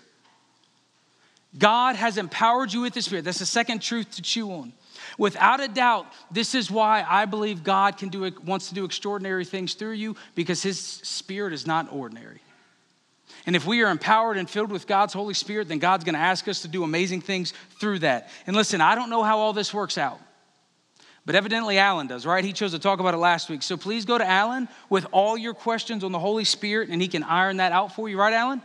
God 1.58 1.96
has 1.96 2.18
empowered 2.18 2.72
you 2.72 2.82
with 2.82 2.94
His 2.94 3.06
Spirit. 3.06 3.26
That's 3.26 3.40
the 3.40 3.46
second 3.46 3.82
truth 3.82 4.12
to 4.12 4.22
chew 4.22 4.52
on. 4.52 4.74
Without 5.18 5.60
a 5.60 5.68
doubt, 5.68 6.08
this 6.32 6.56
is 6.56 6.72
why 6.72 7.06
I 7.08 7.26
believe 7.26 7.64
God 7.64 7.98
can 7.98 8.10
do 8.10 8.32
wants 8.46 8.70
to 8.70 8.76
do 8.76 8.86
extraordinary 8.86 9.46
things 9.46 9.74
through 9.74 9.94
you 9.94 10.16
because 10.36 10.64
his 10.64 10.80
spirit 10.80 11.54
is 11.54 11.68
not 11.68 11.92
ordinary. 11.92 12.40
And 13.46 13.56
if 13.56 13.66
we 13.66 13.82
are 13.82 13.90
empowered 13.90 14.38
and 14.38 14.50
filled 14.50 14.72
with 14.72 14.88
God's 14.88 15.14
Holy 15.14 15.34
Spirit, 15.34 15.68
then 15.68 15.80
God's 15.80 16.04
going 16.04 16.16
to 16.16 16.22
ask 16.22 16.48
us 16.48 16.62
to 16.62 16.68
do 16.68 16.84
amazing 16.84 17.22
things 17.22 17.54
through 17.80 18.00
that. 18.00 18.30
And 18.46 18.56
listen, 18.56 18.82
I 18.82 18.96
don't 18.96 19.10
know 19.10 19.24
how 19.24 19.40
all 19.40 19.54
this 19.54 19.74
works 19.74 19.98
out. 19.98 20.20
But 21.26 21.36
evidently, 21.36 21.78
Alan 21.78 22.08
does, 22.08 22.26
right? 22.26 22.44
He 22.44 22.52
chose 22.52 22.72
to 22.72 22.80
talk 22.80 23.00
about 23.00 23.14
it 23.14 23.18
last 23.18 23.50
week. 23.50 23.62
So 23.62 23.78
please 23.78 24.06
go 24.06 24.18
to 24.18 24.28
Alan 24.28 24.68
with 24.90 25.06
all 25.12 25.38
your 25.38 25.54
questions 25.54 26.04
on 26.04 26.12
the 26.12 26.20
Holy 26.20 26.46
Spirit, 26.46 26.90
and 26.90 27.02
he 27.02 27.08
can 27.08 27.24
iron 27.24 27.58
that 27.58 27.72
out 27.72 27.94
for 27.94 28.10
you, 28.10 28.18
right, 28.18 28.34
Alan? 28.34 28.62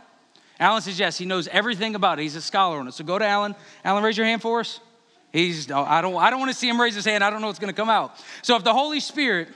Alan 0.59 0.81
says 0.81 0.97
yes. 0.97 1.17
He 1.17 1.25
knows 1.25 1.47
everything 1.47 1.93
about 1.93 2.17
it. 2.17 2.23
He's 2.23 2.35
a 2.35 2.41
scholar 2.41 2.79
on 2.79 2.87
it. 2.87 2.93
So 2.93 3.03
go 3.03 3.19
to 3.19 3.25
Alan. 3.25 3.55
Alan, 3.83 4.03
raise 4.03 4.17
your 4.17 4.25
hand 4.25 4.41
for 4.41 4.59
us. 4.59 4.79
He's. 5.31 5.69
I 5.69 6.01
don't. 6.01 6.15
I 6.15 6.31
don't 6.31 6.39
want 6.39 6.51
to 6.51 6.57
see 6.57 6.67
him 6.67 6.81
raise 6.81 6.95
his 6.95 7.05
hand. 7.05 7.23
I 7.23 7.29
don't 7.29 7.41
know 7.41 7.47
what's 7.47 7.59
going 7.59 7.73
to 7.73 7.79
come 7.79 7.89
out. 7.89 8.15
So 8.41 8.55
if 8.55 8.63
the 8.63 8.73
Holy 8.73 8.99
Spirit 8.99 9.49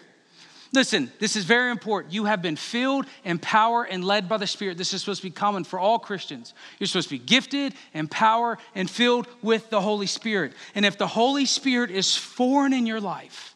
Listen, 0.74 1.12
this 1.20 1.36
is 1.36 1.44
very 1.44 1.70
important. 1.70 2.14
You 2.14 2.26
have 2.26 2.42
been 2.42 2.56
filled, 2.56 3.06
empowered, 3.26 3.88
and 3.90 4.06
led 4.06 4.30
by 4.30 4.38
the 4.38 4.48
Spirit. 4.48 4.78
This 4.78 4.94
is 4.94 5.02
supposed 5.02 5.22
to 5.22 5.28
be 5.28 5.32
common 5.32 5.66
for 5.66 5.78
all 5.78 6.00
Christians. 6.00 6.54
You're 6.80 6.88
supposed 6.88 7.10
to 7.10 7.16
be 7.16 7.20
gifted, 7.20 7.74
empowered, 7.94 8.60
and 8.74 8.90
filled 8.90 9.28
with 9.42 9.70
the 9.70 9.82
Holy 9.82 10.08
Spirit. 10.08 10.54
And 10.74 10.86
if 10.86 10.98
the 10.98 11.08
Holy 11.08 11.46
Spirit 11.46 11.92
is 11.92 12.16
foreign 12.16 12.72
in 12.72 12.86
your 12.86 13.02
life, 13.02 13.54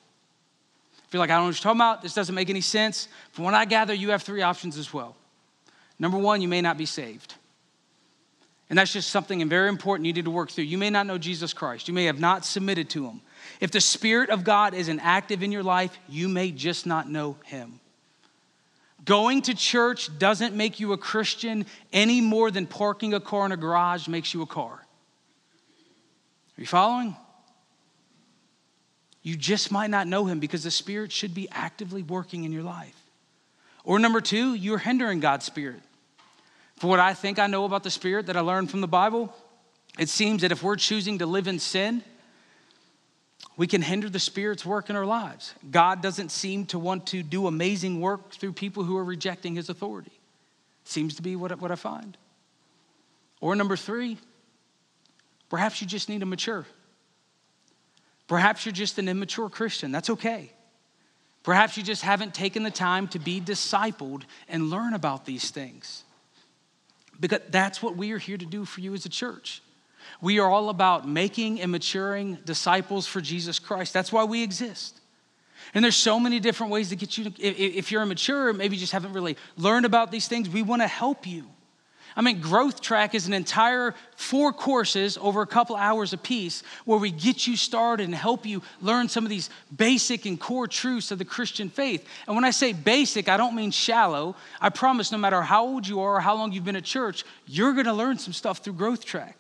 if 1.08 1.14
you're 1.14 1.22
like, 1.22 1.30
I 1.30 1.36
don't 1.36 1.44
know 1.44 1.48
what 1.48 1.56
you're 1.56 1.64
talking 1.64 1.80
about, 1.80 2.02
this 2.02 2.14
doesn't 2.14 2.36
make 2.36 2.50
any 2.50 2.62
sense, 2.62 3.08
from 3.32 3.46
what 3.46 3.54
I 3.54 3.64
gather, 3.64 3.94
you 3.94 4.10
have 4.10 4.22
three 4.22 4.42
options 4.42 4.78
as 4.78 4.94
well. 4.94 5.16
Number 5.98 6.18
one, 6.18 6.42
you 6.42 6.50
may 6.50 6.62
not 6.62 6.78
be 6.78 6.86
saved. 6.86 7.36
And 8.70 8.78
that's 8.78 8.92
just 8.92 9.10
something 9.10 9.42
and 9.42 9.50
very 9.50 9.70
important 9.70 10.08
you 10.08 10.14
need 10.14 10.26
to 10.26 10.32
work 10.32 10.50
through. 10.50 10.66
You 10.66 10.78
may 10.78 10.90
not 10.90 11.06
know 11.06 11.18
Jesus 11.18 11.54
Christ, 11.54 11.88
you 11.88 11.94
may 11.94 12.06
have 12.06 12.20
not 12.20 12.44
submitted 12.44 12.90
to 12.90 13.06
him. 13.06 13.22
If 13.60 13.72
the 13.72 13.82
Spirit 13.82 14.30
of 14.30 14.44
God 14.44 14.74
isn't 14.74 15.00
active 15.00 15.44
in 15.44 15.52
your 15.52 15.64
life, 15.64 15.98
you 16.08 16.28
may 16.28 16.52
just 16.52 16.86
not 16.86 17.10
know 17.10 17.38
Him. 17.46 17.80
Going 19.04 19.44
to 19.44 19.54
church 19.54 20.18
doesn't 20.18 20.56
make 20.56 20.80
you 20.80 20.94
a 20.94 20.98
Christian 20.98 21.66
any 21.94 22.22
more 22.22 22.50
than 22.50 22.66
parking 22.66 23.14
a 23.14 23.20
car 23.20 23.46
in 23.46 23.52
a 23.52 23.58
garage 23.58 24.08
makes 24.08 24.34
you 24.34 24.42
a 24.42 24.48
car. 24.48 24.74
Are 26.58 26.62
you 26.62 26.66
following? 26.66 27.16
You 29.22 29.36
just 29.36 29.72
might 29.72 29.90
not 29.90 30.08
know 30.08 30.26
Him 30.26 30.40
because 30.40 30.64
the 30.64 30.72
Spirit 30.72 31.12
should 31.12 31.34
be 31.34 31.48
actively 31.52 32.04
working 32.04 32.44
in 32.44 32.52
your 32.52 32.64
life. 32.64 32.96
Or 33.84 34.00
number 34.00 34.22
two, 34.22 34.56
you're 34.56 34.80
hindering 34.80 35.20
God's 35.20 35.46
Spirit. 35.46 35.82
For 36.78 36.88
what 36.88 37.00
I 37.00 37.14
think 37.14 37.40
I 37.40 37.48
know 37.48 37.66
about 37.66 37.84
the 37.84 37.92
Spirit 37.92 38.26
that 38.26 38.38
I 38.38 38.42
learned 38.42 38.72
from 38.72 38.82
the 38.82 38.88
Bible, 38.88 39.34
it 39.98 40.10
seems 40.10 40.42
that 40.42 40.52
if 40.52 40.64
we're 40.64 40.76
choosing 40.76 41.20
to 41.20 41.26
live 41.26 41.48
in 41.48 41.60
sin, 41.60 42.04
we 43.58 43.68
can 43.68 43.82
hinder 43.82 44.10
the 44.10 44.20
Spirit's 44.20 44.66
work 44.66 44.90
in 44.90 44.96
our 44.96 45.06
lives. 45.06 45.54
God 45.72 46.02
doesn't 46.02 46.32
seem 46.32 46.66
to 46.68 46.80
want 46.80 47.08
to 47.08 47.24
do 47.24 47.48
amazing 47.48 48.02
work 48.02 48.32
through 48.32 48.54
people 48.54 48.84
who 48.84 48.98
are 48.98 49.04
rejecting 49.04 49.56
His 49.56 49.70
authority. 49.70 50.12
Seems 50.84 51.16
to 51.16 51.22
be 51.22 51.36
what, 51.36 51.60
what 51.62 51.72
I 51.72 51.76
find. 51.76 52.18
Or 53.40 53.56
number 53.56 53.76
three, 53.76 54.18
perhaps 55.50 55.82
you 55.82 55.88
just 55.88 56.10
need 56.10 56.20
to 56.20 56.26
mature. 56.26 56.66
Perhaps 58.28 58.66
you're 58.66 58.74
just 58.74 58.98
an 58.98 59.08
immature 59.08 59.50
Christian. 59.50 59.92
That's 59.92 60.10
okay. 60.10 60.52
Perhaps 61.44 61.78
you 61.78 61.84
just 61.84 62.02
haven't 62.02 62.34
taken 62.34 62.64
the 62.64 62.72
time 62.72 63.08
to 63.10 63.20
be 63.20 63.40
discipled 63.40 64.24
and 64.50 64.70
learn 64.70 64.94
about 64.96 65.26
these 65.26 65.52
things. 65.52 66.04
Because 67.20 67.42
that's 67.50 67.84
what 67.84 67.96
we 67.96 68.12
are 68.12 68.18
here 68.18 68.38
to 68.38 68.46
do 68.46 68.66
for 68.66 68.82
you 68.82 68.94
as 68.94 69.06
a 69.06 69.10
church. 69.10 69.62
We 70.22 70.40
are 70.40 70.50
all 70.50 70.70
about 70.70 71.08
making 71.08 71.62
and 71.62 71.72
maturing 71.72 72.40
disciples 72.46 73.08
for 73.08 73.22
Jesus 73.22 73.60
Christ. 73.60 73.94
That's 73.94 74.12
why 74.12 74.24
we 74.24 74.44
exist. 74.44 75.00
And 75.74 75.84
there's 75.84 75.96
so 75.96 76.20
many 76.20 76.40
different 76.40 76.72
ways 76.72 76.90
to 76.90 76.96
get 76.96 77.18
you 77.18 77.30
to, 77.30 77.44
if 77.44 77.92
you're 77.92 78.02
immature, 78.02 78.54
maybe 78.54 78.76
you 78.76 78.80
just 78.80 78.94
haven't 78.94 79.14
really 79.14 79.38
learned 79.58 79.86
about 79.86 80.12
these 80.12 80.28
things, 80.28 80.50
we 80.50 80.62
want 80.62 80.82
to 80.82 80.88
help 80.88 81.28
you. 81.28 81.46
I 82.18 82.22
mean, 82.22 82.40
Growth 82.40 82.80
Track 82.80 83.14
is 83.14 83.28
an 83.28 83.34
entire 83.34 83.94
four 84.16 84.54
courses 84.54 85.18
over 85.20 85.42
a 85.42 85.48
couple 85.48 85.76
hours 85.76 86.14
a 86.14 86.18
piece 86.18 86.64
where 86.86 86.98
we 86.98 87.12
get 87.12 87.46
you 87.46 87.58
started 87.58 88.06
and 88.06 88.16
help 88.16 88.46
you 88.46 88.62
learn 88.82 89.10
some 89.10 89.26
of 89.26 89.30
these 89.30 89.50
basic 89.76 90.26
and 90.26 90.40
core 90.40 90.66
truths 90.66 91.12
of 91.12 91.20
the 91.20 91.26
Christian 91.26 91.70
faith. 91.70 92.08
And 92.26 92.34
when 92.34 92.46
I 92.46 92.52
say 92.52 92.72
basic, 92.72 93.28
I 93.28 93.36
don't 93.36 93.54
mean 93.54 93.72
shallow. 93.72 94.38
I 94.62 94.70
promise 94.70 95.12
no 95.12 95.18
matter 95.18 95.42
how 95.42 95.66
old 95.66 95.86
you 95.86 96.00
are 96.00 96.16
or 96.16 96.22
how 96.22 96.36
long 96.36 96.54
you've 96.54 96.64
been 96.64 96.78
at 96.78 96.86
church, 96.86 97.26
you're 97.48 97.74
going 97.74 97.86
to 97.86 97.94
learn 97.94 98.18
some 98.18 98.32
stuff 98.32 98.60
through 98.60 98.74
Growth 98.74 99.04
Track 99.04 99.38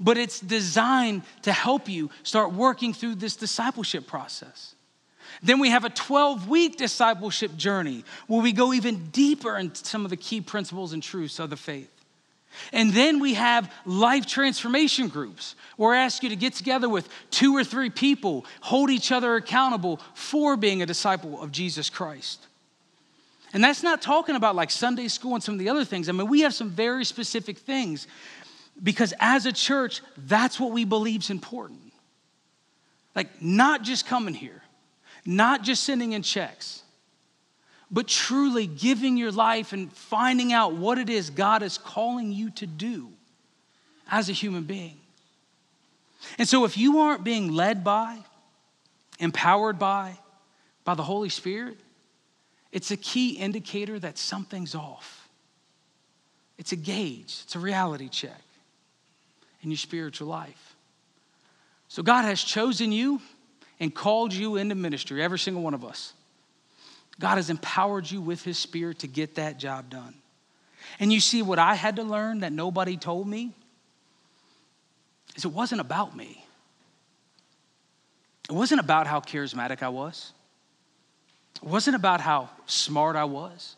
but 0.00 0.18
it's 0.18 0.40
designed 0.40 1.22
to 1.42 1.52
help 1.52 1.88
you 1.88 2.10
start 2.22 2.52
working 2.52 2.92
through 2.92 3.16
this 3.16 3.36
discipleship 3.36 4.06
process. 4.06 4.74
Then 5.42 5.58
we 5.58 5.70
have 5.70 5.84
a 5.84 5.90
12 5.90 6.48
week 6.48 6.76
discipleship 6.76 7.56
journey 7.56 8.04
where 8.26 8.42
we 8.42 8.52
go 8.52 8.72
even 8.72 9.06
deeper 9.10 9.56
into 9.56 9.84
some 9.84 10.04
of 10.04 10.10
the 10.10 10.16
key 10.16 10.40
principles 10.40 10.92
and 10.92 11.02
truths 11.02 11.38
of 11.38 11.50
the 11.50 11.56
faith. 11.56 11.90
And 12.72 12.92
then 12.92 13.20
we 13.20 13.34
have 13.34 13.70
life 13.84 14.26
transformation 14.26 15.08
groups 15.08 15.56
where 15.76 15.94
I 15.94 15.98
ask 16.04 16.22
you 16.22 16.30
to 16.30 16.36
get 16.36 16.54
together 16.54 16.88
with 16.88 17.08
two 17.30 17.54
or 17.54 17.64
three 17.64 17.90
people, 17.90 18.46
hold 18.60 18.90
each 18.90 19.12
other 19.12 19.36
accountable 19.36 20.00
for 20.14 20.56
being 20.56 20.80
a 20.80 20.86
disciple 20.86 21.42
of 21.42 21.52
Jesus 21.52 21.90
Christ. 21.90 22.46
And 23.52 23.62
that's 23.62 23.82
not 23.82 24.02
talking 24.02 24.36
about 24.36 24.56
like 24.56 24.70
Sunday 24.70 25.08
school 25.08 25.34
and 25.34 25.42
some 25.42 25.54
of 25.54 25.58
the 25.58 25.68
other 25.68 25.84
things. 25.84 26.08
I 26.08 26.12
mean, 26.12 26.28
we 26.28 26.40
have 26.40 26.54
some 26.54 26.70
very 26.70 27.04
specific 27.04 27.58
things 27.58 28.06
because 28.82 29.14
as 29.20 29.46
a 29.46 29.52
church, 29.52 30.02
that's 30.16 30.60
what 30.60 30.72
we 30.72 30.84
believe 30.84 31.22
is 31.22 31.30
important. 31.30 31.92
Like, 33.14 33.40
not 33.40 33.82
just 33.82 34.06
coming 34.06 34.34
here, 34.34 34.62
not 35.24 35.62
just 35.62 35.84
sending 35.84 36.12
in 36.12 36.22
checks, 36.22 36.82
but 37.90 38.06
truly 38.06 38.66
giving 38.66 39.16
your 39.16 39.32
life 39.32 39.72
and 39.72 39.92
finding 39.92 40.52
out 40.52 40.74
what 40.74 40.98
it 40.98 41.08
is 41.08 41.30
God 41.30 41.62
is 41.62 41.78
calling 41.78 42.32
you 42.32 42.50
to 42.50 42.66
do 42.66 43.08
as 44.10 44.28
a 44.28 44.32
human 44.32 44.64
being. 44.64 44.98
And 46.38 46.48
so, 46.48 46.64
if 46.64 46.76
you 46.76 46.98
aren't 46.98 47.24
being 47.24 47.52
led 47.52 47.84
by, 47.84 48.18
empowered 49.18 49.78
by, 49.78 50.18
by 50.84 50.94
the 50.94 51.02
Holy 51.02 51.28
Spirit, 51.28 51.78
it's 52.72 52.90
a 52.90 52.96
key 52.96 53.30
indicator 53.30 53.98
that 53.98 54.18
something's 54.18 54.74
off. 54.74 55.28
It's 56.58 56.72
a 56.72 56.76
gauge, 56.76 57.40
it's 57.44 57.54
a 57.54 57.58
reality 57.58 58.08
check 58.08 58.40
in 59.66 59.72
your 59.72 59.78
spiritual 59.78 60.28
life. 60.28 60.76
So 61.88 62.02
God 62.02 62.22
has 62.22 62.40
chosen 62.40 62.92
you 62.92 63.20
and 63.80 63.92
called 63.92 64.32
you 64.32 64.56
into 64.56 64.76
ministry, 64.76 65.22
every 65.22 65.40
single 65.40 65.62
one 65.62 65.74
of 65.74 65.84
us. 65.84 66.14
God 67.18 67.34
has 67.34 67.50
empowered 67.50 68.08
you 68.08 68.20
with 68.20 68.44
His 68.44 68.58
Spirit 68.58 69.00
to 69.00 69.08
get 69.08 69.34
that 69.34 69.58
job 69.58 69.90
done. 69.90 70.14
And 71.00 71.12
you 71.12 71.18
see, 71.18 71.42
what 71.42 71.58
I 71.58 71.74
had 71.74 71.96
to 71.96 72.04
learn 72.04 72.40
that 72.40 72.52
nobody 72.52 72.96
told 72.96 73.26
me 73.26 73.52
is 75.34 75.44
it 75.44 75.52
wasn't 75.52 75.80
about 75.80 76.16
me. 76.16 76.44
It 78.48 78.52
wasn't 78.52 78.80
about 78.80 79.08
how 79.08 79.20
charismatic 79.20 79.82
I 79.82 79.88
was. 79.88 80.32
It 81.56 81.68
wasn't 81.68 81.96
about 81.96 82.20
how 82.20 82.50
smart 82.66 83.16
I 83.16 83.24
was 83.24 83.74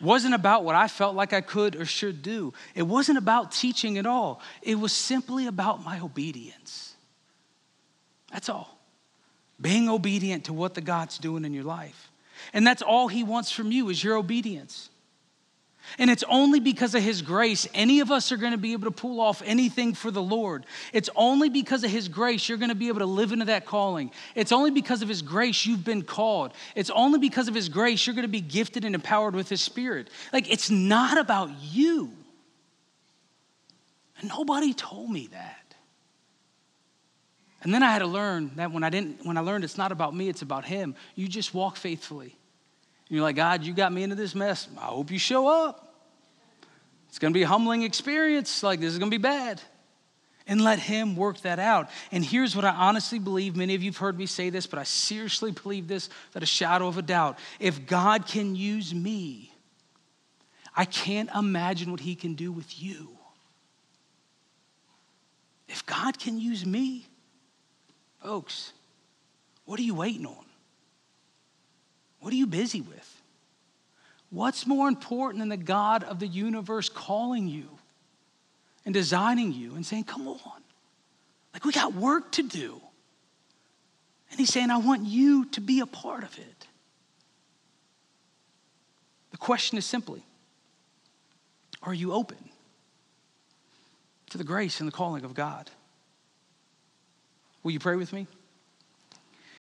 wasn't 0.00 0.34
about 0.34 0.64
what 0.64 0.74
I 0.74 0.88
felt 0.88 1.14
like 1.14 1.32
I 1.32 1.40
could 1.40 1.76
or 1.76 1.84
should 1.84 2.22
do. 2.22 2.52
It 2.74 2.82
wasn't 2.82 3.18
about 3.18 3.52
teaching 3.52 3.98
at 3.98 4.06
all. 4.06 4.40
It 4.62 4.78
was 4.78 4.92
simply 4.92 5.46
about 5.46 5.84
my 5.84 6.00
obedience. 6.00 6.94
That's 8.32 8.48
all. 8.48 8.78
Being 9.60 9.88
obedient 9.88 10.44
to 10.44 10.52
what 10.52 10.74
the 10.74 10.82
God's 10.82 11.18
doing 11.18 11.44
in 11.44 11.54
your 11.54 11.64
life. 11.64 12.10
And 12.52 12.66
that's 12.66 12.82
all 12.82 13.08
he 13.08 13.24
wants 13.24 13.50
from 13.50 13.72
you 13.72 13.88
is 13.88 14.02
your 14.02 14.16
obedience. 14.16 14.90
And 15.98 16.10
it's 16.10 16.24
only 16.28 16.60
because 16.60 16.94
of 16.94 17.02
His 17.02 17.22
grace 17.22 17.68
any 17.74 18.00
of 18.00 18.10
us 18.10 18.32
are 18.32 18.36
going 18.36 18.52
to 18.52 18.58
be 18.58 18.72
able 18.72 18.84
to 18.84 18.90
pull 18.90 19.20
off 19.20 19.42
anything 19.44 19.94
for 19.94 20.10
the 20.10 20.22
Lord. 20.22 20.66
It's 20.92 21.10
only 21.16 21.48
because 21.48 21.84
of 21.84 21.90
His 21.90 22.08
grace 22.08 22.48
you're 22.48 22.58
going 22.58 22.70
to 22.70 22.74
be 22.74 22.88
able 22.88 23.00
to 23.00 23.06
live 23.06 23.32
into 23.32 23.46
that 23.46 23.66
calling. 23.66 24.10
It's 24.34 24.52
only 24.52 24.70
because 24.70 25.02
of 25.02 25.08
His 25.08 25.22
grace 25.22 25.66
you've 25.66 25.84
been 25.84 26.02
called. 26.02 26.52
It's 26.74 26.90
only 26.90 27.18
because 27.18 27.48
of 27.48 27.54
His 27.54 27.68
grace 27.68 28.06
you're 28.06 28.14
going 28.14 28.24
to 28.24 28.28
be 28.28 28.40
gifted 28.40 28.84
and 28.84 28.94
empowered 28.94 29.34
with 29.34 29.48
His 29.48 29.60
Spirit. 29.60 30.08
Like, 30.32 30.50
it's 30.50 30.70
not 30.70 31.18
about 31.18 31.50
you. 31.62 32.12
And 34.20 34.28
nobody 34.28 34.72
told 34.72 35.10
me 35.10 35.28
that. 35.28 35.74
And 37.62 37.74
then 37.74 37.82
I 37.82 37.90
had 37.90 37.98
to 37.98 38.06
learn 38.06 38.52
that 38.56 38.70
when 38.70 38.84
I 38.84 38.90
didn't, 38.90 39.26
when 39.26 39.36
I 39.36 39.40
learned 39.40 39.64
it's 39.64 39.76
not 39.76 39.92
about 39.92 40.14
me, 40.14 40.28
it's 40.28 40.42
about 40.42 40.64
Him, 40.64 40.94
you 41.14 41.26
just 41.26 41.52
walk 41.52 41.76
faithfully. 41.76 42.36
You're 43.08 43.22
like, 43.22 43.36
God, 43.36 43.62
you 43.64 43.72
got 43.72 43.92
me 43.92 44.02
into 44.02 44.16
this 44.16 44.34
mess. 44.34 44.68
I 44.76 44.86
hope 44.86 45.10
you 45.10 45.18
show 45.18 45.46
up. 45.46 45.94
It's 47.08 47.18
going 47.18 47.32
to 47.32 47.38
be 47.38 47.44
a 47.44 47.48
humbling 47.48 47.82
experience. 47.82 48.62
Like, 48.62 48.80
this 48.80 48.92
is 48.92 48.98
going 48.98 49.10
to 49.10 49.16
be 49.16 49.22
bad. 49.22 49.60
And 50.48 50.60
let 50.60 50.78
Him 50.78 51.16
work 51.16 51.40
that 51.42 51.58
out. 51.58 51.88
And 52.12 52.24
here's 52.24 52.54
what 52.54 52.64
I 52.64 52.70
honestly 52.70 53.18
believe 53.18 53.56
many 53.56 53.74
of 53.74 53.82
you 53.82 53.90
have 53.90 53.96
heard 53.96 54.18
me 54.18 54.26
say 54.26 54.50
this, 54.50 54.66
but 54.66 54.78
I 54.78 54.84
seriously 54.84 55.50
believe 55.52 55.88
this 55.88 56.08
without 56.28 56.42
a 56.42 56.46
shadow 56.46 56.88
of 56.88 56.98
a 56.98 57.02
doubt. 57.02 57.38
If 57.58 57.86
God 57.86 58.26
can 58.26 58.54
use 58.54 58.94
me, 58.94 59.52
I 60.76 60.84
can't 60.84 61.30
imagine 61.34 61.90
what 61.90 62.00
He 62.00 62.14
can 62.14 62.34
do 62.34 62.52
with 62.52 62.80
you. 62.80 63.08
If 65.68 65.84
God 65.86 66.18
can 66.18 66.38
use 66.38 66.64
me, 66.64 67.06
folks, 68.22 68.72
what 69.64 69.80
are 69.80 69.82
you 69.82 69.94
waiting 69.94 70.26
on? 70.26 70.45
What 72.26 72.32
are 72.32 72.38
you 72.38 72.48
busy 72.48 72.80
with? 72.80 73.22
What's 74.30 74.66
more 74.66 74.88
important 74.88 75.38
than 75.38 75.48
the 75.48 75.56
God 75.56 76.02
of 76.02 76.18
the 76.18 76.26
universe 76.26 76.88
calling 76.88 77.46
you 77.46 77.68
and 78.84 78.92
designing 78.92 79.52
you 79.52 79.76
and 79.76 79.86
saying, 79.86 80.02
come 80.02 80.26
on? 80.26 80.62
Like, 81.54 81.64
we 81.64 81.70
got 81.70 81.94
work 81.94 82.32
to 82.32 82.42
do. 82.42 82.80
And 84.32 84.40
he's 84.40 84.52
saying, 84.52 84.72
I 84.72 84.78
want 84.78 85.06
you 85.06 85.44
to 85.50 85.60
be 85.60 85.78
a 85.78 85.86
part 85.86 86.24
of 86.24 86.36
it. 86.36 86.66
The 89.30 89.36
question 89.36 89.78
is 89.78 89.86
simply 89.86 90.24
Are 91.80 91.94
you 91.94 92.12
open 92.12 92.48
to 94.30 94.36
the 94.36 94.42
grace 94.42 94.80
and 94.80 94.88
the 94.88 94.92
calling 94.92 95.24
of 95.24 95.32
God? 95.32 95.70
Will 97.62 97.70
you 97.70 97.78
pray 97.78 97.94
with 97.94 98.12
me? 98.12 98.26